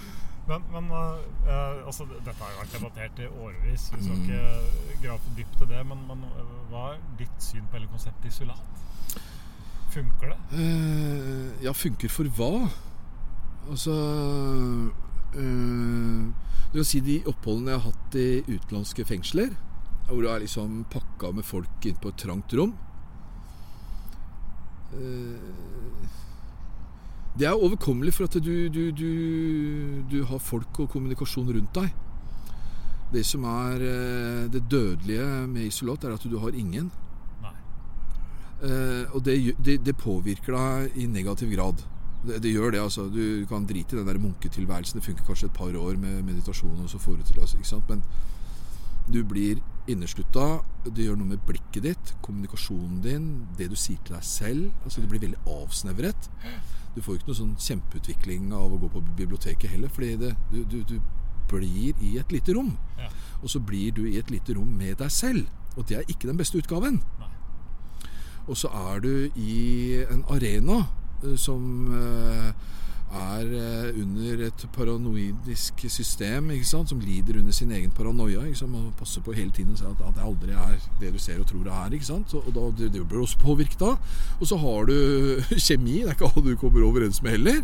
Men, 0.47 0.63
men 0.73 0.91
uh, 0.95 1.87
altså, 1.87 2.05
dette 2.23 2.37
har 2.39 2.53
jo 2.53 2.61
vært 2.61 2.75
debattert 2.77 3.19
i 3.19 3.27
årevis. 3.27 3.89
Vi 3.95 4.03
skal 4.05 4.17
Mm. 4.17 4.23
ikke 4.23 5.01
grave 5.03 5.19
for 5.25 5.35
dypt 5.39 5.57
til 5.59 5.69
det. 5.73 5.81
Men, 5.87 6.05
men 6.07 6.23
eh, 6.29 6.53
hva 6.71 6.85
er 6.95 7.01
ditt 7.19 7.43
syn 7.43 7.67
på 7.67 7.79
hele 7.81 7.89
konseptet 7.91 8.31
isolat? 8.31 8.63
Funker 9.91 10.31
det? 10.31 10.39
Uh, 10.53 11.51
ja, 11.65 11.73
funker 11.75 12.09
for 12.13 12.31
hva? 12.39 12.69
Altså 13.71 13.91
uh, 15.35 16.33
Du 16.71 16.79
kan 16.79 16.85
si 16.87 17.01
de 17.03 17.19
oppholdene 17.27 17.73
jeg 17.75 17.81
har 17.83 17.91
hatt 17.91 18.19
i 18.21 18.29
utenlandske 18.47 19.05
fengsler, 19.09 19.51
hvor 20.07 20.23
du 20.23 20.29
er 20.31 20.45
liksom 20.45 20.85
pakka 20.93 21.33
med 21.35 21.45
folk 21.49 21.87
inn 21.91 21.99
på 21.99 22.13
et 22.13 22.21
trangt 22.23 22.53
rom 22.55 22.77
eh, 24.95 26.07
Det 27.37 27.45
er 27.45 27.53
overkommelig 27.53 28.15
for 28.17 28.25
at 28.25 28.37
du, 28.41 28.69
du, 28.73 28.91
du, 28.97 29.11
du 30.09 30.23
har 30.25 30.39
folk 30.41 30.79
og 30.81 30.89
kommunikasjon 30.93 31.51
rundt 31.53 31.75
deg. 31.77 31.91
Det 33.13 33.23
som 33.29 33.45
er 33.47 33.83
eh, 33.85 34.47
det 34.51 34.65
dødelige 34.71 35.27
med 35.51 35.69
isolat, 35.69 36.05
er 36.05 36.17
at 36.17 36.25
du 36.25 36.39
har 36.43 36.57
ingen. 36.57 36.89
Eh, 38.65 39.05
og 39.13 39.21
det, 39.25 39.37
det, 39.61 39.83
det 39.85 39.95
påvirker 40.01 40.57
deg 40.57 40.97
i 40.97 41.07
negativ 41.13 41.53
grad. 41.53 41.85
Det, 42.25 42.41
det 42.43 42.55
gjør 42.55 42.73
det, 42.73 42.81
altså. 42.81 43.05
Du 43.13 43.45
kan 43.51 43.67
drite 43.69 43.95
i 43.95 43.99
den 44.01 44.09
der 44.09 44.23
munketilværelsen. 44.23 44.99
Det 44.99 45.05
funker 45.05 45.29
kanskje 45.29 45.51
et 45.51 45.59
par 45.59 45.77
år 45.77 46.01
med 46.01 46.25
meditasjon, 46.25 46.81
og 46.83 46.91
så 46.91 46.99
får 46.99 47.21
du 47.21 47.29
til 47.29 47.41
altså, 47.41 47.61
ikke 47.61 47.69
sant? 47.69 47.93
Men 47.93 48.03
du 49.13 49.21
blir 49.29 49.61
inneslutta. 49.87 50.63
Det 50.89 51.05
gjør 51.05 51.21
noe 51.21 51.35
med 51.35 51.45
blikket 51.47 51.85
ditt, 51.85 52.15
kommunikasjonen 52.25 53.05
din, 53.05 53.29
det 53.59 53.69
du 53.71 53.77
sier 53.79 54.01
til 54.09 54.17
deg 54.17 54.25
selv. 54.27 54.73
Altså 54.85 55.05
Du 55.05 55.07
blir 55.13 55.23
veldig 55.29 55.45
avsnevret. 55.61 56.31
Du 56.97 57.03
får 57.05 57.19
ikke 57.19 57.29
noe 57.29 57.39
sånn 57.39 57.57
kjempeutvikling 57.61 58.49
av 58.57 58.73
å 58.73 58.81
gå 58.81 58.89
på 58.95 59.05
biblioteket 59.19 59.71
heller, 59.75 59.93
fordi 59.93 60.15
det, 60.23 60.33
du, 60.49 60.63
du, 60.65 60.79
du 60.89 60.97
blir 61.51 61.95
i 62.03 62.17
et 62.19 62.33
lite 62.33 62.57
rom. 62.57 62.73
Ja. 62.99 63.11
Og 63.43 63.53
så 63.53 63.61
blir 63.61 63.93
du 63.95 64.07
i 64.09 64.17
et 64.19 64.33
lite 64.33 64.57
rom 64.57 64.73
med 64.79 64.97
deg 65.03 65.13
selv. 65.13 65.47
Og 65.77 65.85
det 65.89 65.99
er 65.99 66.09
ikke 66.09 66.31
den 66.31 66.41
beste 66.41 66.59
utgaven. 66.59 67.03
Nei. 67.21 67.33
Og 68.47 68.57
så 68.57 68.71
er 68.73 69.03
du 69.05 69.13
i 69.37 69.57
en 70.07 70.25
arena 70.33 70.87
eh, 71.23 71.37
som 71.37 71.93
eh, 71.93 72.51
er 73.15 73.51
eh, 73.55 73.99
under 74.03 74.41
et 74.49 74.65
paranoidisk 74.75 75.85
system, 75.89 76.51
som 76.65 77.01
lider 77.01 77.39
under 77.39 77.53
sin 77.53 77.71
egen 77.71 77.91
paranoia. 77.91 78.43
Man 78.67 78.93
passer 78.99 79.21
på 79.21 79.33
hele 79.33 79.51
tiden 79.51 79.73
at, 79.79 80.01
at 80.01 80.15
det 80.15 80.25
aldri 80.25 80.51
er 80.53 80.79
det 81.01 81.13
du 81.15 81.19
ser 81.19 81.41
og 81.41 81.47
tror 81.47 81.65
det 81.65 81.73
er. 81.73 81.93
Ikke 81.95 82.07
sant? 82.07 82.35
Og 82.35 82.51
da, 82.55 82.71
det, 82.79 82.93
det 82.93 83.07
blir 83.07 83.23
også 83.23 83.39
påvirket 83.39 83.83
av. 83.83 83.99
Og 84.41 84.47
så 84.47 84.57
har 84.57 84.91
du 84.91 84.97
kjemi. 85.67 86.03
Det 86.03 86.09
er 86.09 86.17
ikke 86.17 86.33
alle 86.33 86.51
du 86.51 86.57
kommer 86.61 86.83
overens 86.87 87.23
med 87.23 87.39
heller. 87.39 87.63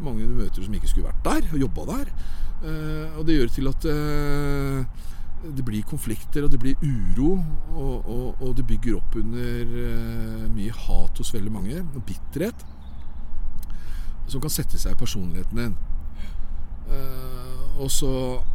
Mange 0.00 0.26
du 0.28 0.36
møter 0.36 0.62
som 0.62 0.74
ikke 0.74 0.88
skulle 0.92 1.10
vært 1.10 1.24
der 1.26 1.50
og 1.52 1.60
jobba 1.66 1.90
der. 1.90 2.14
Eh, 2.62 3.18
og 3.18 3.26
det 3.26 3.40
gjør 3.40 3.52
til 3.56 3.72
at 3.72 3.90
eh, 3.90 5.02
det 5.46 5.64
blir 5.66 5.84
konflikter, 5.86 6.46
og 6.46 6.52
det 6.52 6.58
blir 6.62 6.78
uro, 6.80 7.36
og, 7.76 8.06
og, 8.08 8.40
og 8.40 8.54
det 8.56 8.64
bygger 8.66 8.96
opp 8.96 9.18
under 9.20 10.48
mye 10.50 10.72
hat 10.72 11.20
hos 11.20 11.30
veldig 11.34 11.52
mange, 11.52 11.82
og 11.94 12.02
bitterhet, 12.08 12.64
som 14.26 14.42
kan 14.42 14.52
sette 14.52 14.78
seg 14.80 14.94
i 14.94 14.98
personligheten 14.98 15.60
din. 15.60 15.76
Uh, 16.86 17.80
og 17.82 17.90
så 17.90 18.10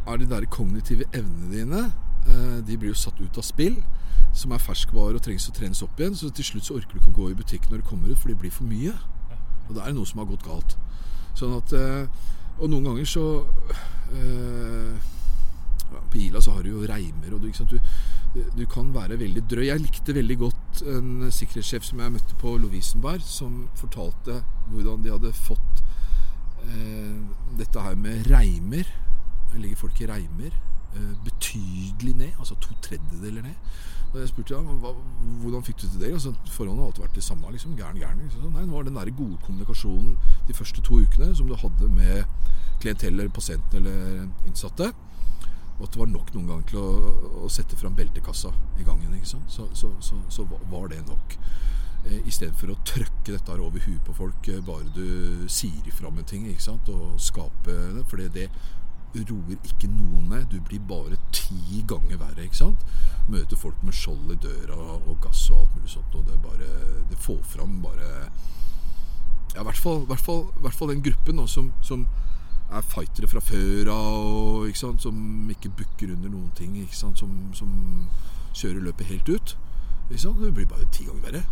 er 0.08 0.16
de 0.20 0.28
der 0.30 0.48
kognitive 0.50 1.04
evnene 1.12 1.50
dine 1.52 1.80
uh, 1.84 2.58
De 2.64 2.78
blir 2.80 2.88
jo 2.88 2.96
satt 2.96 3.20
ut 3.20 3.36
av 3.36 3.44
spill, 3.44 3.76
som 4.32 4.54
er 4.56 4.62
ferskvare 4.62 5.18
og 5.18 5.24
trengs 5.24 5.50
å 5.50 5.56
trenes 5.56 5.82
opp 5.84 6.00
igjen. 6.00 6.16
Så 6.16 6.30
til 6.32 6.48
slutt 6.48 6.68
så 6.68 6.78
orker 6.78 6.96
du 6.96 7.02
ikke 7.02 7.12
å 7.12 7.18
gå 7.20 7.30
i 7.30 7.38
butikk 7.38 7.68
når 7.70 7.82
du 7.82 7.88
kommer 7.90 8.12
ut, 8.12 8.20
for 8.20 8.32
det 8.32 8.38
blir 8.40 8.54
for 8.54 8.68
mye. 8.68 8.94
Og 9.68 9.76
da 9.76 9.84
er 9.84 9.92
det 9.92 9.98
noe 10.00 10.08
som 10.08 10.22
har 10.22 10.30
gått 10.30 10.46
galt. 10.48 10.76
Sånn 11.38 11.54
at 11.56 11.72
uh, 11.76 12.04
Og 12.60 12.68
noen 12.68 12.84
ganger 12.84 13.06
så 13.08 13.22
På 16.12 16.18
Ila 16.20 16.42
så 16.44 16.52
har 16.52 16.66
du 16.66 16.68
jo 16.74 16.82
reimer, 16.84 17.32
og 17.32 17.40
du, 17.40 17.46
ikke 17.48 17.62
sant? 17.62 17.72
Du, 17.72 17.78
du, 18.34 18.64
kan 18.70 18.94
være 18.94 19.18
veldig 19.20 19.44
drøy. 19.50 19.66
Jeg 19.66 19.82
likte 19.82 20.14
veldig 20.16 20.38
godt 20.40 20.82
en 20.88 21.28
sikkerhetssjef 21.32 21.84
som 21.84 22.00
jeg 22.00 22.14
møtte 22.14 22.38
på 22.40 22.56
Lovisenberg, 22.60 23.24
som 23.26 23.66
fortalte 23.78 24.40
hvordan 24.72 25.04
de 25.04 25.12
hadde 25.12 25.32
fått 25.36 25.82
eh, 26.64 27.18
dette 27.58 27.86
her 27.86 27.96
med 28.00 28.28
reimer. 28.32 28.88
Ligger 29.52 29.82
folk 29.84 30.00
i 30.00 30.08
reimer 30.08 30.52
eh, 30.52 31.12
betydelig 31.26 32.14
ned, 32.16 32.38
altså 32.38 32.56
to 32.60 32.76
tredjedeler 32.84 33.44
ned. 33.50 33.80
Og 34.12 34.18
jeg 34.20 34.28
spurte 34.28 34.58
hva, 34.80 34.90
hvordan 35.40 35.64
fikk 35.64 35.78
du 35.80 35.86
til 35.86 36.00
det. 36.00 36.12
Altså, 36.12 36.34
Forholdene 36.52 36.82
har 36.84 36.90
alltid 36.90 37.06
vært 37.06 37.14
det 37.16 37.24
samme. 37.24 37.52
liksom, 37.52 37.76
gæren, 37.76 38.00
gæren, 38.00 38.20
liksom. 38.24 38.50
Nei, 38.52 38.64
det 38.66 38.72
var 38.72 38.88
den 38.88 38.98
der 38.98 39.10
gode 39.16 39.38
kommunikasjonen 39.44 40.18
de 40.48 40.56
første 40.56 40.84
to 40.84 41.00
ukene 41.00 41.32
som 41.36 41.48
du 41.48 41.56
hadde 41.56 41.88
med 41.88 42.24
klientell 42.80 43.14
eller 43.14 43.32
pasienten 43.32 43.80
eller 43.80 44.28
innsatte. 44.48 44.92
Og 45.82 45.88
at 45.88 45.96
det 45.96 45.98
var 45.98 46.10
nok 46.12 46.28
noen 46.30 46.46
ganger 46.46 46.66
til 46.70 46.78
å, 46.78 47.12
å 47.42 47.48
sette 47.50 47.74
fram 47.74 47.96
beltekassa 47.98 48.52
i 48.78 48.86
gangen. 48.86 49.16
ikke 49.18 49.32
sant? 49.32 49.50
Så, 49.50 49.66
så, 49.74 49.90
så, 49.98 50.20
så 50.30 50.46
var 50.70 50.92
det 50.92 51.00
nok. 51.08 51.34
Eh, 52.06 52.20
Istedenfor 52.30 52.70
å 52.70 52.78
trøkke 52.86 53.32
dette 53.32 53.50
her 53.50 53.64
over 53.64 53.82
huet 53.82 54.04
på 54.06 54.14
folk, 54.14 54.46
eh, 54.46 54.62
bare 54.62 54.86
du 54.94 55.48
sier 55.50 55.82
ifra 55.90 56.06
om 56.06 56.22
en 56.22 56.28
ting 56.30 56.46
ikke 56.46 56.62
sant? 56.62 56.86
og 56.94 57.18
skape 57.18 57.74
det. 57.96 58.06
For 58.06 58.22
det, 58.22 58.46
roer 59.20 59.58
ikke 59.66 59.90
noen 59.90 60.30
ned. 60.30 60.46
Du 60.54 60.60
blir 60.64 60.80
bare 60.88 61.18
ti 61.34 61.82
ganger 61.88 62.20
verre. 62.20 62.46
ikke 62.46 62.62
sant? 62.62 62.86
Møter 63.28 63.58
folk 63.58 63.82
med 63.82 63.96
skjold 63.96 64.32
i 64.32 64.38
døra 64.40 64.78
og 64.96 65.18
gass 65.24 65.48
og 65.50 65.64
alt 65.64 65.76
mulig 65.76 65.92
sånt. 65.92 66.14
Og 66.14 66.26
det 66.26 66.38
bare 66.42 66.70
Det 67.10 67.18
får 67.18 67.42
fram 67.42 67.82
bare 67.82 68.30
Ja, 69.54 69.60
i 69.60 69.64
hvert 69.64 69.76
fall, 69.76 70.06
hvert 70.06 70.20
fall, 70.74 70.88
den 70.88 71.02
gruppen 71.02 71.36
da, 71.36 71.46
som, 71.46 71.72
som 71.82 72.06
er 72.72 72.86
fightere 72.94 73.28
fra 73.30 73.40
før 73.44 73.90
av, 73.92 74.68
som 74.74 75.50
ikke 75.52 75.72
bukker 75.78 76.14
under 76.16 76.32
noen 76.32 76.50
ting. 76.58 76.76
Som, 76.92 77.14
som 77.16 77.72
kjører 78.54 78.86
løpet 78.88 79.12
helt 79.12 79.28
ut. 79.28 79.56
Det 80.12 80.54
blir 80.54 80.68
bare 80.68 80.88
ti 80.92 81.06
ganger 81.08 81.28
verre. 81.28 81.44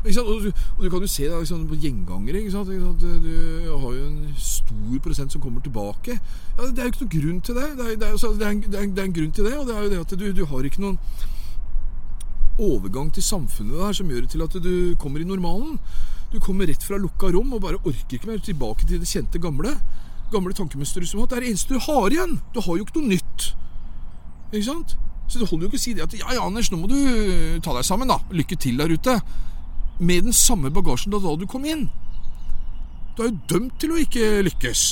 Og 0.00 0.12
du, 0.14 0.52
og, 0.78 0.84
du, 0.84 0.90
kan 0.90 1.00
jo 1.00 1.06
se 1.06 1.26
det 1.28 1.38
liksom, 1.38 1.66
på 1.68 1.76
gjengangere. 1.76 2.40
Du 2.40 3.78
har 3.82 3.92
jo 3.92 4.06
en 4.06 4.34
stor 4.36 5.00
prosent 5.04 5.32
som 5.32 5.40
kommer 5.40 5.60
tilbake. 5.60 6.16
Ja, 6.56 6.70
det 6.70 6.78
er 6.78 6.88
jo 6.88 6.92
ikke 6.94 7.04
noen 7.04 7.16
grunn 7.16 7.40
til 7.40 7.54
det. 7.54 7.66
Det 7.76 7.84
er, 7.84 7.96
det 8.00 8.08
er, 8.08 8.16
det 8.16 8.46
er, 8.46 8.50
en, 8.50 8.62
det 8.64 8.78
er 8.78 8.86
en, 8.86 8.98
en, 8.98 9.12
grunn 9.12 9.32
til 9.36 9.44
det, 9.44 9.58
og 9.58 9.66
det 9.68 9.76
er 9.76 9.82
jo 9.82 9.90
det 9.90 10.00
at 10.00 10.36
du 10.36 10.44
har 10.46 10.64
ikke 10.64 10.84
noen 10.86 10.98
overgang 12.60 13.12
til 13.12 13.24
samfunnet 13.24 13.78
der 13.80 13.94
som 13.96 14.08
gjør 14.12 14.24
det 14.24 14.30
til 14.34 14.44
at 14.44 14.56
du 14.64 14.72
kommer 15.00 15.20
i 15.20 15.28
normalen. 15.28 15.78
Du 16.32 16.38
kommer 16.40 16.68
rett 16.68 16.84
fra 16.84 16.96
lukka 17.00 17.32
rom 17.34 17.52
og 17.56 17.62
bare 17.64 17.80
orker 17.84 18.16
ikke 18.16 18.30
mer 18.30 18.40
tilbake 18.44 18.86
til 18.86 19.00
det 19.02 19.08
kjente 19.08 19.40
gamle. 19.42 19.74
Gamle 20.30 20.54
tankemønsteret 20.56 21.10
som 21.10 21.22
at 21.24 21.32
det 21.32 21.38
er 21.38 21.46
det 21.46 21.52
eneste 21.52 21.74
du 21.74 21.84
har 21.84 22.14
igjen. 22.14 22.38
Du 22.54 22.60
har 22.62 22.76
jo 22.78 22.86
ikke 22.86 23.00
noe 23.00 23.14
nytt. 23.14 23.46
Ikke 24.50 24.66
sant? 24.66 24.96
Så 25.30 25.38
det 25.38 25.46
holder 25.50 25.66
jo 25.66 25.70
ikke 25.70 25.78
å 25.78 25.84
si 25.84 25.94
det 25.94 26.04
at 26.06 26.16
ja, 26.18 26.26
ja, 26.34 26.42
Anders, 26.42 26.72
nå 26.72 26.80
må 26.80 26.90
du 26.90 26.96
ta 27.62 27.74
deg 27.76 27.86
sammen, 27.86 28.10
da. 28.10 28.18
Lykke 28.34 28.58
til 28.58 28.80
der 28.80 28.90
ute 28.90 29.20
med 30.00 30.24
den 30.26 30.34
samme 30.34 30.72
bagasjen 30.74 31.12
da, 31.14 31.20
da 31.22 31.36
du 31.38 31.46
kom 31.50 31.66
inn. 31.68 31.86
Du 33.14 33.22
er 33.22 33.30
jo 33.30 33.38
dømt 33.52 33.76
til 33.82 33.94
å 33.94 34.00
ikke 34.00 34.40
lykkes. 34.46 34.84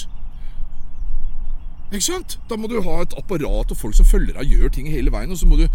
Ikke 1.89 2.05
sant? 2.05 2.37
Da 2.51 2.59
må 2.61 2.69
du 2.69 2.79
ha 2.85 2.99
et 3.03 3.17
apparat 3.19 3.73
og 3.73 3.81
folk 3.81 3.97
som 3.97 4.07
følger 4.07 4.37
deg 4.37 4.45
og 4.45 4.53
gjør 4.55 4.75
ting 4.75 4.91
hele 4.93 5.13
veien. 5.15 5.33
Og 5.33 5.41
så 5.41 5.49
må 5.49 5.59
du 5.59 5.67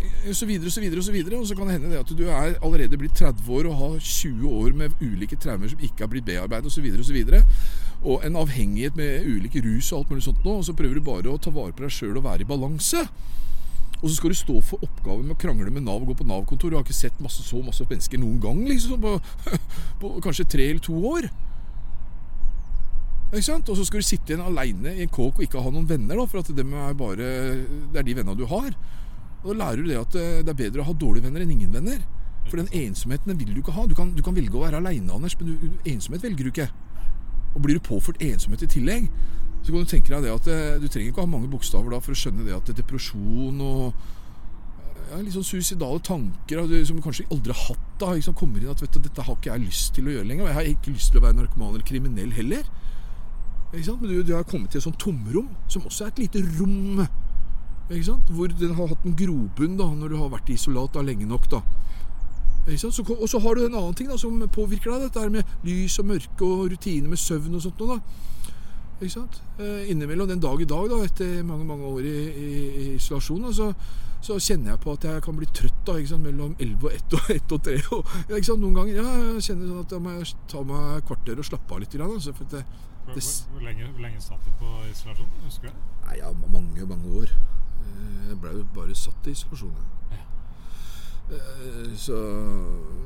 eh, 0.00 0.32
så 0.32 0.46
videre, 0.46 0.70
så 0.70 0.80
videre, 0.80 0.98
og 0.98 1.04
så 1.04 1.12
videre. 1.12 1.38
Og 1.40 1.46
så 1.46 1.56
kan 1.58 1.68
det 1.68 1.76
hende 1.78 1.92
det 1.92 2.00
at 2.00 2.14
du 2.18 2.24
er 2.28 2.56
allerede 2.62 2.98
blitt 2.98 3.14
30 3.18 3.52
år 3.52 3.68
og 3.70 3.78
har 3.80 3.98
20 3.98 4.48
år 4.48 4.72
med 4.72 4.96
ulike 5.00 5.36
traumer 5.36 5.68
som 5.68 5.80
ikke 5.80 6.04
har 6.06 6.12
blitt 6.12 6.28
bearbeidet, 6.28 6.66
osv., 6.66 6.88
osv. 7.00 7.20
Og, 7.22 7.44
og 8.02 8.26
en 8.26 8.40
avhengighet 8.42 8.96
med 8.96 9.26
ulike 9.26 9.62
rus 9.64 9.92
og 9.92 10.02
alt 10.02 10.10
mulig 10.10 10.26
sånt 10.26 10.44
nå. 10.44 10.58
Og 10.58 10.66
så 10.68 10.76
prøver 10.78 10.98
du 10.98 11.06
bare 11.06 11.30
å 11.30 11.38
ta 11.38 11.54
vare 11.54 11.74
på 11.76 11.86
deg 11.86 11.94
sjøl 11.94 12.18
og 12.18 12.26
være 12.26 12.46
i 12.46 12.50
balanse. 12.50 13.06
Og 14.02 14.10
så 14.10 14.16
skal 14.16 14.32
du 14.32 14.34
stå 14.34 14.60
for 14.66 14.82
oppgaven 14.82 15.28
med 15.28 15.36
å 15.36 15.38
krangle 15.38 15.70
med 15.70 15.84
Nav 15.86 16.02
og 16.02 16.10
gå 16.10 16.18
på 16.18 16.26
Nav-kontor. 16.26 16.72
Du 16.72 16.76
har 16.76 16.82
ikke 16.82 16.96
sett 16.96 17.20
masse, 17.22 17.44
så 17.46 17.60
masse 17.62 17.86
mennesker 17.86 18.18
noen 18.18 18.40
gang, 18.42 18.64
liksom. 18.66 18.98
På, 19.02 19.18
på 20.02 20.16
kanskje 20.24 20.48
tre 20.56 20.66
eller 20.72 20.82
to 20.82 20.96
år. 21.06 21.28
Ikke 23.32 23.46
sant? 23.46 23.70
Og 23.70 23.78
så 23.78 23.86
skal 23.88 24.02
du 24.02 24.06
sitte 24.06 24.32
igjen 24.32 24.42
aleine 24.44 24.96
i 24.96 25.06
en 25.06 25.12
kåk 25.12 25.38
og 25.38 25.46
ikke 25.46 25.62
ha 25.62 25.70
noen 25.72 25.86
venner, 25.88 26.18
da, 26.18 26.26
for 26.28 26.42
at 26.42 26.50
dem 26.56 26.74
er 26.76 26.98
bare, 26.98 27.28
det 27.94 28.02
er 28.02 28.08
de 28.08 28.16
vennene 28.18 28.36
du 28.36 28.44
har. 28.50 28.74
Og 29.42 29.52
Da 29.52 29.58
lærer 29.58 29.82
du 29.82 29.90
det 29.90 29.98
at 29.98 30.16
eh, 30.18 30.40
det 30.42 30.52
er 30.52 30.58
bedre 30.58 30.84
å 30.84 30.88
ha 30.90 30.94
dårlige 30.94 31.26
venner 31.26 31.44
enn 31.44 31.54
ingen 31.56 31.74
venner. 31.74 32.02
For 32.48 32.58
den 32.58 32.70
ensomheten 32.74 33.38
vil 33.38 33.52
du 33.54 33.60
ikke 33.60 33.74
ha. 33.76 33.86
Du 33.86 33.94
kan, 33.98 34.14
du 34.14 34.22
kan 34.22 34.36
velge 34.36 34.58
å 34.58 34.64
være 34.64 34.80
aleine, 34.82 35.12
Anders, 35.14 35.36
men 35.40 35.52
du, 35.52 35.68
ensomhet 35.88 36.24
velger 36.24 36.46
du 36.48 36.52
ikke. 36.52 36.70
Og 37.52 37.62
blir 37.64 37.78
du 37.78 37.84
påført 37.86 38.22
ensomhet 38.22 38.64
i 38.64 38.70
tillegg, 38.70 39.10
så 39.62 39.70
kan 39.70 39.84
du 39.84 39.90
tenke 39.90 40.10
deg 40.10 40.24
det 40.26 40.32
at 40.34 40.48
eh, 40.50 40.80
du 40.82 40.88
trenger 40.88 41.12
ikke 41.12 41.24
ha 41.26 41.30
mange 41.30 41.50
bokstaver 41.52 41.94
da 41.94 42.00
for 42.02 42.14
å 42.14 42.18
skjønne 42.18 42.46
det 42.48 42.56
at 42.56 42.72
depresjon 42.74 43.60
og 43.62 43.92
ja, 45.12 45.20
litt 45.20 45.34
sånn 45.36 45.46
suicidale 45.46 46.00
tanker 46.02 46.62
som 46.88 46.98
du 46.98 47.04
kanskje 47.04 47.26
aldri 47.30 47.54
har 47.54 47.66
hatt, 47.68 47.88
da, 48.00 48.14
liksom, 48.16 48.36
kommer 48.38 48.62
inn 48.62 48.72
at 48.72 48.82
vet 48.82 48.96
du, 48.96 49.02
dette 49.04 49.26
har 49.26 49.36
ikke 49.36 49.52
jeg 49.52 49.66
lyst 49.66 49.92
til 49.96 50.08
å 50.08 50.14
gjøre 50.16 50.28
lenger. 50.28 50.46
Og 50.46 50.50
jeg 50.50 50.58
har 50.58 50.70
ikke 50.72 50.94
lyst 50.94 51.12
til 51.12 51.20
å 51.20 51.26
være 51.26 51.38
narkoman 51.38 51.74
eller 51.74 51.86
kriminell 51.86 52.32
heller. 52.36 52.70
Men 53.72 54.08
du, 54.08 54.18
du 54.26 54.34
har 54.34 54.48
kommet 54.48 54.72
til 54.72 54.82
et 54.82 54.86
sånt 54.86 55.00
tomrom, 55.00 55.52
som 55.72 55.84
også 55.88 56.06
er 56.06 56.14
et 56.14 56.24
lite 56.24 56.42
rom. 56.58 57.04
Hvor 58.32 58.52
den 58.58 58.74
har 58.78 58.92
hatt 58.92 59.06
en 59.06 59.16
grobunn 59.16 59.78
da, 59.78 59.88
når 59.92 60.12
du 60.12 60.18
har 60.20 60.32
vært 60.32 60.50
i 60.50 60.58
isolat 60.58 60.94
da, 60.94 61.04
lenge 61.06 61.28
nok. 61.28 61.48
da. 61.52 61.62
Så, 62.78 62.92
og 63.20 63.28
så 63.28 63.40
har 63.42 63.54
du 63.54 63.64
en 63.64 63.74
annen 63.74 63.94
ting 63.98 64.10
da, 64.10 64.16
som 64.16 64.38
påvirker 64.54 64.92
deg. 64.92 65.08
Dette 65.08 65.30
med 65.34 65.56
lys 65.66 65.98
og 65.98 66.06
mørke 66.12 66.46
og 66.46 66.68
rutine 66.70 67.10
med 67.10 67.18
søvn 67.18 67.58
og 67.58 67.64
sånt. 67.64 67.82
Da. 67.82 67.98
Ikke 69.02 69.16
sant? 69.16 69.40
Eh, 69.58 69.90
innimellom 69.90 70.28
den 70.28 70.40
dag 70.40 70.60
i 70.62 70.68
dag, 70.68 70.86
da, 70.90 71.00
etter 71.02 71.42
mange 71.46 71.66
mange 71.66 71.88
år 71.90 72.06
i, 72.06 72.18
i, 72.30 72.50
i 72.82 72.84
isolasjon, 72.94 73.48
så, 73.54 73.72
så, 74.22 74.36
kjenner 74.38 74.72
jeg 74.72 74.82
på 74.84 74.94
at 74.94 75.06
jeg 75.08 75.24
kan 75.26 75.38
bli 75.40 75.48
trøtt 75.50 75.80
da, 75.88 75.96
ikke 75.98 76.12
sant? 76.12 76.22
mellom 76.28 76.54
11 76.60 76.86
og 76.86 76.94
1 76.94 77.16
og 77.18 77.32
1 77.34 77.56
og 77.56 77.64
3. 77.66 77.74
Og, 77.96 78.12
ikke 78.28 78.46
sant? 78.46 78.62
Noen 78.62 78.78
ganger 78.78 79.00
ja, 79.00 79.08
jeg 79.32 79.46
kjenner 79.48 79.72
sånn 79.72 79.82
at 79.82 79.96
jeg 79.96 80.04
må 80.06 80.14
ta 80.54 80.62
meg 80.68 80.92
et 81.00 81.08
kvarter 81.10 81.42
og 81.42 81.50
slappe 81.50 81.74
av 81.74 81.82
litt. 81.82 81.98
Altså, 81.98 82.36
for 82.38 82.54
det, 82.54 82.62
det, 82.62 83.16
hvor, 83.16 83.26
hvor, 83.56 83.66
lenge, 83.66 83.90
hvor 83.90 84.06
lenge 84.06 84.22
satt 84.22 84.46
du 84.46 84.54
på 84.62 84.76
isolasjon? 84.92 85.34
Husker 85.48 85.72
du? 85.72 85.82
Nei, 86.06 86.20
ja, 86.22 86.30
Mange, 86.46 86.86
mange 86.94 87.18
år. 87.24 87.34
Jeg 88.28 88.38
ble 88.40 88.54
jo 88.58 88.68
bare 88.74 88.94
satt 88.96 89.28
i 89.28 89.36
isolasjon. 89.36 89.74
Ja. 89.78 89.92
Eh, 91.32 91.96
så, 91.96 92.16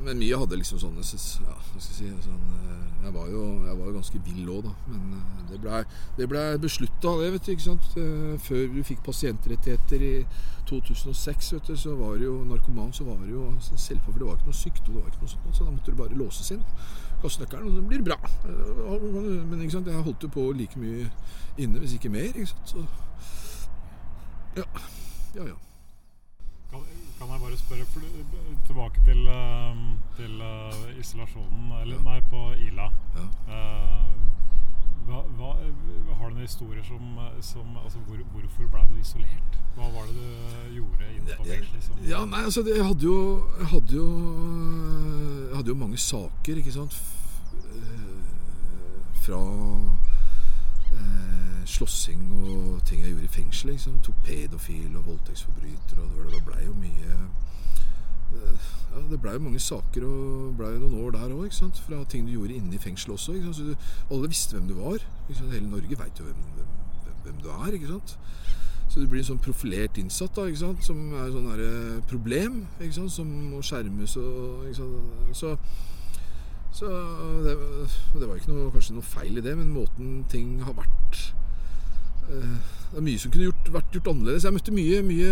men 0.03 0.19
mye 0.19 0.39
hadde 0.41 0.57
liksom 0.59 0.79
sånne 0.81 1.03
ja, 1.05 1.55
si 1.79 2.09
sånn, 2.09 2.41
eh, 2.57 3.05
jeg, 3.05 3.13
var 3.15 3.29
jo, 3.31 3.43
jeg 3.63 3.77
var 3.77 3.85
jo 3.85 3.95
ganske 3.95 4.21
vill 4.25 4.49
òg, 4.51 4.67
da. 4.67 4.73
Men 4.89 5.15
eh, 5.19 5.39
det 5.51 5.61
blei 5.63 6.27
ble 6.33 6.43
beslutta, 6.63 7.13
det, 7.21 7.31
vet 7.35 7.47
du. 7.47 7.51
ikke 7.53 7.67
sant? 7.67 7.89
Før 8.43 8.67
du 8.73 8.81
fikk 8.87 9.03
pasientrettigheter 9.05 10.03
i 10.03 10.13
2006, 10.67 11.53
vet 11.55 11.71
du, 11.71 11.75
så 11.79 11.95
var 11.99 12.17
det 12.17 12.27
jo 12.27 12.41
narkoman, 12.49 12.91
så 12.95 13.07
var 13.07 13.19
det 13.23 13.31
jo 13.31 13.47
selvfølgelig, 13.69 14.05
for 14.09 14.19
det 14.19 14.29
var 14.29 14.39
ikke 14.39 14.51
noe 14.51 14.61
sykdom, 14.63 14.93
det 14.93 15.03
var 15.03 15.11
ikke 15.13 15.23
noe 15.23 15.35
sånt, 15.35 15.51
så 15.53 15.67
da 15.67 15.75
måtte 15.75 15.93
du 15.93 16.01
bare 16.01 16.21
låses 16.23 16.55
inn. 16.57 16.65
Kaste 17.21 17.45
nøkkelen, 17.45 17.71
og 17.71 17.77
så 17.79 17.87
blir 17.89 18.03
det 18.03 18.11
bra. 18.11 18.17
Men 19.47 19.61
ikke 19.61 19.77
sant? 19.77 19.87
jeg 19.89 20.05
holdt 20.05 20.27
jo 20.27 20.33
på 20.35 20.49
like 20.57 20.79
mye 20.81 21.07
inne, 21.57 21.79
hvis 21.81 21.95
ikke 21.97 22.11
mer. 22.13 22.33
ikke 22.33 22.51
sant? 22.51 22.75
Så 22.75 22.87
ja. 24.57 24.67
Ja, 25.35 25.43
ja. 25.51 25.57
Kan 26.71 27.29
jeg 27.31 27.39
bare 27.41 27.57
spørre 27.57 27.85
tilbake 28.67 29.01
til, 29.05 29.27
ehm, 29.27 29.83
til 30.17 30.41
uh, 30.41 30.99
isolasjonen 30.99 31.71
Eller 31.81 31.95
ja. 31.95 32.03
nei, 32.03 32.19
på 32.31 32.41
Ila. 32.67 32.87
Ja. 33.15 33.25
Uh, 33.47 34.17
hva, 35.07 35.21
hva, 35.37 35.51
har 36.19 36.29
du 36.29 36.35
noen 36.35 36.43
historier 36.43 36.83
som, 36.83 37.19
som 37.41 37.77
altså, 37.83 37.99
hvor, 38.07 38.19
Hvorfor 38.33 38.67
ble 38.73 38.83
du 38.91 38.97
isolert? 38.99 39.59
Hva 39.77 39.87
var 39.93 40.09
det 40.09 40.15
du 40.17 40.73
gjorde 40.75 41.11
inne 41.13 41.37
på 41.37 41.47
fengselet? 41.47 42.03
Ja, 42.09 42.25
nei, 42.25 42.43
altså, 42.43 42.63
det, 42.65 42.75
jeg 42.77 42.85
hadde 42.85 43.07
jo 43.07 43.19
Jeg 43.59 43.69
hadde 43.73 43.95
jo, 43.95 44.07
jeg 45.47 45.55
hadde 45.55 45.73
jo 45.73 45.79
mange 45.85 46.01
saker, 46.01 46.59
ikke 46.63 46.75
sant, 46.75 46.99
eh, 47.71 48.17
fra 49.23 49.41
slåssing 51.67 52.23
og 52.31 52.85
ting 52.87 53.01
jeg 53.03 53.11
gjorde 53.11 53.27
i 53.27 53.35
fengsel. 53.35 53.71
Liksom. 53.71 53.99
Tok 54.05 54.23
pedofile 54.25 54.97
og 54.97 55.05
voldtektsforbrytere. 55.11 56.01
Og 56.03 56.31
det 56.33 56.43
blei 56.47 56.65
jo 56.65 56.73
mye 56.79 57.17
ja, 58.27 59.01
Det 59.11 59.19
blei 59.21 59.33
jo 59.37 59.43
mange 59.45 59.59
saker 59.59 60.03
og 60.03 60.55
blei 60.59 60.73
noen 60.79 60.97
år 61.03 61.15
der 61.15 61.35
òg. 61.35 61.53
Fra 61.85 62.03
ting 62.09 62.27
du 62.27 62.33
gjorde 62.35 62.57
inne 62.59 62.75
i 62.75 62.81
fengselet 62.81 63.13
også. 63.13 63.33
Du, 63.57 63.75
alle 64.11 64.31
visste 64.31 64.57
hvem 64.57 64.67
du 64.67 64.75
var. 64.79 65.03
Hele 65.29 65.67
Norge 65.69 65.99
veit 65.99 66.19
jo 66.19 66.27
hvem, 66.27 66.45
hvem, 66.55 67.17
hvem, 67.23 67.41
du 67.43 67.49
er. 67.49 67.73
ikke 67.73 67.87
sant? 67.87 68.17
Så 68.87 69.01
du 69.01 69.07
blir 69.07 69.19
en 69.19 69.31
sånn 69.33 69.43
profilert 69.43 69.97
innsatt 69.99 70.35
da, 70.35 70.45
ikke 70.47 70.61
sant? 70.61 70.85
som 70.85 71.01
er 71.11 71.25
et 71.27 71.35
sånn 71.35 72.05
problem, 72.07 72.61
ikke 72.79 72.95
sant? 72.95 73.11
som 73.11 73.27
må 73.51 73.59
skjermes. 73.61 74.15
Og, 74.21 74.63
ikke 74.69 74.79
sant? 74.79 75.35
Så 75.43 75.57
så 76.77 76.85
det, 77.41 77.55
det, 78.13 78.27
var 78.27 78.35
ikke 78.37 78.53
noe, 78.53 78.69
kanskje 78.69 78.93
noe 78.93 79.05
feil 79.07 79.39
i 79.39 79.41
det, 79.41 79.55
men 79.57 79.71
måten 79.73 80.19
ting 80.29 80.59
har 80.61 80.75
vært 80.77 81.21
Eh, 81.37 81.46
det 82.27 82.99
er 82.99 83.03
mye 83.03 83.19
som 83.19 83.31
kunne 83.31 83.49
gjort, 83.49 83.69
vært 83.71 83.95
gjort 83.95 84.09
annerledes. 84.13 84.45
Jeg 84.47 84.55
møtte 84.55 84.75
mye, 84.75 85.01
mye 85.05 85.31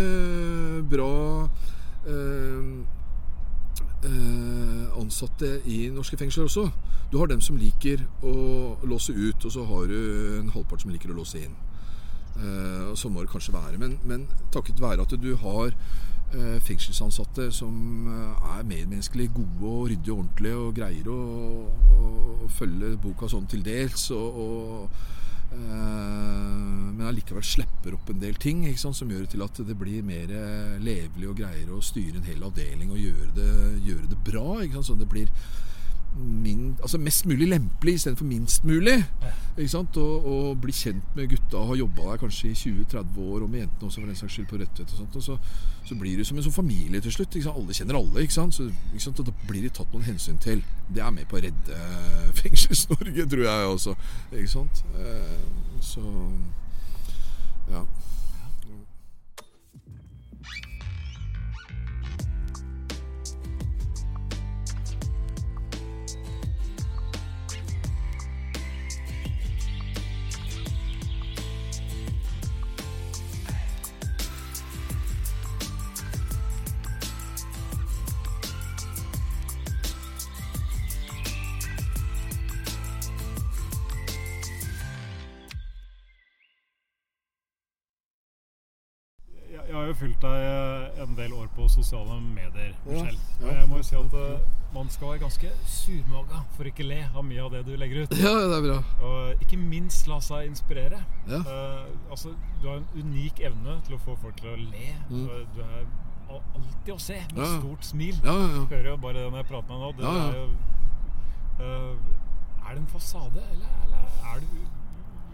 bra 0.90 1.12
eh, 2.08 2.66
eh, 4.04 4.82
ansatte 5.00 5.52
i 5.64 5.86
norske 5.94 6.18
fengsler 6.20 6.50
også. 6.50 6.66
Du 7.12 7.18
har 7.20 7.30
dem 7.30 7.40
som 7.44 7.56
liker 7.60 8.02
å 8.26 8.34
låse 8.84 9.14
ut, 9.14 9.44
og 9.44 9.52
så 9.52 9.64
har 9.68 9.88
du 9.88 9.96
en 10.40 10.52
halvpart 10.52 10.84
som 10.84 10.92
liker 10.92 11.14
å 11.14 11.18
låse 11.20 11.40
inn. 11.40 11.56
Eh, 12.36 12.82
og 12.90 12.96
Sånn 13.00 13.16
må 13.16 13.24
det 13.24 13.32
kanskje 13.32 13.56
være. 13.56 13.80
Men, 13.80 13.96
men 14.04 14.28
takket 14.52 14.82
være 14.82 15.06
at 15.06 15.16
du 15.16 15.32
har 15.40 15.72
eh, 15.72 16.56
fengselsansatte 16.60 17.48
som 17.56 18.08
eh, 18.12 18.56
er 18.58 18.68
medmenneskelig 18.68 19.30
gode 19.32 19.72
og 19.72 19.90
ryddige 19.92 20.12
og 20.12 20.24
ordentlige 20.26 20.60
og 20.60 20.72
greier 20.76 21.12
å, 21.12 21.20
å, 21.96 22.16
å 22.44 22.54
følge 22.58 22.98
boka 23.00 23.32
sånn 23.32 23.48
til 23.48 23.64
dels. 23.64 24.10
og, 24.12 24.42
og 24.44 25.14
Eh, 25.16 25.25
men 25.52 27.06
allikevel 27.06 27.44
slipper 27.46 27.94
opp 27.96 28.10
en 28.10 28.20
del 28.20 28.34
ting 28.40 28.64
sant, 28.78 28.96
som 28.98 29.10
gjør 29.10 29.28
til 29.30 29.44
at 29.44 29.60
det 29.68 29.76
blir 29.78 30.02
mer 30.06 30.32
levelig 30.82 31.30
og 31.30 31.38
greier 31.38 31.70
å 31.72 31.82
styre 31.84 32.18
en 32.20 32.28
hel 32.28 32.42
avdeling 32.46 32.90
og 32.90 33.00
gjøre 33.00 33.30
det, 33.36 33.52
gjøre 33.86 34.10
det 34.10 34.20
bra. 34.26 34.48
Sånn 34.82 35.00
det 35.00 35.08
blir 35.10 35.30
min, 36.18 36.76
altså 36.80 36.98
mest 36.98 37.26
mulig 37.26 37.48
lempelig 37.48 37.94
istedenfor 37.94 38.24
minst 38.24 38.64
mulig. 38.64 39.04
Ikke 39.56 39.68
sant? 39.68 39.96
Og, 39.96 40.26
og, 40.26 40.60
bli 40.60 40.72
kjent 40.72 41.16
med 41.16 41.28
gutta 41.28 41.56
og 41.60 41.70
ha 41.70 41.76
jobba 41.80 42.10
der 42.10 42.20
kanskje 42.20 42.50
i 42.50 42.54
20-30 42.54 43.20
år, 43.20 43.42
og 43.42 43.50
med 43.50 43.60
jentene 43.60 43.88
også 43.88 44.00
for 44.00 44.06
den 44.06 44.16
saks 44.16 44.32
skyld 44.32 44.46
på 44.46 44.60
Rødtvet. 44.60 44.92
Og, 44.92 44.98
sånt, 44.98 45.16
og 45.16 45.22
så, 45.22 45.38
så, 45.84 45.98
blir 46.00 46.16
du 46.16 46.24
som 46.24 46.38
en 46.38 46.46
sånn 46.46 46.56
familie 46.56 47.00
til 47.00 47.12
slutt. 47.12 47.36
Alle 47.52 47.76
kjenner 47.76 48.00
alle. 48.00 48.22
ikke 48.22 48.36
sant? 48.36 48.54
Så, 48.54 48.68
ikke 48.92 49.04
sant? 49.04 49.20
Og 49.20 49.28
da 49.28 49.36
blir 49.48 49.62
det 49.64 49.74
tatt 49.76 49.92
noen 49.92 50.08
hensyn 50.08 50.40
til. 50.42 50.64
Det 50.88 51.04
er 51.04 51.14
med 51.14 51.28
på 51.30 51.40
å 51.40 51.44
redde 51.44 51.80
Fengsels-Norge, 52.40 53.28
tror 53.32 53.46
jeg 53.48 53.70
også. 53.74 53.96
Ikke 54.32 54.52
sant? 54.56 54.84
Eh, 55.00 55.38
så 55.84 56.04
har 57.70 57.86
fulgt 89.98 90.22
deg 90.22 90.44
eh, 90.46 91.02
en 91.04 91.16
del 91.18 91.34
år 91.36 91.48
på 91.56 91.66
sosiale 91.72 92.18
medier, 92.20 92.72
Michelle. 92.86 93.18
Ja, 93.40 93.46
ja. 93.46 93.56
Jeg 93.60 93.68
må 93.70 93.80
jo 93.80 93.86
si 93.88 93.96
at 93.98 94.16
uh, 94.16 94.56
man 94.74 94.90
skal 94.92 95.12
være 95.12 95.22
ganske 95.24 95.50
surmaga 95.70 96.42
for 96.56 96.68
ikke 96.70 96.86
le 96.86 97.00
av 97.06 97.24
mye 97.26 97.42
av 97.44 97.52
det 97.54 97.62
du 97.68 97.74
legger 97.80 98.04
ut. 98.04 98.16
Ja, 98.24 98.32
det 98.36 98.58
er 98.58 98.64
bra. 98.66 98.78
Og 99.08 99.44
ikke 99.46 99.58
minst 99.60 100.08
la 100.10 100.20
seg 100.24 100.50
inspirere. 100.50 101.02
Ja. 101.30 101.42
Uh, 101.46 102.10
altså, 102.10 102.34
du 102.62 102.68
har 102.70 102.80
en 102.82 102.88
unik 102.94 103.42
evne 103.50 103.78
til 103.86 103.98
å 103.98 104.02
få 104.04 104.16
folk 104.22 104.38
til 104.40 104.52
å 104.52 104.58
le. 104.60 104.92
Mm. 105.10 105.26
Du 105.56 105.60
er 105.64 105.84
alltid 106.36 106.94
å 106.94 107.00
se 107.02 107.18
med 107.32 107.58
stort 107.58 107.86
smil. 107.86 108.16
Ja, 108.22 108.34
ja, 108.34 108.48
ja. 108.56 108.64
Hører 108.72 108.90
jo 108.92 108.96
bare 109.02 109.20
det 109.20 109.28
når 109.30 109.42
jeg 109.42 109.50
prater 109.52 109.72
med 109.72 109.84
deg 109.84 110.06
nå. 110.06 110.16
Det 110.16 110.16
er, 110.22 110.40
jo, 110.40 110.48
uh, 111.60 112.66
er 112.66 112.74
det 112.74 112.80
en 112.82 112.90
fasade, 112.90 113.46
eller, 113.54 113.78
eller 113.86 114.32
er 114.32 114.42
du 114.42 114.75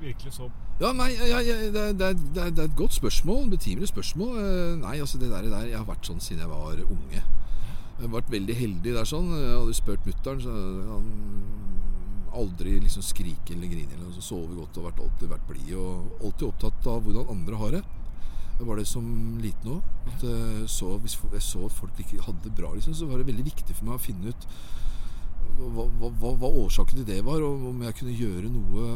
virkelig 0.03 0.37
så 0.37 0.51
ja, 0.83 0.89
nei, 0.97 1.13
ja, 1.15 1.39
ja, 1.39 1.57
det, 1.71 1.79
er, 1.79 1.93
det, 1.95 2.07
er, 2.09 2.15
det, 2.35 2.43
er, 2.43 2.65
et 2.65 2.77
godt 2.77 2.97
spørsmål. 2.97 3.45
Betimelig 3.53 3.93
spørsmål. 3.93 4.39
Eh, 4.41 4.73
nei, 4.81 4.97
altså 4.99 5.21
det 5.21 5.29
der, 5.31 5.47
der, 5.47 5.69
Jeg 5.69 5.79
har 5.79 5.87
vært 5.87 6.09
sånn 6.09 6.23
siden 6.23 6.43
jeg 6.43 6.51
var 6.51 6.81
unge. 6.83 7.21
Jeg 7.21 8.01
har 8.01 8.15
vært 8.17 8.33
veldig 8.33 8.57
heldig 8.59 8.95
der 8.97 9.07
sånn. 9.07 9.29
Jeg 9.37 9.53
hadde 9.61 9.77
spurt 9.79 10.09
mutter'n, 10.09 10.43
så 10.43 10.57
han 10.89 11.07
aldri 12.35 12.79
liksom 12.81 13.05
skrike 13.07 13.55
eller 13.55 13.71
grine. 13.71 13.95
Eller 13.95 14.11
sover 14.17 14.27
Sovet 14.27 14.59
godt 14.59 14.81
og 14.81 14.89
vært, 14.89 15.03
alltid 15.07 15.35
vært 15.37 15.49
blid. 15.53 15.73
Og 15.79 16.25
alltid 16.25 16.49
opptatt 16.49 16.91
av 16.91 17.03
hvordan 17.07 17.35
andre 17.37 17.63
har 17.63 17.77
det. 17.79 17.83
Det 18.59 18.67
var 18.67 18.83
det 18.83 18.89
som 18.91 19.07
liten 19.45 19.77
òg. 19.77 19.97
Eh, 20.19 20.99
hvis 21.05 21.19
jeg 21.23 21.47
så 21.47 21.69
folk 21.71 22.03
ikke 22.03 22.25
hadde 22.27 22.49
det 22.49 22.57
bra, 22.59 22.75
liksom, 22.75 22.97
så 22.99 23.07
var 23.07 23.23
det 23.23 23.31
veldig 23.31 23.47
viktig 23.53 23.77
for 23.77 23.87
meg 23.87 24.01
å 24.01 24.07
finne 24.09 24.35
ut 24.35 24.51
hva, 25.63 25.87
hva, 26.11 26.33
hva, 26.41 26.51
årsaken 26.65 27.01
til 27.01 27.07
det 27.07 27.21
var, 27.27 27.43
og 27.45 27.67
om 27.71 27.83
jeg 27.87 27.97
kunne 27.99 28.17
gjøre 28.19 28.51
noe 28.51 28.87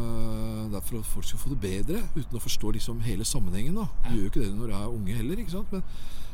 der 0.72 0.84
for 0.84 1.00
at 1.00 1.08
folk 1.08 1.26
skal 1.28 1.42
få 1.42 1.52
det 1.54 1.60
bedre, 1.62 2.02
uten 2.16 2.38
å 2.38 2.42
forstå 2.42 2.74
liksom 2.76 3.02
hele 3.06 3.26
sammenhengen. 3.28 3.78
da. 3.78 3.86
Du 4.06 4.16
gjør 4.16 4.22
jo 4.24 4.32
ikke 4.32 4.44
det 4.44 4.54
når 4.54 4.72
du 4.72 4.76
er 4.76 4.94
unge 4.94 5.18
heller, 5.18 5.42
ikke 5.42 5.56
sant? 5.58 5.74
men 5.74 5.84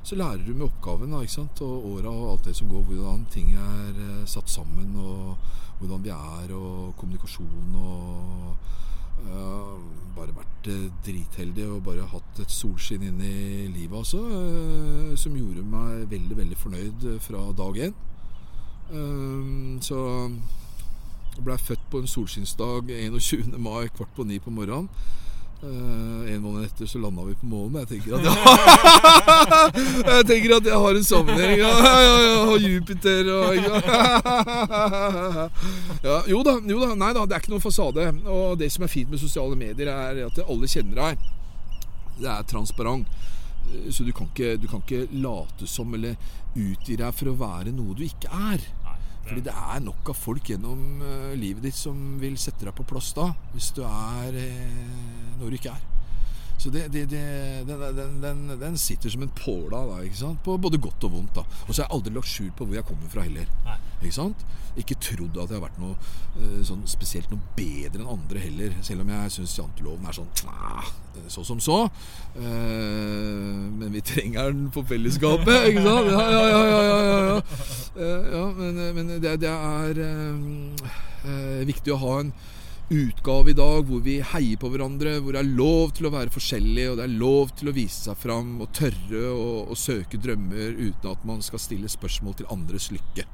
så 0.02 0.18
lærer 0.18 0.42
du 0.42 0.54
med 0.54 0.66
oppgaven 0.66 1.12
da, 1.14 1.22
ikke 1.22 1.36
sant? 1.36 1.62
og 1.62 1.88
åra 1.92 2.10
og 2.10 2.30
alt 2.32 2.48
det 2.48 2.56
som 2.58 2.70
går, 2.70 2.86
hvordan 2.88 3.26
ting 3.30 3.52
er 3.54 3.90
eh, 3.92 4.22
satt 4.30 4.50
sammen, 4.50 4.96
og 4.98 5.36
hvordan 5.82 6.04
vi 6.04 6.14
er, 6.14 6.54
og 6.54 6.94
kommunikasjon 6.98 7.74
og 7.82 8.54
uh, 9.26 9.76
Bare 10.12 10.34
vært 10.36 10.68
uh, 10.68 10.88
dritheldig 11.06 11.64
og 11.72 11.84
bare 11.86 12.04
hatt 12.10 12.42
et 12.42 12.52
solskinn 12.52 13.06
inn 13.08 13.20
i 13.24 13.68
livet, 13.72 13.96
altså, 13.96 14.20
uh, 14.20 15.14
som 15.18 15.34
gjorde 15.38 15.64
meg 15.66 16.04
veldig, 16.10 16.36
veldig 16.42 16.58
fornøyd 16.60 17.06
fra 17.24 17.46
dag 17.58 17.80
én. 17.88 17.94
Ehm, 18.92 19.78
så 19.80 19.96
jeg 21.32 21.44
blei 21.44 21.56
født 21.58 21.90
på 21.90 22.02
en 22.02 22.06
solskinnsdag 22.10 22.92
21. 22.92 23.58
mai 23.58 23.88
kvart 23.88 24.12
på 24.16 24.24
ni 24.28 24.38
på 24.38 24.50
morgenen. 24.52 24.88
Uh, 25.62 26.26
en 26.26 26.40
måned 26.42 26.64
etter 26.66 26.88
så 26.90 26.98
landa 26.98 27.22
vi 27.22 27.36
på 27.38 27.46
månen. 27.46 27.76
Jeg 27.78 27.88
tenker 27.92 28.16
at 28.16 28.24
jeg, 28.26 28.34
jeg 30.16 30.24
tenker 30.26 30.54
at 30.56 30.66
jeg 30.66 30.80
har 30.84 30.98
en 30.98 31.04
sammenheng. 31.06 31.60
Ja, 31.60 31.68
ja, 32.02 32.16
ja, 32.24 32.56
Jupiter 32.58 33.30
og 33.30 33.54
ja, 36.08 36.16
Jo 36.26 36.42
da, 36.42 36.56
jo 36.66 36.80
da. 36.82 36.90
Nei 36.98 37.12
da, 37.14 37.22
det 37.22 37.36
er 37.36 37.44
ikke 37.44 37.54
noen 37.54 37.62
fasade. 37.62 38.08
Og 38.26 38.58
det 38.58 38.72
som 38.74 38.82
er 38.82 38.90
fint 38.90 39.14
med 39.14 39.22
sosiale 39.22 39.54
medier, 39.60 39.86
er 39.86 40.24
at 40.26 40.42
alle 40.42 40.66
kjenner 40.66 40.98
deg. 40.98 41.30
Det 42.18 42.30
er 42.34 42.42
transparent. 42.50 43.06
Så 43.94 44.02
du 44.02 44.10
kan, 44.10 44.26
ikke, 44.34 44.56
du 44.58 44.66
kan 44.66 44.82
ikke 44.82 45.06
late 45.14 45.70
som 45.70 45.94
eller 45.94 46.18
utgi 46.58 46.98
deg 46.98 47.14
for 47.14 47.30
å 47.30 47.38
være 47.38 47.70
noe 47.70 47.94
du 47.94 48.02
ikke 48.02 48.34
er. 48.50 48.66
Fordi 49.26 49.44
det 49.46 49.54
er 49.54 49.82
nok 49.84 50.10
av 50.12 50.18
folk 50.18 50.50
gjennom 50.50 51.02
uh, 51.02 51.32
livet 51.38 51.68
ditt 51.68 51.78
som 51.78 51.96
vil 52.22 52.36
sette 52.40 52.66
deg 52.66 52.74
på 52.76 52.86
plass 52.88 53.12
da, 53.16 53.30
hvis 53.54 53.70
du 53.76 53.82
er 53.86 54.34
uh, 54.34 55.38
noe 55.38 55.50
du 55.50 55.58
ikke 55.58 55.74
er. 55.74 55.88
Så 56.62 56.70
det, 56.70 56.84
det, 56.94 57.08
det, 57.10 57.22
den, 57.66 58.20
den, 58.22 58.42
den, 58.60 58.76
sitter 58.78 59.10
som 59.10 59.22
en 59.24 59.32
påla 59.34 59.80
av 59.82 60.02
sant? 60.14 60.44
på 60.44 60.54
både 60.62 60.78
godt 60.78 61.08
og 61.08 61.16
vondt. 61.16 61.34
da 61.34 61.42
Og 61.66 61.72
så 61.72 61.80
har 61.80 61.88
jeg 61.88 61.94
aldri 61.96 62.12
lagt 62.14 62.30
skjul 62.30 62.52
på 62.54 62.68
hvor 62.68 62.76
jeg 62.76 62.86
kommer 62.86 63.10
fra 63.10 63.24
heller. 63.26 63.48
Nei. 63.66 63.78
Ikke 64.02 64.14
sant? 64.14 64.44
Ikke 64.78 64.94
trodd 65.02 65.40
at 65.42 65.50
jeg 65.50 65.58
har 65.58 65.64
vært 65.64 65.80
noe 65.82 65.96
uh, 66.38 66.60
sånn 66.66 66.84
spesielt 66.90 67.32
noe 67.34 67.42
bedre 67.56 68.04
enn 68.04 68.12
andre 68.14 68.44
heller. 68.44 68.76
Selv 68.86 69.02
om 69.02 69.10
jeg 69.10 69.34
syns 69.38 69.56
janteloven 69.58 70.06
er 70.06 70.20
sånn 70.20 70.30
så 71.28 71.42
som 71.44 71.58
så. 71.60 71.78
Men 72.34 73.90
vi 73.92 74.00
trenger 74.06 74.54
den 74.54 74.70
for 74.72 74.86
fellesskapet, 74.88 75.68
ikke 75.68 75.82
sant? 75.84 76.08
Ja, 76.14 76.24
ja, 76.30 76.44
ja. 76.48 76.62
ja 76.70 77.01
men, 78.94 79.08
men 79.08 79.22
det, 79.22 79.36
det, 79.42 79.52
er 79.52 79.94
viktig 81.68 81.94
å 81.94 82.02
ha 82.02 82.14
en 82.22 82.32
utgave 82.92 83.52
i 83.52 83.56
dag 83.56 83.86
hvor 83.88 84.02
vi 84.04 84.18
heier 84.32 84.58
på 84.60 84.70
hverandre, 84.72 85.16
hvor 85.22 85.32
det 85.34 85.42
er 85.42 85.58
lov 85.58 85.86
til 85.96 86.08
å 86.08 86.14
være 86.14 86.34
forskjellig, 86.34 86.86
og 86.90 86.98
det 86.98 87.06
er 87.06 87.20
lov 87.20 87.46
til 87.58 87.70
å 87.70 87.76
vise 87.76 88.08
seg 88.08 88.16
fram 88.20 88.48
og 88.60 88.72
tørre 88.76 89.22
å, 89.32 89.78
søke 89.78 90.20
drømmer 90.20 90.68
uten 90.76 91.12
at 91.12 91.22
man 91.28 91.40
skal 91.44 91.62
stille 91.62 91.90
spørsmål 91.90 92.34
til 92.40 92.50
andres 92.52 92.90
lykke. 92.92 93.24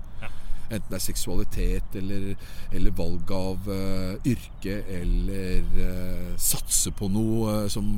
Enten 0.69 0.91
det 0.91 0.99
er 0.99 1.05
seksualitet 1.05 1.97
eller, 1.99 2.35
eller 2.77 2.97
valg 2.97 3.33
av 3.33 3.69
uh, 3.69 4.17
yrke 4.29 4.81
eller 4.99 5.65
uh, 5.79 6.35
satse 6.41 6.93
på 6.97 7.09
noe 7.13 7.55
uh, 7.65 7.69
som 7.73 7.89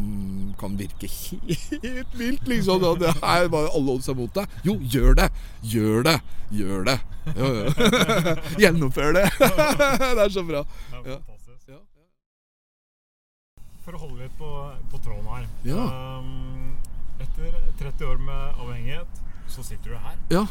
kan 0.61 0.79
virke 0.79 1.11
helt 1.85 2.15
vilt, 2.19 2.47
liksom. 2.49 2.83
Da. 2.85 2.95
Det 3.01 3.17
er 3.17 3.51
bare 3.53 3.73
alle 3.75 3.97
odds 3.99 4.11
er 4.11 4.19
mot 4.19 4.33
deg. 4.37 4.61
Jo, 4.67 4.79
gjør 4.95 5.19
det! 5.19 5.31
Gjør 5.67 6.07
det! 6.07 6.21
Gjør 6.55 6.87
det! 6.89 7.01
Gjennomfør 8.63 9.13
det! 9.19 9.27
det 9.41 10.25
er 10.25 10.33
så 10.35 10.47
bra. 10.47 10.65
Ja 11.05 11.21
for 13.91 13.97
å 13.99 14.07
holde 14.07 14.23
litt 14.23 14.35
på, 14.39 14.49
på 14.93 15.01
tråden 15.03 15.29
her. 15.33 15.47
Ja. 15.67 15.85
Um, 16.21 16.77
etter 17.19 17.57
30 17.81 18.07
år 18.07 18.21
med 18.23 18.61
avhengighet, 18.63 19.23
så 19.51 19.65
sitter 19.67 19.97
du 19.97 19.97
her. 19.99 20.19
Ja. 20.31 20.45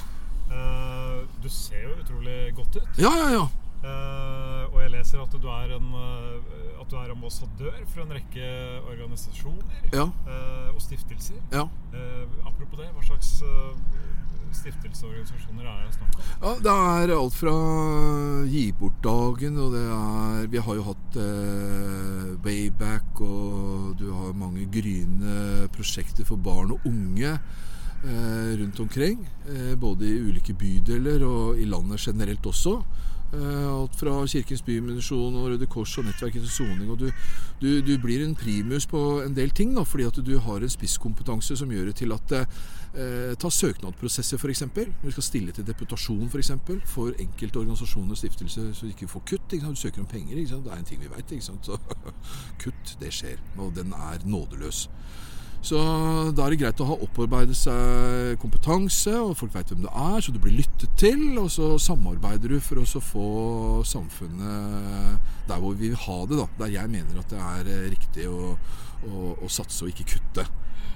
Uh, 0.50 1.26
du 1.43 1.50
ser 1.50 1.84
jo 1.86 1.95
utrolig 2.02 2.54
godt 2.58 2.80
ut. 2.80 2.88
Ja, 2.97 3.12
ja, 3.14 3.30
ja. 3.38 3.47
Uh, 3.80 4.66
og 4.74 4.82
jeg 4.82 4.91
leser 4.97 5.22
at 5.24 5.36
du 5.39 5.45
er 5.47 5.70
en 5.78 5.93
uh, 5.95 6.82
At 6.82 6.89
du 6.91 6.97
er 7.00 7.14
ambassadør 7.14 7.78
for 7.88 8.04
en 8.04 8.12
rekke 8.18 8.47
organisasjoner 8.89 9.93
ja. 9.93 10.08
og 10.74 10.82
stiftelser. 10.82 11.38
Ja. 11.52 11.68
apropos 12.47 12.80
det, 12.80 12.88
hva 12.95 13.04
slags 13.04 13.30
stiftelsesorganisasjoner 14.56 15.68
er 15.68 15.84
det 15.86 15.97
snakk 15.97 16.16
om? 16.16 16.24
Ja, 16.41 16.54
Det 16.64 16.74
er 17.12 17.14
alt 17.20 17.36
fra 17.38 17.56
Gi 18.50 18.64
bort-dagen, 18.80 19.60
og 19.60 19.76
det 19.76 19.84
er 19.86 20.47
Vi 20.56 20.64
har 20.66 20.80
jo 20.80 20.88
hatt 20.88 21.20
Wayback, 22.47 23.22
og 23.22 24.00
du 24.00 24.08
har 24.16 24.34
mange 24.34 24.66
gryende 24.72 25.68
prosjekter 25.76 26.26
for 26.26 26.41
barn 26.41 26.72
og 26.72 26.88
unge 26.89 27.38
rundt 28.60 28.80
omkring. 28.80 29.30
Eh, 29.50 29.76
både 29.76 30.08
i 30.08 30.20
ulike 30.22 30.54
bydeler 30.54 31.24
og 31.26 31.60
i 31.60 31.66
landet 31.66 32.00
generelt 32.00 32.45
også. 32.45 32.80
Eh, 33.34 33.74
alt 33.74 33.95
fra 33.95 34.14
Kirkens 34.28 34.64
Bymisjon 34.66 35.36
og 35.38 35.52
Røde 35.52 35.68
Kors 35.70 35.97
og 35.97 36.06
Nettverket 36.08 36.47
soning. 36.50 36.89
Du, 36.97 37.12
du, 37.62 37.82
du, 37.86 37.97
blir 38.02 38.24
en 38.26 38.36
primus 38.36 38.88
på 38.89 39.22
en 39.22 39.36
del 39.36 39.52
ting, 39.54 39.76
da, 39.76 39.84
fordi 39.86 40.08
at 40.10 40.18
du 40.26 40.38
har 40.39 40.66
en 40.66 40.70
spisskompetanse 40.70 41.58
som 41.60 41.70
gjør 41.70 41.91
det 41.91 41.95
til 42.02 42.16
at 42.16 42.34
eh, 42.39 43.36
Ta 43.38 43.52
søknadsprosesser, 43.54 44.41
f.eks. 44.41 44.64
Du 45.04 45.12
skal 45.12 45.24
stille 45.24 45.54
til 45.54 45.68
deputasjon 45.68 46.26
f.eks. 46.26 46.32
For, 46.32 46.39
eksempel, 46.39 46.82
for 46.89 47.14
enkelte 47.22 47.62
organisasjoner 47.62 48.18
og 48.18 48.18
stiftelser 48.18 48.74
så 48.74 48.88
du 48.88 48.95
ikke 48.95 49.12
får 49.12 49.28
kutt. 49.30 49.54
Ikke? 49.54 49.70
Du 49.70 49.76
søker 49.78 50.02
om 50.02 50.10
penger. 50.10 50.36
Det 50.36 50.58
er 50.58 50.80
en 50.80 50.89
ting 50.89 51.04
vi 51.04 51.12
veit. 51.14 51.30
kutt, 52.64 52.95
det 53.00 53.14
skjer. 53.14 53.38
Og 53.58 53.76
den 53.78 53.93
er 53.93 54.26
nådeløs. 54.26 54.88
Så 55.62 55.80
da 56.32 56.45
er 56.45 56.53
det 56.53 56.60
greit 56.62 56.80
å 56.80 56.88
ha 56.88 56.95
opparbeidet 57.03 57.57
seg 57.60 58.38
kompetanse, 58.39 59.12
og 59.20 59.36
folk 59.41 59.51
veit 59.57 59.74
hvem 59.74 59.84
det 59.84 59.91
er, 59.91 60.22
så 60.24 60.32
du 60.32 60.39
blir 60.39 60.55
lyttet 60.55 60.93
til. 60.99 61.24
Og 61.41 61.49
så 61.51 61.74
samarbeider 61.84 62.55
du 62.55 62.62
for 62.64 62.80
å 62.80 63.03
få 63.03 63.28
samfunnet 63.88 65.20
der 65.49 65.60
hvor 65.60 65.76
vi 65.76 65.89
vil 65.89 65.99
ha 66.05 66.20
det. 66.30 66.39
da, 66.39 66.47
Der 66.64 66.74
jeg 66.78 66.93
mener 66.95 67.20
at 67.20 67.34
det 67.34 67.43
er 67.43 67.72
eh, 67.76 67.89
riktig 67.91 68.30
å, 68.32 68.55
å, 68.55 69.36
å 69.36 69.51
satse 69.51 69.84
og 69.84 69.91
ikke 69.91 70.16
kutte. 70.16 70.47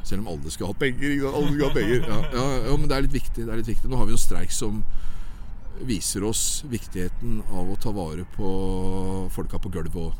Selv 0.03 0.24
om 0.24 0.34
alle 0.34 0.51
skal 0.51 0.72
ha 0.72 0.80
penger. 0.80 1.28
Alle 1.28 1.51
skal 1.51 1.68
ha 1.68 1.74
penger. 1.76 2.07
Ja, 2.07 2.22
ja, 2.32 2.47
ja, 2.70 2.78
men 2.78 2.88
det 2.88 2.97
er 2.97 3.07
litt 3.07 3.20
viktig. 3.20 3.43
det 3.43 3.51
er 3.51 3.59
litt 3.59 3.72
viktig. 3.74 3.91
Nå 3.91 3.99
har 3.99 4.07
vi 4.07 4.16
jo 4.16 4.22
streik 4.22 4.55
som 4.55 4.84
viser 5.84 6.24
oss 6.24 6.64
viktigheten 6.70 7.41
av 7.51 7.72
å 7.72 7.80
ta 7.82 7.91
vare 7.91 8.24
på 8.36 8.49
folka 9.34 9.59
på 9.59 9.72
gulvet 9.74 9.99
òg. 10.07 10.20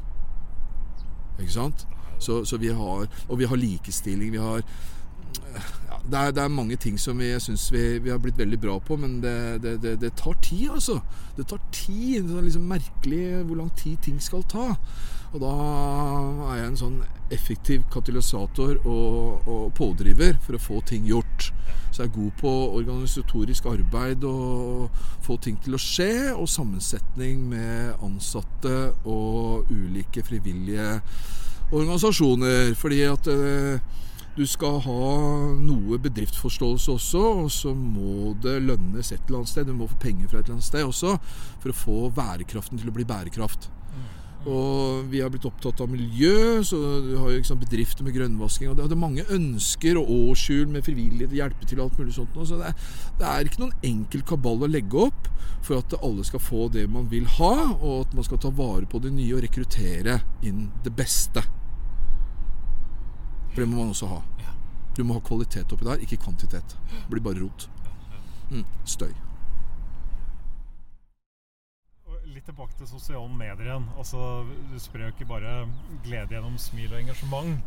Ikke 1.40 1.54
sant? 1.56 1.88
Så, 2.24 2.42
så, 2.48 2.58
vi 2.58 2.72
har 2.74 3.08
Og 3.28 3.40
vi 3.40 3.50
har 3.50 3.60
likestilling. 3.60 4.32
Vi 4.32 4.42
har 4.42 4.64
ja, 5.90 5.98
det, 6.10 6.18
er, 6.18 6.32
det, 6.32 6.44
er, 6.44 6.48
mange 6.48 6.76
ting 6.76 6.98
som 7.00 7.20
vi, 7.20 7.32
jeg 7.32 7.42
syns 7.42 7.72
vi, 7.74 7.82
vi, 8.04 8.12
har 8.14 8.20
blitt 8.22 8.38
veldig 8.38 8.60
bra 8.62 8.78
på, 8.80 8.98
men 9.02 9.20
det, 9.24 9.64
det, 9.64 9.96
det 10.02 10.12
tar 10.20 10.38
tid, 10.46 10.70
altså. 10.74 11.00
Det 11.38 11.48
tar 11.50 11.62
tid. 11.72 12.24
Det 12.30 12.38
er 12.38 12.48
liksom 12.48 12.70
merkelig 12.70 13.26
hvor 13.48 13.60
lang 13.62 13.72
tid 13.78 13.98
ting 14.06 14.22
skal 14.22 14.46
ta. 14.50 14.74
Og 15.34 15.42
da 15.42 15.52
er 16.52 16.60
jeg 16.60 16.68
en 16.68 16.78
sånn 16.78 16.98
effektiv 17.34 17.86
katalysator 17.94 18.84
og, 18.86 19.48
og 19.50 19.64
pådriver 19.78 20.38
for 20.46 20.58
å 20.58 20.62
få 20.62 20.82
ting 20.86 21.08
gjort. 21.10 21.50
Så 21.90 22.04
jeg 22.04 22.12
er 22.12 22.18
god 22.18 22.36
på 22.42 22.52
organisatorisk 22.78 23.66
arbeid 23.72 24.26
og 24.30 24.94
få 25.26 25.40
ting 25.42 25.58
til 25.62 25.78
å 25.78 25.82
skje, 25.82 26.14
og 26.36 26.50
sammensetning 26.50 27.48
med 27.50 28.04
ansatte 28.06 28.92
og 29.10 29.72
ulike 29.74 30.26
frivillige 30.26 31.00
organisasjoner. 31.74 32.74
Fordi 32.80 33.04
at 33.10 33.30
eh, 33.34 34.00
Du 34.34 34.48
skal 34.50 34.80
ha 34.82 35.10
noe 35.62 36.00
bedriftsforståelse 36.02 36.94
også, 36.96 37.20
og 37.44 37.52
så 37.54 37.76
må 37.78 38.32
det 38.42 38.56
lønnes 38.66 39.12
et 39.12 39.20
eller 39.28 39.44
annet 39.44 39.52
sted. 39.52 39.68
Du 39.70 39.76
må 39.78 39.86
få 39.92 40.00
penger 40.02 40.32
fra 40.32 40.40
et 40.40 40.48
eller 40.48 40.58
annet 40.58 40.66
sted 40.66 40.82
også 40.88 41.20
for 41.62 41.70
å 41.70 41.78
få 41.78 41.98
værekraften 42.18 42.82
til 42.82 42.90
å 42.90 42.96
bli 42.96 43.06
bærekraft. 43.06 43.70
Og 44.44 45.06
vi 45.08 45.22
har 45.24 45.30
blitt 45.32 45.46
opptatt 45.48 45.80
av 45.86 45.88
miljø, 45.88 46.60
så 46.68 46.76
du 47.06 47.14
har 47.16 47.30
jo 47.32 47.38
liksom 47.38 47.62
bedrifter 47.62 48.04
med 48.04 48.16
grønnvasking. 48.18 48.74
Og 48.74 48.76
det 48.76 48.90
er 48.90 49.00
mange 49.00 49.24
ønsker 49.32 50.00
og 50.02 50.10
årshjul 50.12 50.68
med 50.74 50.84
frivillighet 50.84 51.32
og 51.32 51.40
hjelpe 51.40 51.70
til 51.70 51.80
og 51.80 51.86
alt 51.86 52.02
mulig 52.02 52.16
sånt. 52.18 52.36
Så 52.50 52.60
det 52.60 52.74
er, 52.74 52.92
det 53.22 53.30
er 53.30 53.48
ikke 53.48 53.64
noen 53.64 53.88
enkel 53.88 54.26
kabal 54.34 54.66
å 54.66 54.72
legge 54.72 55.08
opp 55.08 55.30
for 55.64 55.80
at 55.80 55.96
alle 56.02 56.26
skal 56.28 56.44
få 56.44 56.68
det 56.74 56.90
man 56.92 57.08
vil 57.12 57.30
ha, 57.38 57.56
og 57.78 58.02
at 58.02 58.18
man 58.18 58.28
skal 58.28 58.42
ta 58.44 58.52
vare 58.52 58.90
på 58.90 59.00
det 59.04 59.14
nye 59.16 59.38
og 59.38 59.46
rekruttere 59.46 60.20
inn 60.44 60.66
det 60.84 60.92
beste. 60.98 61.46
For 63.54 63.62
det 63.62 63.70
må 63.70 63.78
man 63.84 63.94
også 63.94 64.08
ha. 64.10 64.22
Du 64.98 65.04
må 65.06 65.14
ha 65.14 65.22
kvalitet 65.26 65.74
oppi 65.74 65.86
der, 65.86 66.02
ikke 66.02 66.18
kvantitet. 66.22 66.76
Det 66.90 67.06
blir 67.12 67.22
bare 67.22 67.42
rot. 67.44 67.70
Mm, 68.50 68.66
støy. 68.86 69.14
Litt 72.34 72.46
tilbake 72.50 72.74
til 72.80 72.90
sosiale 72.90 73.30
medier 73.30 73.68
igjen. 73.68 73.86
Altså, 73.98 74.42
du 74.72 74.80
sprer 74.82 75.08
jo 75.08 75.14
ikke 75.14 75.30
bare 75.30 75.54
glede 76.06 76.34
gjennom 76.34 76.58
smil 76.58 76.94
og 76.94 77.02
engasjement. 77.04 77.62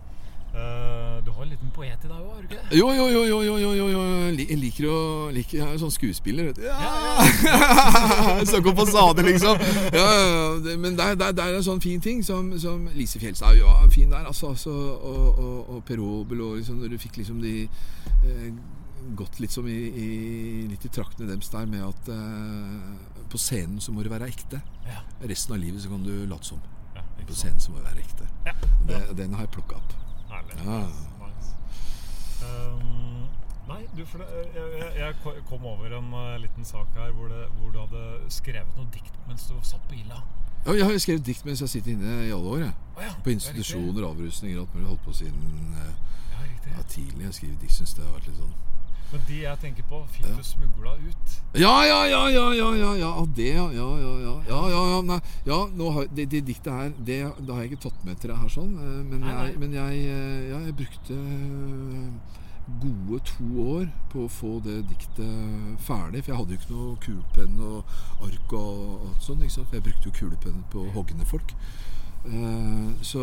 Uh, 0.57 1.19
du 1.25 1.31
har 1.31 1.43
en 1.43 1.51
liten 1.51 1.71
poet 1.75 2.05
i 2.05 2.09
deg 2.09 2.15
òg, 2.17 2.29
har 2.33 2.39
du 2.41 2.47
ikke 2.47 2.57
det? 2.63 2.79
Jo, 2.79 2.87
jo, 2.97 3.07
jo. 3.13 3.23
jo, 3.29 3.41
jo, 3.45 3.73
jo, 3.77 3.87
jo. 3.93 4.03
Jeg 4.39 4.59
liker 4.61 4.87
å 4.89 5.01
liker, 5.35 5.59
Jeg 5.59 5.75
er 5.75 5.81
sånn 5.83 5.93
skuespiller, 5.93 6.49
vet 6.49 6.61
du. 6.61 6.65
Ja, 6.65 8.39
Snakke 8.51 8.73
om 8.73 8.79
fasade, 8.79 9.25
liksom. 9.27 9.61
Ja, 9.93 10.07
ja, 10.07 10.77
men 10.81 10.97
det, 10.97 11.11
det, 11.21 11.33
det 11.37 11.45
er 11.45 11.59
en 11.59 11.67
sånn 11.67 11.83
fin 11.85 12.01
ting 12.01 12.23
som, 12.25 12.49
som 12.63 12.87
Lise 12.97 13.21
Fjelstad 13.21 13.59
ja, 13.59 13.75
fin 13.93 14.15
der. 14.15 14.25
Altså, 14.31 14.55
altså, 14.55 14.73
og, 14.97 15.43
og, 15.43 15.59
og 15.75 15.85
Per 15.89 16.01
Obel, 16.01 16.41
og 16.47 16.57
liksom, 16.63 16.81
når 16.81 16.95
du 16.95 16.99
fikk 17.05 17.21
liksom 17.21 17.43
de 17.45 17.59
eh, 17.67 18.49
Gått 19.17 19.37
litt, 19.39 19.53
som 19.55 19.69
i, 19.71 19.77
i, 19.87 20.07
litt 20.67 20.83
i 20.83 20.91
traktene 20.91 21.29
deres 21.29 21.53
der 21.53 21.69
med 21.71 21.85
at 21.87 22.09
eh, 22.11 23.21
på 23.31 23.39
scenen 23.39 23.79
så 23.79 23.93
må 23.95 24.03
du 24.03 24.11
være 24.11 24.27
ekte. 24.27 24.59
Resten 25.23 25.55
av 25.55 25.61
livet 25.63 25.85
så 25.85 25.93
kan 25.93 26.03
du 26.03 26.25
late 26.27 26.49
som. 26.49 26.65
på 27.21 27.37
scenen 27.37 27.63
så 27.63 27.71
må 27.71 27.79
du 27.79 27.87
være 27.87 28.03
ekte. 28.03 28.27
Det, 28.89 29.05
den 29.21 29.37
har 29.37 29.47
jeg 29.47 29.55
plukka 29.61 29.79
opp. 29.79 30.06
Herlig. 30.37 30.59
Ja. 30.65 30.79
Nice. 31.25 31.53
Um, 32.47 33.27
nei, 33.69 33.83
du, 33.97 34.05
for 34.07 34.23
det, 34.23 34.27
jeg, 34.55 34.91
jeg, 34.99 35.15
kom 35.49 35.65
over 35.67 35.99
en 35.99 36.13
uh, 36.15 36.37
liten 36.41 36.65
sak 36.65 36.87
her 36.95 37.11
hvor, 37.17 37.29
det, 37.33 37.47
hvor, 37.59 37.71
du 37.73 37.81
hadde 37.81 38.31
skrevet 38.31 38.77
noe 38.77 38.89
dikt 38.95 39.17
mens 39.29 39.49
du 39.49 39.57
satt 39.63 39.83
på 39.89 39.99
Ila. 40.03 40.21
Ja, 40.67 40.75
jeg 40.75 40.85
har 40.85 40.99
skrevet 40.99 41.27
dikt 41.27 41.45
mens 41.47 41.63
jeg 41.65 41.73
sitter 41.77 41.95
inne 41.97 42.21
i 42.27 42.31
alle 42.35 42.55
år. 42.55 42.63
Jeg. 42.67 42.77
Oh, 42.97 43.03
ja. 43.03 43.15
På 43.25 43.33
institusjoner, 43.33 44.09
avrusninger, 44.11 44.61
alt 44.61 44.75
mulig. 44.75 44.89
Holdt 44.93 45.05
på 45.09 45.19
siden 45.25 45.75
uh, 45.75 45.93
ja, 46.71 46.87
tidlig. 46.89 47.25
Jeg 47.25 47.35
skriver 47.41 47.61
dikt, 47.65 47.77
syns 47.81 47.95
det 47.97 48.05
har 48.05 48.17
vært 48.19 48.31
litt 48.31 48.41
sånn 48.45 48.57
men 49.13 49.23
de 49.29 49.37
jeg 49.43 49.59
tenker 49.63 49.87
på, 49.91 50.01
fikk 50.15 50.27
du 50.35 50.43
smugla 50.45 50.95
ut? 50.99 51.35
Ja, 51.57 51.75
ja, 51.87 51.99
ja, 52.11 52.23
ja, 52.29 52.47
ja, 52.59 52.71
ja, 52.77 52.93
ja. 53.01 53.11
Det, 53.37 53.49
ja, 53.55 53.67
ja, 53.73 53.89
ja. 53.99 54.35
ja, 54.49 54.61
ja, 54.73 54.81
ja, 54.93 55.03
nei, 55.07 55.19
ja 55.47 55.59
nå 55.79 55.91
har, 55.95 56.09
det, 56.13 56.27
det 56.33 56.43
diktet 56.49 56.73
her 56.73 56.91
det, 56.99 57.21
det, 57.39 57.53
har 57.53 57.63
jeg 57.63 57.73
ikke 57.73 57.85
tatt 57.87 58.03
med 58.05 58.19
til 58.21 58.33
deg 58.33 58.43
her 58.43 58.53
sånn. 58.53 58.75
Eh, 58.77 58.99
men, 59.07 59.23
nei, 59.23 59.37
jeg, 59.37 59.61
men 59.63 59.77
jeg, 59.79 60.03
eh, 60.11 60.43
ja, 60.51 60.61
jeg 60.67 60.77
brukte 60.83 61.17
eh, 61.17 62.37
gode 62.83 63.21
to 63.31 63.49
år 63.63 63.89
på 64.11 64.27
å 64.27 64.33
få 64.33 64.53
det 64.67 64.81
diktet 64.91 65.83
ferdig. 65.87 66.25
For 66.25 66.33
jeg 66.33 66.41
hadde 66.41 66.57
jo 66.57 66.61
ikke 66.61 66.75
noe 66.75 67.01
kulepenn 67.07 67.61
og 67.63 67.99
ark 68.27 68.57
og 68.59 69.11
alt 69.11 69.29
sånt. 69.29 69.47
For 69.55 69.79
jeg 69.79 69.87
brukte 69.87 70.11
jo 70.11 70.17
kulepenn 70.19 70.65
på 70.75 70.89
hoggende 70.97 71.29
folk. 71.29 71.55
Eh, 72.27 73.03
så, 73.07 73.23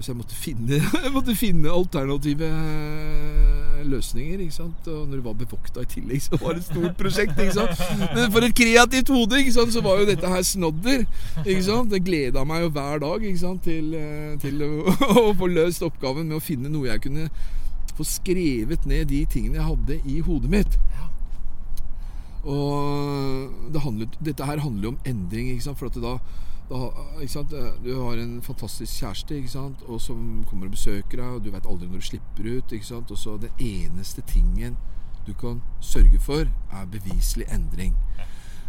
så, 0.00 0.12
jeg 0.12 0.16
måtte 0.16 0.36
finne, 0.38 0.78
jeg 1.04 1.10
måtte 1.12 1.34
finne 1.34 1.72
alternative 1.72 2.46
eh, 2.46 3.80
løsninger. 3.88 4.44
ikke 4.44 4.54
sant? 4.54 4.86
Og 4.86 5.08
når 5.08 5.16
det 5.16 5.24
var 5.24 5.38
bevokta 5.40 5.82
i 5.82 5.90
tillegg, 5.90 6.22
så 6.22 6.38
var 6.38 6.54
det 6.54 6.62
et 6.62 6.68
stort 6.70 6.96
prosjekt. 7.00 7.34
ikke 7.42 7.56
sant? 7.56 7.82
Men 8.14 8.30
for 8.34 8.46
et 8.46 8.56
kreativt 8.60 9.12
hode 9.14 9.42
ikke 9.42 9.56
sant? 9.58 9.74
så 9.74 9.82
var 9.84 10.02
jo 10.02 10.08
dette 10.12 10.30
her 10.30 10.46
snodder. 10.46 11.04
ikke 11.44 11.66
sant? 11.66 11.90
Det 11.90 12.04
gleda 12.06 12.46
meg 12.46 12.68
jo 12.68 12.72
hver 12.78 13.02
dag 13.02 13.28
ikke 13.30 13.42
sant? 13.42 13.66
til, 13.66 13.90
eh, 13.98 14.34
til 14.42 14.62
å, 14.62 14.72
å, 15.24 15.28
få 15.38 15.50
løst 15.50 15.86
oppgaven 15.86 16.28
med 16.30 16.38
å 16.38 16.44
finne 16.44 16.70
noe 16.70 16.92
jeg 16.92 17.06
kunne 17.08 17.30
få 17.98 18.06
skrevet 18.06 18.84
ned 18.86 19.08
de 19.10 19.24
tingene 19.26 19.58
jeg 19.58 19.70
hadde 19.72 20.02
i 20.06 20.20
hodet 20.22 20.52
mitt. 20.52 20.78
Og 22.48 23.72
det 23.74 23.82
handlet, 23.82 24.20
dette 24.22 24.46
her 24.46 24.62
handler 24.62 24.86
jo 24.86 24.92
om 24.94 25.00
endring. 25.08 25.50
ikke 25.50 25.66
sant? 25.66 25.80
For 25.80 25.90
at 25.90 25.98
det 25.98 26.06
da 26.06 26.20
da, 26.68 27.62
du 27.84 27.94
har 27.96 28.18
en 28.20 28.42
fantastisk 28.42 29.00
kjæreste 29.00 29.38
og 29.86 30.00
som 30.00 30.44
kommer 30.50 30.66
og 30.68 30.76
besøker 30.76 31.16
deg, 31.16 31.26
og 31.26 31.44
du 31.44 31.50
vet 31.50 31.66
aldri 31.66 31.88
når 31.88 32.02
du 32.02 32.08
slipper 32.10 32.50
ut. 32.58 32.72
Og 33.10 33.18
så 33.18 33.38
Den 33.40 33.50
eneste 33.58 34.22
tingen 34.22 34.76
du 35.26 35.32
kan 35.34 35.62
sørge 35.80 36.18
for, 36.20 36.44
er 36.72 36.86
beviselig 36.92 37.46
endring. 37.52 37.94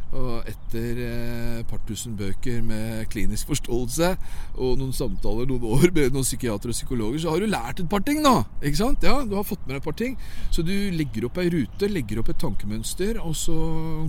Og 0.10 0.42
etter 0.50 0.98
et 0.98 1.60
eh, 1.60 1.66
par 1.70 1.78
tusen 1.86 2.16
bøker 2.18 2.64
med 2.66 3.06
klinisk 3.14 3.52
forståelse 3.52 4.16
og 4.58 4.80
noen 4.80 4.94
samtaler 4.96 5.46
noen 5.46 5.68
år 5.70 5.92
med 5.94 6.16
noen 6.16 6.26
psykiatere 6.26 6.74
og 6.74 6.78
psykologer, 6.80 7.20
så 7.22 7.36
har 7.36 7.44
du 7.44 7.46
lært 7.46 7.84
et 7.84 7.90
par 7.92 8.02
ting, 8.02 8.24
da. 8.26 8.42
Ikke 8.64 8.82
sant? 8.82 9.06
Ja, 9.06 9.22
Du 9.22 9.36
har 9.38 9.46
fått 9.46 9.62
med 9.68 9.76
deg 9.76 9.84
et 9.84 9.86
par 9.86 9.98
ting. 10.00 10.18
Så 10.50 10.66
du 10.66 10.74
legger 10.96 11.30
opp 11.30 11.38
ei 11.38 11.52
rute, 11.54 11.92
legger 11.94 12.24
opp 12.24 12.34
et 12.34 12.42
tankemønster, 12.42 13.22
og 13.22 13.38
så 13.38 13.54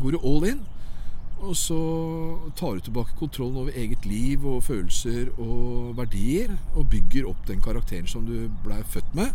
går 0.00 0.16
du 0.16 0.22
all 0.24 0.48
in. 0.54 0.64
Og 1.40 1.56
så 1.56 1.78
tar 2.58 2.76
du 2.76 2.84
tilbake 2.84 3.16
kontrollen 3.18 3.56
over 3.62 3.76
eget 3.76 4.04
liv 4.06 4.44
og 4.46 4.62
følelser 4.64 5.30
og 5.40 5.96
verdier. 5.96 6.52
Og 6.74 6.88
bygger 6.92 7.28
opp 7.30 7.46
den 7.48 7.62
karakteren 7.64 8.08
som 8.10 8.26
du 8.28 8.50
blei 8.64 8.82
født 8.84 9.14
med. 9.16 9.32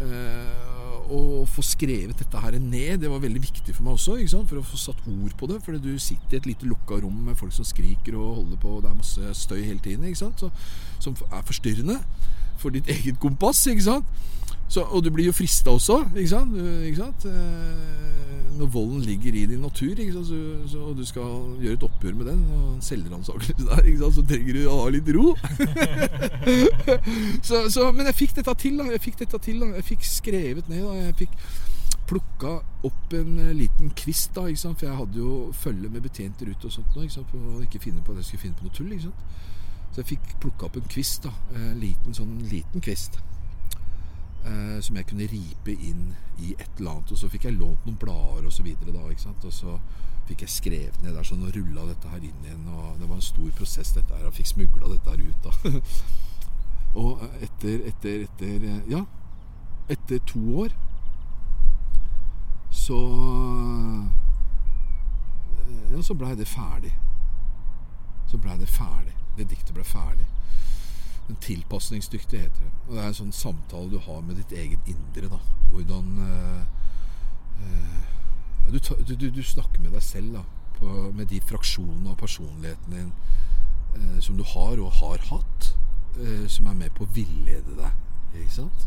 Eh, 0.00 0.66
og 1.10 1.48
få 1.50 1.62
skrevet 1.66 2.18
dette 2.18 2.40
her 2.40 2.54
ned, 2.62 3.00
det 3.02 3.10
var 3.10 3.22
veldig 3.22 3.42
viktig 3.42 3.74
for 3.74 3.86
meg 3.86 3.98
også. 3.98 4.42
For 4.48 4.60
å 4.60 4.66
få 4.66 4.80
satt 4.80 5.06
ord 5.10 5.36
på 5.38 5.50
det. 5.50 5.60
Fordi 5.64 5.82
du 5.84 6.02
sitter 6.02 6.38
i 6.38 6.42
et 6.42 6.50
lite 6.50 6.68
lukka 6.70 7.00
rom 7.04 7.22
med 7.28 7.38
folk 7.38 7.54
som 7.54 7.68
skriker 7.68 8.18
og 8.18 8.42
holder 8.42 8.60
på. 8.62 8.76
Og 8.76 8.84
det 8.84 8.90
er 8.90 8.98
masse 8.98 9.34
støy 9.44 9.62
hele 9.62 9.80
tiden. 9.84 10.06
Så, 10.16 10.50
som 10.98 11.16
er 11.30 11.46
forstyrrende 11.46 12.00
for 12.60 12.74
ditt 12.74 12.90
eget 12.96 13.20
kompass. 13.22 13.66
ikke 13.70 13.86
sant? 13.86 14.20
Så, 14.70 14.84
og 14.86 15.02
du 15.02 15.10
blir 15.10 15.26
jo 15.26 15.34
frista 15.34 15.72
også, 15.74 16.04
ikke 16.14 16.30
sant? 16.30 16.54
Ikke 16.86 17.00
sant? 17.00 17.24
Eh, 17.26 18.10
når 18.60 18.68
volden 18.70 19.00
ligger 19.02 19.34
i 19.34 19.46
din 19.50 19.64
natur, 19.64 19.94
så, 20.12 20.22
så, 20.70 20.78
og 20.78 20.96
du 20.96 21.04
skal 21.04 21.22
gjøre 21.62 21.72
et 21.74 21.86
oppgjør 21.86 22.14
med 22.14 22.28
den, 22.28 22.44
og 22.54 22.76
selvransakelse 22.84 23.66
der, 23.70 24.10
så 24.14 24.22
trenger 24.28 24.54
du 24.54 24.68
å 24.70 24.76
ha 24.84 24.92
litt 24.94 25.08
ro. 25.16 25.32
så, 27.48 27.88
men 27.96 28.06
jeg 28.12 28.18
fikk 28.20 28.36
dette 28.36 28.54
til. 28.62 28.78
da 28.78 28.86
Jeg 28.92 29.02
fikk 29.08 29.18
dette 29.24 29.40
til 29.42 29.58
da 29.64 29.72
Jeg 29.80 29.86
fikk 29.88 30.06
skrevet 30.06 30.68
ned. 30.70 30.84
da 30.86 30.94
Jeg 31.00 31.16
fikk 31.24 31.34
plukka 32.10 32.52
opp 32.86 33.16
en 33.18 33.32
eh, 33.38 33.50
liten 33.54 33.90
kvist, 33.98 34.30
da 34.38 34.46
ikke 34.50 34.62
sant? 34.62 34.78
for 34.78 34.86
jeg 34.86 35.00
hadde 35.00 35.18
jo 35.18 35.32
følge 35.54 35.90
med 35.90 36.04
betjenter 36.06 36.50
ut 36.50 36.68
og 36.68 36.76
sånt 36.76 36.94
nå, 36.94 37.08
for 37.16 37.56
å 37.56 37.64
ikke 37.66 37.82
finne 37.82 38.02
på 38.06 38.14
at 38.14 38.22
jeg 38.22 38.28
skulle 38.28 38.44
finne 38.46 38.60
på 38.60 38.68
noe 38.68 38.78
tull. 38.78 38.94
ikke 38.94 39.08
sant? 39.08 39.34
Så 39.90 40.04
jeg 40.04 40.12
fikk 40.12 40.30
plukka 40.46 40.70
opp 40.70 40.78
en 40.78 40.88
kvist. 40.94 41.26
da 41.26 41.34
En 41.58 41.82
liten 41.82 42.14
sånn 42.14 42.38
liten 42.52 42.86
kvist 42.86 43.18
eh, 44.44 44.78
som 44.82 44.96
jeg 44.96 45.06
kunne 45.10 45.28
ripe 45.30 45.74
inn 45.74 46.14
i 46.38 46.54
et 46.56 46.78
eller 46.78 46.96
annet. 46.96 47.12
Og 47.12 47.20
så 47.20 47.30
fikk 47.32 47.48
jeg 47.48 47.58
lånt 47.58 47.86
noen 47.86 47.98
blader 48.00 48.62
videre 48.64 48.94
da. 48.94 49.08
ikke? 49.10 49.34
Og 49.44 49.52
så 49.52 49.78
fikk 50.28 50.44
jeg 50.46 50.54
skrevet 50.54 51.02
ned 51.02 51.16
der 51.16 51.26
sånn 51.26 51.42
og 51.46 51.54
rulla 51.56 51.88
dette 51.88 52.10
her 52.12 52.22
inn 52.22 52.44
igjen. 52.46 52.66
Og 52.68 53.00
det 53.00 53.08
var 53.08 53.16
en 53.18 53.24
stor 53.24 53.50
prosess, 53.58 53.94
dette 53.96 54.16
her. 54.16 54.28
Og 54.28 54.36
fikk 54.36 54.52
smugla 54.52 54.92
dette 54.92 55.10
her 55.10 55.24
ut, 55.26 55.48
da. 55.48 55.82
og 57.00 57.24
etter, 57.40 57.84
etter, 57.90 58.24
etter 58.26 58.70
Ja, 58.90 59.04
etter 59.90 60.22
to 60.26 60.40
år 60.64 60.74
så 62.70 62.96
Ja, 65.90 66.02
så 66.02 66.14
blei 66.14 66.34
det 66.38 66.46
ferdig. 66.46 66.92
Så 68.30 68.38
blei 68.38 68.54
det 68.58 68.68
ferdig. 68.70 69.14
Det 69.36 69.48
diktet 69.50 69.74
ble 69.74 69.84
ferdig. 69.84 70.26
En 71.30 71.36
tilpasningsdyktig 71.38 72.40
heter 72.40 72.64
det. 72.64 72.70
Og 72.88 72.94
det 72.96 73.02
er 73.02 73.10
en 73.10 73.18
sånn 73.20 73.34
samtale 73.34 73.90
du 73.92 74.00
har 74.02 74.22
med 74.26 74.40
ditt 74.40 74.54
eget 74.56 74.88
indre. 74.90 75.30
da 75.30 75.38
Hvordan 75.70 76.08
uh, 76.18 76.62
uh, 77.62 78.72
du, 78.72 78.78
du, 79.14 79.28
du, 79.30 79.42
snakker 79.46 79.82
med 79.82 79.94
deg 79.94 80.02
selv 80.02 80.40
da 80.40 80.42
på, 80.80 80.88
med 81.14 81.30
de 81.30 81.38
fraksjonene 81.46 82.10
av 82.10 82.18
personligheten 82.18 82.96
din 82.96 83.12
uh, 83.94 84.18
som 84.22 84.38
du 84.38 84.42
har 84.56 84.82
og 84.82 84.98
har 84.98 85.22
hatt, 85.30 85.74
som 86.50 86.66
er 86.66 86.74
med 86.74 86.90
på 86.96 87.04
å 87.06 87.12
villede 87.14 87.76
deg. 87.78 87.98
Ikke 88.34 88.56
sant? 88.56 88.86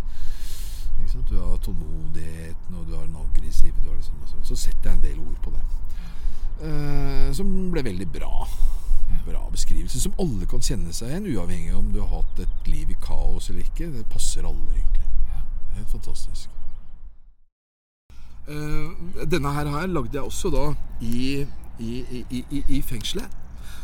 Ikke 0.99 1.13
sant? 1.13 1.29
Du 1.31 1.37
har 1.39 1.55
tålmodigheten, 1.63 2.75
og 2.75 2.83
du 2.89 2.97
har 2.97 3.07
den 3.07 3.15
aggressive 3.21 3.79
liksom, 3.87 4.43
Så 4.43 4.57
setter 4.59 4.89
jeg 4.89 4.97
en 4.97 5.05
del 5.05 5.21
ord 5.23 5.39
på 5.45 5.53
det. 5.55 5.63
som 7.35 7.47
ble 7.71 7.81
veldig 7.87 8.09
bra 8.13 8.43
bra 9.25 9.43
beskrivelse 9.51 10.01
som 10.01 10.15
alle 10.21 10.47
kan 10.49 10.63
kjenne 10.63 10.93
seg 10.95 11.11
igjen, 11.11 11.29
uavhengig 11.35 11.73
av 11.73 11.79
om 11.79 11.91
du 11.93 12.01
har 12.01 12.11
hatt 12.17 12.43
et 12.45 12.67
liv 12.71 12.91
i 12.91 12.97
kaos 13.03 13.49
eller 13.49 13.63
ikke. 13.65 13.91
Det 13.93 14.05
passer 14.11 14.47
alle, 14.47 14.65
egentlig. 14.73 15.07
Helt 15.77 15.93
fantastisk. 15.93 16.49
Uh, 18.47 18.91
denne 19.31 19.53
her, 19.55 19.69
her 19.71 19.87
lagde 19.87 20.17
jeg 20.17 20.23
også 20.23 20.51
da 20.51 20.65
i, 21.01 21.45
i, 21.79 22.25
i, 22.29 22.63
i 22.67 22.81
fengselet. 22.81 23.39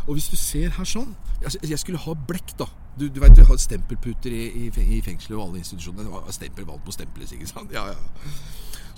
Og 0.07 0.17
hvis 0.17 0.29
du 0.31 0.35
ser 0.39 0.71
her 0.73 0.87
sånn 0.87 1.11
altså, 1.45 1.59
Jeg 1.69 1.79
skulle 1.79 1.99
ha 2.01 2.13
blekk, 2.27 2.55
da. 2.59 2.65
Du, 2.99 3.07
du 3.07 3.19
vet, 3.21 3.35
du 3.37 3.43
har 3.45 3.59
stempelputer 3.61 4.33
i, 4.33 4.69
fengselet 5.05 5.37
og 5.37 5.43
alle 5.45 5.61
institusjoner. 5.61 6.09
Stempel 6.35 6.67
valgt 6.67 6.83
på 6.87 6.95
stempelet, 6.95 7.31
ikke 7.37 7.47
sant? 7.47 7.71
Ja, 7.75 7.85
ja. 7.93 8.33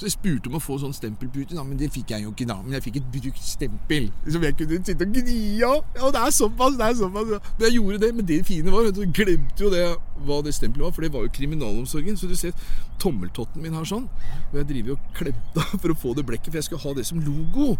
Så 0.01 0.07
jeg 0.07 0.15
spurte 0.15 0.49
om 0.49 0.55
å 0.57 0.59
få 0.65 0.79
sånn 0.81 0.95
stempelpute, 0.97 1.53
da, 1.53 1.61
men 1.61 1.77
det 1.77 1.91
fikk 1.93 2.09
jeg 2.09 2.23
jo 2.23 2.31
ikke 2.31 2.47
da. 2.49 2.55
Men 2.63 2.73
jeg 2.73 2.87
fikk 2.87 2.95
et 2.97 3.09
brukt 3.13 3.43
stempel 3.45 4.07
som 4.33 4.45
jeg 4.47 4.55
kunne 4.57 4.79
sitte 4.81 5.05
og 5.05 5.11
gni 5.13 5.35
av. 5.67 5.83
Ja, 5.93 6.09
det 6.15 6.23
er 6.23 6.33
såpass, 6.33 6.77
det 6.79 6.87
er 6.87 6.95
såpass. 6.97 7.29
Men 7.35 7.65
jeg 7.67 7.75
gjorde 7.75 7.99
det. 8.01 8.09
Men 8.17 8.27
det 8.31 8.39
fine 8.47 8.73
var 8.73 8.89
at 8.89 8.97
du 8.97 9.03
glemte 9.05 9.61
jo 9.61 9.69
det, 9.69 9.83
hva 10.25 10.39
det 10.41 10.55
stempelet 10.57 10.87
var, 10.87 10.95
for 10.95 11.05
det 11.05 11.11
var 11.13 11.27
jo 11.27 11.33
kriminalomsorgen. 11.37 12.17
Så 12.17 12.31
du 12.31 12.33
ser 12.39 12.57
tommeltotten 13.03 13.61
min 13.61 13.77
her 13.77 13.85
sånn. 13.85 14.09
Og 14.47 14.57
jeg 14.57 14.71
driver 14.73 14.97
og 14.97 15.13
klemte 15.21 15.67
for 15.75 15.93
å 15.93 15.99
få 16.07 16.15
det 16.17 16.25
blekket, 16.31 16.49
for 16.49 16.63
jeg 16.63 16.69
skulle 16.71 16.85
ha 16.87 16.97
det 16.97 17.05
som 17.11 17.21
logo. 17.21 17.75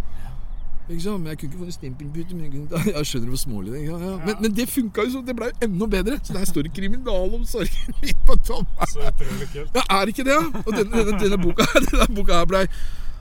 Ikke 0.92 1.04
sant? 1.04 1.20
Men 1.24 1.28
Jeg 1.32 1.38
kunne 1.38 1.52
ikke 1.52 1.62
få 1.64 1.66
en 1.66 1.72
stempelpute. 1.72 2.36
Men 2.36 2.44
jeg, 2.46 2.52
kunne, 2.52 2.84
jeg 2.98 3.06
skjønner 3.12 3.28
hvor 3.34 3.42
smålig 3.42 3.74
det. 3.74 3.84
Ja, 3.86 3.98
ja. 4.06 4.16
Men, 4.26 4.36
men 4.42 4.56
det 4.56 4.70
funka 4.70 5.06
jo 5.08 5.14
sånn. 5.18 5.28
det 5.28 5.36
ble 5.39 5.52
jo 5.52 5.68
enda 5.68 5.88
bedre. 5.98 6.18
Så 6.24 6.34
der 6.38 6.46
står 6.50 6.68
det 6.68 6.74
'Kriminalomsorgen' 6.78 7.94
midt 8.04 8.26
på 8.28 8.36
toppen. 8.48 8.89
Så 8.94 9.06
utrolig 9.12 9.48
kult. 9.54 9.78
Ja, 9.78 9.86
er 10.02 10.12
ikke 10.14 10.26
det? 10.28 10.36
ja? 10.39 10.64
Og 10.66 10.74
denne, 10.76 11.06
denne, 11.06 11.22
denne, 11.24 11.39
boka, 11.44 11.68
denne 11.88 12.10
boka 12.16 12.42
her 12.42 12.50
blei 12.50 12.66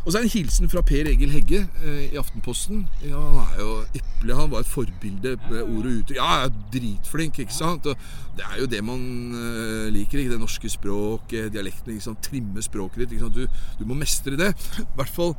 Og 0.05 0.13
så 0.13 0.19
er 0.19 0.23
det 0.25 0.31
en 0.31 0.39
hilsen 0.39 0.71
fra 0.73 0.81
Per 0.81 1.09
Egil 1.11 1.31
Hegge 1.35 1.59
eh, 1.85 2.05
i 2.09 2.17
Aftenposten. 2.17 2.87
Ja, 3.05 3.21
han 3.21 3.41
er 3.53 3.59
jo 3.61 3.73
eple. 3.99 4.37
Han 4.39 4.51
var 4.51 4.65
et 4.65 4.71
forbilde 4.71 5.35
med 5.51 5.61
ord 5.61 5.85
og 5.85 5.93
uttrykk. 5.99 6.17
Ja, 6.17 6.29
er 6.47 6.55
dritflink, 6.73 7.39
ikke 7.39 7.53
sant? 7.53 7.87
Og 7.87 7.97
det 8.39 8.47
er 8.47 8.63
jo 8.63 8.69
det 8.73 8.81
man 8.85 9.03
eh, 9.37 9.91
liker. 9.93 10.23
ikke 10.23 10.33
Det 10.33 10.41
norske 10.41 10.73
språk, 10.73 11.33
eh, 11.37 11.51
dialekten. 11.53 11.93
ikke 11.93 12.07
sant? 12.09 12.23
Trimme 12.25 12.65
språket 12.65 13.05
ditt. 13.05 13.13
ikke 13.13 13.29
sant? 13.29 13.37
Du, 13.37 13.45
du 13.79 13.85
må 13.85 13.99
mestre 14.01 14.41
det. 14.41 14.55
I 14.81 14.89
hvert 14.97 15.13
fall 15.13 15.35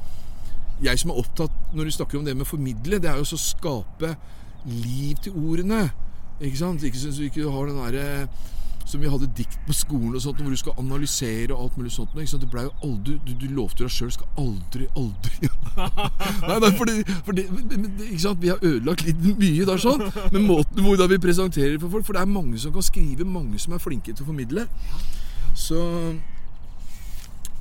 jeg 0.82 1.01
som 1.01 1.11
er 1.13 1.19
opptatt 1.21 1.75
når 1.75 1.88
du 1.88 1.95
snakker 1.97 2.19
om 2.19 2.25
det 2.25 2.36
med 2.38 2.47
å 2.47 2.51
formidle, 2.51 3.01
det 3.01 3.09
er 3.11 3.19
jo 3.19 3.27
å 3.27 3.41
skape 3.41 4.15
liv 4.65 5.19
til 5.25 5.36
ordene. 5.38 5.86
Ikke 6.41 6.57
sant? 6.57 6.84
Ikke 6.86 6.97
så 6.97 7.13
du 7.13 7.27
ikke 7.27 7.51
har 7.53 7.69
den 7.69 7.79
derre 7.82 8.07
som 8.91 8.99
vi 8.99 9.07
hadde 9.07 9.27
dikt 9.38 9.59
på 9.67 9.73
skolen 9.77 10.15
og 10.17 10.23
sånt, 10.23 10.39
hvor 10.41 10.51
du 10.51 10.59
skal 10.59 10.79
analysere 10.82 11.53
og 11.53 11.63
alt 11.63 11.77
mulig 11.79 11.91
sånt. 11.93 12.15
Ikke 12.17 12.32
sant? 12.34 12.43
Det 12.43 12.49
ble 12.51 12.65
jo 12.65 12.71
aldri, 12.88 13.17
du, 13.25 13.34
du 13.39 13.45
lovte 13.55 13.86
deg 13.86 13.93
sjøl 13.93 14.11
skal 14.11 14.41
aldri, 14.41 14.88
aldri 14.99 15.51
Nei, 16.49 16.57
nei, 16.63 16.71
for 16.75 16.89
det, 16.89 17.45
ikke 18.09 18.23
sant? 18.25 18.41
Vi 18.41 18.51
har 18.51 18.59
ødelagt 18.59 19.05
litt 19.05 19.21
mye 19.21 19.67
der, 19.69 19.82
sånn. 19.82 20.03
med 20.34 20.41
måten 20.43 20.84
hvordan 20.84 21.11
vi 21.13 21.21
presenterer 21.23 21.77
for 21.79 21.93
folk 21.93 22.09
For 22.09 22.17
det 22.17 22.25
er 22.25 22.34
mange 22.34 22.59
som 22.61 22.73
kan 22.75 22.86
skrive, 22.86 23.27
mange 23.27 23.61
som 23.61 23.77
er 23.77 23.84
flinke 23.84 24.15
til 24.15 24.25
å 24.25 24.32
formidle. 24.32 24.65
Så 25.55 25.77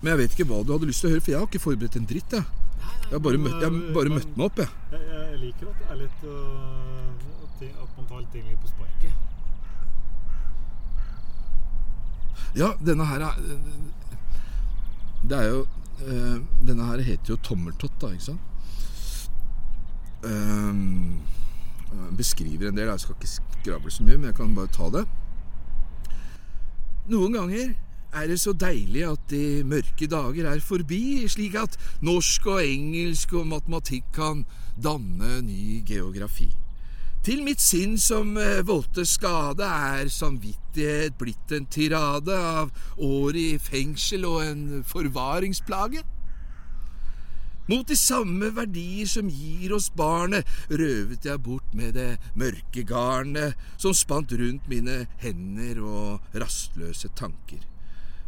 Men 0.01 0.14
jeg 0.14 0.23
vet 0.25 0.35
ikke 0.35 0.49
hva 0.49 0.64
du 0.64 0.73
hadde 0.73 0.89
lyst 0.89 1.05
til 1.05 1.11
å 1.11 1.14
høre, 1.14 1.25
for 1.25 1.35
jeg 1.35 1.43
har 1.43 1.51
ikke 1.51 1.62
forberedt 1.68 2.01
en 2.01 2.09
dritt. 2.09 2.39
jeg 2.39 2.60
jeg 2.81 3.12
har 3.12 3.22
bare, 3.24 3.39
møtt, 3.43 3.57
jeg 3.62 3.70
har 3.70 3.95
bare 3.95 4.12
møtt 4.14 4.37
meg 4.37 4.45
opp, 4.47 4.59
jeg. 4.62 4.68
Jeg, 4.93 5.01
jeg 5.11 5.39
liker 5.41 5.70
at 5.70 5.81
det 5.81 5.89
er 5.91 5.99
litt 6.01 6.20
uh, 6.31 7.81
At 7.83 7.97
man 7.97 8.07
tar 8.09 8.22
ting 8.33 8.47
litt 8.47 8.61
på 8.62 8.70
sparket. 8.70 9.14
Ja, 12.57 12.72
denne 12.83 13.05
her 13.07 13.20
er 13.28 13.35
Det 15.22 15.37
er 15.37 15.45
jo 15.53 15.61
uh, 15.62 16.39
Denne 16.66 16.87
her 16.89 17.03
heter 17.07 17.35
jo 17.35 17.39
Tommeltott, 17.47 17.99
da, 18.03 18.12
ikke 18.14 18.31
sant? 18.31 18.47
Um, 20.20 21.20
beskriver 22.16 22.68
en 22.68 22.76
del. 22.76 22.89
Jeg 22.93 23.01
skal 23.01 23.14
ikke 23.16 23.35
skravle 23.35 23.91
så 23.91 24.05
mye, 24.05 24.18
men 24.18 24.28
jeg 24.31 24.37
kan 24.37 24.55
bare 24.55 24.70
ta 24.74 24.91
det. 24.93 25.07
Noen 27.11 27.33
ganger 27.35 27.72
er 28.15 28.31
det 28.31 28.41
så 28.43 28.55
deilig 28.57 29.05
at 29.07 29.29
de 29.31 29.63
mørke 29.67 30.09
dager 30.11 30.49
er 30.51 30.63
forbi, 30.65 31.29
slik 31.31 31.55
at 31.61 31.77
norsk 32.03 32.47
og 32.51 32.65
engelsk 32.65 33.35
og 33.39 33.47
matematikk 33.53 34.11
kan 34.17 34.45
danne 34.81 35.41
ny 35.47 35.81
geografi. 35.87 36.51
Til 37.21 37.43
mitt 37.45 37.61
sinn 37.61 37.99
som 38.01 38.33
voldte 38.65 39.05
skade 39.05 39.67
er 39.67 40.09
samvittighet 40.09 41.19
blitt 41.21 41.53
en 41.53 41.67
tirade 41.69 42.33
av 42.33 42.71
år 42.97 43.37
i 43.37 43.51
fengsel 43.61 44.25
og 44.25 44.41
en 44.47 44.65
forvaringsplage. 44.89 46.01
Mot 47.71 47.87
de 47.87 47.95
samme 47.95 48.49
verdier 48.57 49.07
som 49.07 49.29
gir 49.31 49.77
oss 49.77 49.91
barnet, 49.95 50.49
røvet 50.73 51.29
jeg 51.29 51.43
bort 51.45 51.77
med 51.77 51.95
det 51.95 52.17
mørke 52.35 52.83
garnet 52.89 53.55
som 53.77 53.95
spant 53.95 54.33
rundt 54.41 54.67
mine 54.73 55.05
hender 55.21 55.85
og 55.85 56.41
rastløse 56.41 57.13
tanker. 57.21 57.70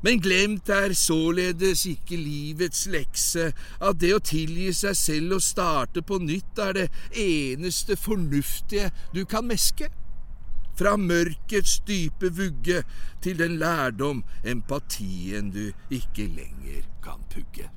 Men 0.02 0.20
glemt 0.20 0.68
er 0.68 0.94
således 0.98 1.86
ikke 1.86 2.16
livets 2.18 2.86
lekse, 2.90 3.52
at 3.80 4.00
det 4.02 4.14
å 4.16 4.22
tilgi 4.22 4.72
seg 4.74 4.96
selv 4.98 5.36
og 5.38 5.44
starte 5.46 6.02
på 6.02 6.18
nytt 6.22 6.58
er 6.62 6.78
det 6.78 6.88
eneste 7.14 7.96
fornuftige 7.96 8.90
du 9.14 9.22
kan 9.24 9.46
meske. 9.46 9.90
Fra 10.74 10.96
mørkets 10.96 11.78
dype 11.86 12.32
vugge 12.34 12.82
til 13.22 13.38
den 13.38 13.58
lærdom, 13.60 14.24
empatien 14.42 15.52
du 15.54 15.70
ikke 15.90 16.26
lenger 16.26 16.82
kan 17.04 17.22
pugge. 17.30 17.70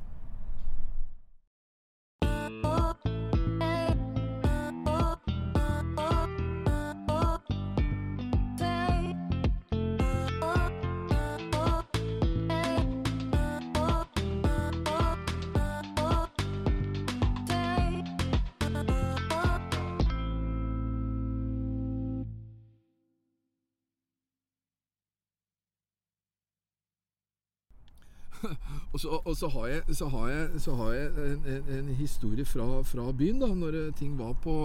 Og 28.93 28.99
så, 28.99 29.19
og 29.25 29.38
så, 29.38 29.47
har 29.51 29.67
jeg, 29.67 29.95
så, 29.95 30.07
har 30.07 30.27
jeg, 30.29 30.61
så 30.61 30.75
har 30.75 30.91
jeg 30.93 31.07
en, 31.45 31.69
en, 31.77 31.88
historie 31.95 32.45
fra, 32.45 32.81
fra, 32.88 33.11
byen, 33.11 33.41
da, 33.43 33.49
når 33.51 33.91
ting 33.99 34.13
var 34.19 34.33
på 34.43 34.55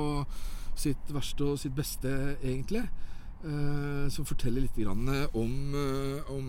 sitt 0.79 1.11
verste 1.11 1.49
og 1.51 1.59
sitt 1.59 1.75
beste, 1.75 2.13
egentlig. 2.39 2.85
Eh, 3.43 4.07
som 4.13 4.29
forteller 4.29 4.63
litt 4.63 4.77
grann 4.77 5.09
om, 5.33 5.53
om 6.29 6.49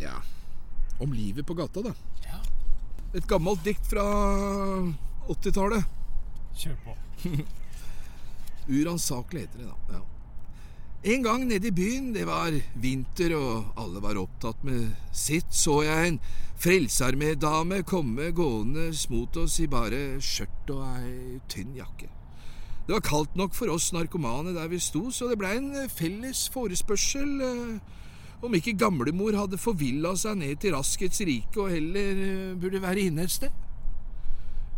Ja 0.00 0.14
Om 1.04 1.12
livet 1.12 1.46
på 1.46 1.54
gata, 1.54 1.84
da. 1.84 1.92
Ja. 2.24 2.40
Et 3.14 3.26
gammelt 3.28 3.62
dikt 3.64 3.86
fra 3.90 4.06
80-tallet. 5.28 5.84
Kjør 6.56 6.80
på. 6.84 6.96
Uransakelig 8.80 9.46
heter 9.46 9.62
det, 9.62 9.68
da. 9.68 9.98
Ja. 9.98 10.19
En 11.00 11.22
gang 11.22 11.46
nede 11.48 11.70
i 11.70 11.72
byen, 11.72 12.10
det 12.12 12.26
var 12.28 12.52
vinter 12.76 13.32
og 13.32 13.70
alle 13.80 14.02
var 14.04 14.18
opptatt 14.20 14.60
med 14.68 14.90
sitt, 15.16 15.48
så 15.48 15.78
jeg 15.86 16.08
en 16.10 16.18
frelsesarmé-dame 16.60 17.78
komme 17.88 18.26
gående 18.36 18.90
mot 19.08 19.38
oss 19.40 19.54
i 19.64 19.68
bare 19.72 20.18
skjørt 20.20 20.72
og 20.74 20.82
ei 20.98 21.38
tynn 21.48 21.72
jakke. 21.78 22.10
Det 22.84 22.92
var 22.92 23.06
kaldt 23.06 23.40
nok 23.40 23.56
for 23.56 23.72
oss 23.72 23.94
narkomane 23.96 24.52
der 24.52 24.68
vi 24.68 24.76
sto, 24.76 25.06
så 25.08 25.30
det 25.30 25.38
blei 25.40 25.54
en 25.56 25.88
felles 25.88 26.50
forespørsel 26.52 27.32
om 28.44 28.60
ikke 28.60 28.76
gamlemor 28.76 29.40
hadde 29.40 29.56
forvilla 29.56 30.12
seg 30.20 30.36
ned 30.42 30.60
til 30.60 30.76
Raskets 30.76 31.24
rike 31.24 31.64
og 31.64 31.72
heller 31.78 32.52
burde 32.60 32.84
være 32.84 33.08
inne 33.08 33.24
et 33.24 33.38
sted. 33.38 33.69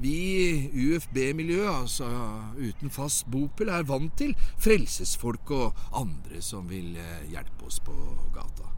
Vi 0.00 0.14
i 0.14 0.70
UFB-miljøet, 0.72 1.82
altså 1.84 2.08
uten 2.56 2.90
fast 2.90 3.26
bopel, 3.30 3.68
er 3.68 3.84
vant 3.86 4.14
til 4.18 4.32
frelsesfolk 4.62 5.52
og 5.52 5.84
andre 5.92 6.40
som 6.42 6.64
vil 6.70 6.96
hjelpe 7.30 7.68
oss 7.68 7.78
på 7.84 7.94
gata. 8.34 8.70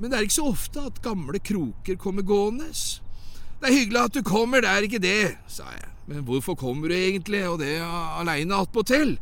Men 0.00 0.10
det 0.10 0.18
er 0.18 0.26
ikke 0.26 0.40
så 0.40 0.48
ofte 0.50 0.86
at 0.88 1.02
gamle 1.04 1.38
kroker 1.38 1.98
kommer 2.00 2.24
gående. 2.26 2.72
Det 2.72 3.68
er 3.68 3.76
hyggelig 3.76 4.00
at 4.00 4.16
du 4.16 4.22
kommer, 4.26 4.64
det 4.64 4.70
er 4.72 4.88
ikke 4.88 5.02
det, 5.02 5.36
sa 5.46 5.68
jeg. 5.70 5.92
Men 6.10 6.24
hvorfor 6.26 6.56
kommer 6.58 6.90
du 6.90 6.96
egentlig, 6.96 7.44
og 7.46 7.60
det 7.60 7.76
aleine 7.82 8.58
attpåtil? 8.58 9.14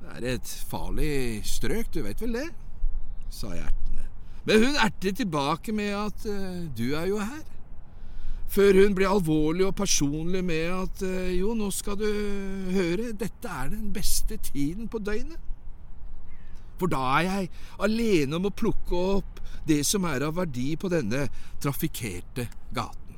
Det 0.00 0.16
er 0.16 0.34
et 0.34 0.56
farlig 0.70 1.44
strøk, 1.46 1.92
du 1.94 2.02
vet 2.02 2.24
vel 2.24 2.34
det? 2.40 2.48
sa 3.30 3.52
jeg 3.54 3.62
ertende. 3.62 4.08
Men 4.48 4.64
hun 4.64 4.80
ertet 4.82 5.20
tilbake 5.20 5.72
med 5.72 5.94
at 5.94 6.26
uh, 6.26 6.64
du 6.74 6.88
er 6.98 7.06
jo 7.12 7.20
her 7.22 7.44
før 8.50 8.80
hun 8.82 8.96
ble 8.98 9.06
alvorlig 9.08 9.66
og 9.68 9.76
personlig 9.78 10.42
med 10.46 10.72
at 10.74 11.04
jo, 11.36 11.54
nå 11.54 11.70
skal 11.74 11.98
du 12.00 12.08
høre, 12.74 13.12
dette 13.14 13.50
er 13.50 13.70
den 13.72 13.92
beste 13.94 14.40
tiden 14.50 14.90
på 14.90 14.98
døgnet. 15.02 15.38
For 16.80 16.88
da 16.90 17.02
er 17.18 17.26
jeg 17.26 17.50
alene 17.84 18.38
om 18.38 18.48
å 18.48 18.56
plukke 18.56 19.04
opp 19.18 19.40
det 19.68 19.82
som 19.86 20.06
er 20.08 20.24
av 20.24 20.38
verdi 20.40 20.72
på 20.80 20.88
denne 20.92 21.26
trafikkerte 21.60 22.48
gaten. 22.74 23.09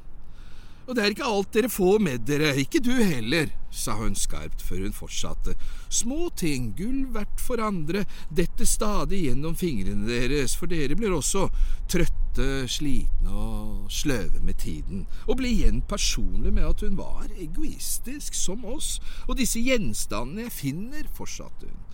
Og 0.92 0.96
det 0.98 1.06
er 1.06 1.14
ikke 1.14 1.24
alt 1.24 1.54
dere 1.56 1.68
får 1.72 2.02
med 2.04 2.24
dere, 2.28 2.50
ikke 2.60 2.82
du 2.84 2.90
heller, 2.92 3.46
sa 3.72 3.94
hun 3.96 4.12
skarpt 4.12 4.60
før 4.60 4.82
hun 4.84 4.92
fortsatte. 4.92 5.54
Små 5.88 6.26
ting, 6.36 6.66
gull 6.76 7.06
verdt 7.14 7.40
for 7.40 7.62
andre, 7.64 8.02
detter 8.28 8.68
stadig 8.68 9.22
gjennom 9.22 9.56
fingrene 9.56 10.04
deres, 10.04 10.52
for 10.52 10.68
dere 10.68 10.92
blir 11.00 11.16
også 11.16 11.46
trøtte, 11.88 12.68
slitne 12.68 13.32
og 13.32 13.88
sløve 13.88 14.44
med 14.44 14.60
tiden, 14.60 15.06
og 15.24 15.40
ble 15.40 15.54
igjen 15.54 15.80
personlig 15.88 16.52
med 16.52 16.68
at 16.68 16.84
hun 16.84 17.00
var 17.00 17.32
egoistisk 17.40 18.36
som 18.36 18.68
oss, 18.68 18.98
og 19.24 19.40
disse 19.40 19.64
gjenstandene 19.64 20.50
jeg 20.50 20.58
finner, 20.60 21.08
fortsatte 21.16 21.72
hun, 21.72 21.84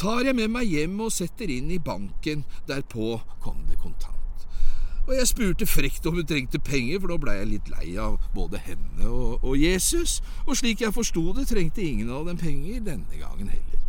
tar 0.00 0.24
jeg 0.24 0.40
med 0.40 0.48
meg 0.56 0.72
hjem 0.72 0.96
og 1.04 1.12
setter 1.12 1.52
inn 1.52 1.68
i 1.76 1.82
banken, 1.92 2.48
derpå 2.72 3.18
kom 3.44 3.66
det 3.68 3.76
kontant. 3.84 4.15
Og 5.06 5.14
jeg 5.14 5.30
spurte 5.30 5.66
frekt 5.70 6.06
om 6.08 6.16
hun 6.18 6.26
trengte 6.26 6.58
penger, 6.58 6.98
for 6.98 7.12
da 7.12 7.18
blei 7.22 7.36
jeg 7.38 7.50
litt 7.52 7.68
lei 7.70 7.92
av 8.02 8.18
både 8.34 8.58
henne 8.66 9.06
og, 9.06 9.44
og 9.46 9.54
Jesus, 9.54 10.18
og 10.46 10.58
slik 10.58 10.82
jeg 10.82 10.94
forsto 10.96 11.28
det, 11.36 11.46
trengte 11.46 11.84
ingen 11.84 12.10
av 12.10 12.26
dem 12.26 12.40
penger 12.40 12.82
denne 12.88 13.20
gangen 13.20 13.52
heller. 13.52 13.82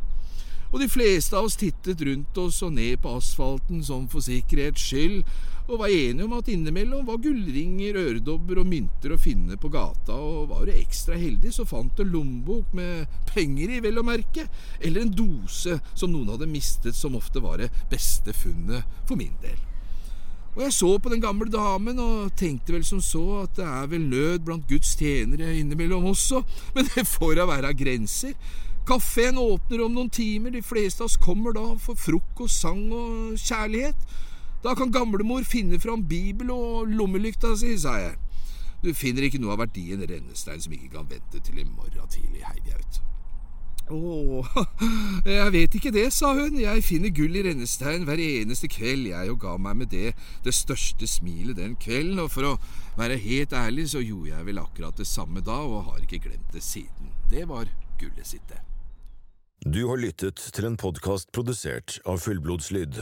Og 0.67 0.81
de 0.83 0.89
fleste 0.91 1.33
av 1.37 1.47
oss 1.47 1.55
tittet 1.57 2.01
rundt 2.03 2.37
oss 2.37 2.59
og 2.65 2.73
ned 2.75 2.99
på 3.01 3.15
asfalten 3.17 3.79
som 3.87 4.05
for 4.11 4.21
sikkerhets 4.21 4.83
skyld, 4.83 5.23
og 5.67 5.81
var 5.81 5.91
enige 5.91 6.23
om 6.23 6.35
at 6.37 6.47
innimellom 6.51 7.07
var 7.07 7.17
gullringer, 7.23 7.97
øredobber 7.97 8.61
og 8.61 8.69
mynter 8.69 9.15
å 9.15 9.19
finne 9.19 9.57
på 9.59 9.71
gata, 9.73 10.15
og 10.15 10.51
var 10.51 10.67
du 10.67 10.73
ekstra 10.75 11.17
heldig, 11.19 11.51
så 11.55 11.65
fant 11.67 11.97
du 11.97 12.05
lommebok 12.07 12.75
med 12.77 13.17
penger 13.33 13.73
i, 13.73 13.81
vel 13.83 13.99
å 13.99 14.05
merke, 14.07 14.45
eller 14.79 15.03
en 15.03 15.15
dose 15.17 15.79
som 15.93 16.13
noen 16.13 16.35
hadde 16.35 16.51
mistet, 16.51 16.95
som 16.95 17.17
ofte 17.19 17.43
var 17.43 17.59
det 17.63 17.71
beste 17.91 18.35
funnet 18.37 18.85
for 19.09 19.19
min 19.19 19.35
del. 19.43 19.57
Og 20.57 20.63
jeg 20.63 20.73
så 20.73 20.87
på 20.97 21.09
den 21.13 21.21
gamle 21.21 21.51
damen 21.53 21.99
og 22.01 22.31
tenkte 22.37 22.73
vel 22.73 22.85
som 22.85 23.01
så 23.03 23.43
at 23.43 23.59
det 23.59 23.65
er 23.69 23.89
vel 23.91 24.07
nød 24.09 24.39
blant 24.47 24.65
Guds 24.65 24.95
tjenere 24.97 25.51
innimellom 25.53 26.07
også, 26.09 26.41
men 26.75 26.89
det 26.95 27.05
får 27.05 27.35
da 27.37 27.45
være 27.45 27.75
grenser. 27.77 28.33
Kafeen 28.87 29.37
åpner 29.37 29.83
om 29.85 29.93
noen 29.93 30.09
timer, 30.09 30.55
de 30.55 30.63
fleste 30.65 31.03
av 31.03 31.11
oss 31.11 31.19
kommer 31.21 31.53
da 31.53 31.65
for 31.83 31.99
frokost, 31.99 32.63
sang 32.63 32.87
og 32.89 33.37
kjærlighet. 33.37 34.17
Da 34.63 34.73
kan 34.73 34.91
gamlemor 34.95 35.45
finne 35.45 35.77
fram 35.79 36.07
Bibel 36.09 36.49
og 36.55 36.89
lommelykta 36.89 37.53
si, 37.59 37.75
sa 37.77 37.99
jeg. 38.01 38.15
Du 38.81 38.89
finner 38.97 39.27
ikke 39.27 39.41
noe 39.43 39.53
av 39.53 39.61
verdien 39.61 40.01
rennestein 40.09 40.63
som 40.63 40.73
ikke 40.73 40.95
kan 40.95 41.11
vente 41.11 41.43
til 41.43 41.61
i 41.61 41.67
morgen 41.67 42.09
tidlig, 42.09 42.41
heiv 42.47 42.71
jeg 42.71 42.81
ut. 42.81 43.06
Å, 43.87 44.43
jeg 45.23 45.51
vet 45.53 45.75
ikke 45.79 45.93
det, 45.95 46.09
sa 46.11 46.33
hun, 46.35 46.57
jeg 46.59 46.83
finner 46.83 47.13
gull 47.15 47.37
i 47.39 47.43
rennestein 47.45 48.03
hver 48.07 48.19
eneste 48.19 48.67
kveld, 48.71 49.07
jeg, 49.13 49.31
og 49.31 49.39
ga 49.45 49.53
meg 49.61 49.77
med 49.81 49.91
det 49.93 50.11
det 50.43 50.53
største 50.55 51.07
smilet 51.07 51.55
den 51.59 51.77
kvelden, 51.79 52.19
og 52.19 52.33
for 52.33 52.49
å 52.49 52.55
være 52.97 53.19
helt 53.23 53.55
ærlig 53.55 53.87
så 53.93 54.03
gjorde 54.03 54.33
jeg 54.33 54.47
vel 54.49 54.59
akkurat 54.59 54.99
det 54.99 55.07
samme 55.07 55.43
da, 55.45 55.61
og 55.63 55.93
har 55.93 56.01
ikke 56.03 56.25
glemt 56.27 56.51
det 56.55 56.65
siden. 56.65 57.13
Det 57.31 57.45
var 57.47 57.71
gullet 58.01 58.27
sitt, 58.27 58.43
det. 58.51 58.59
Du 59.63 59.87
har 59.89 59.97
lyttet 59.99 60.41
til 60.53 60.67
en 60.67 60.77
podkast 60.79 61.31
produsert 61.35 61.97
av 62.05 62.19
Fullblodslyd. 62.23 62.99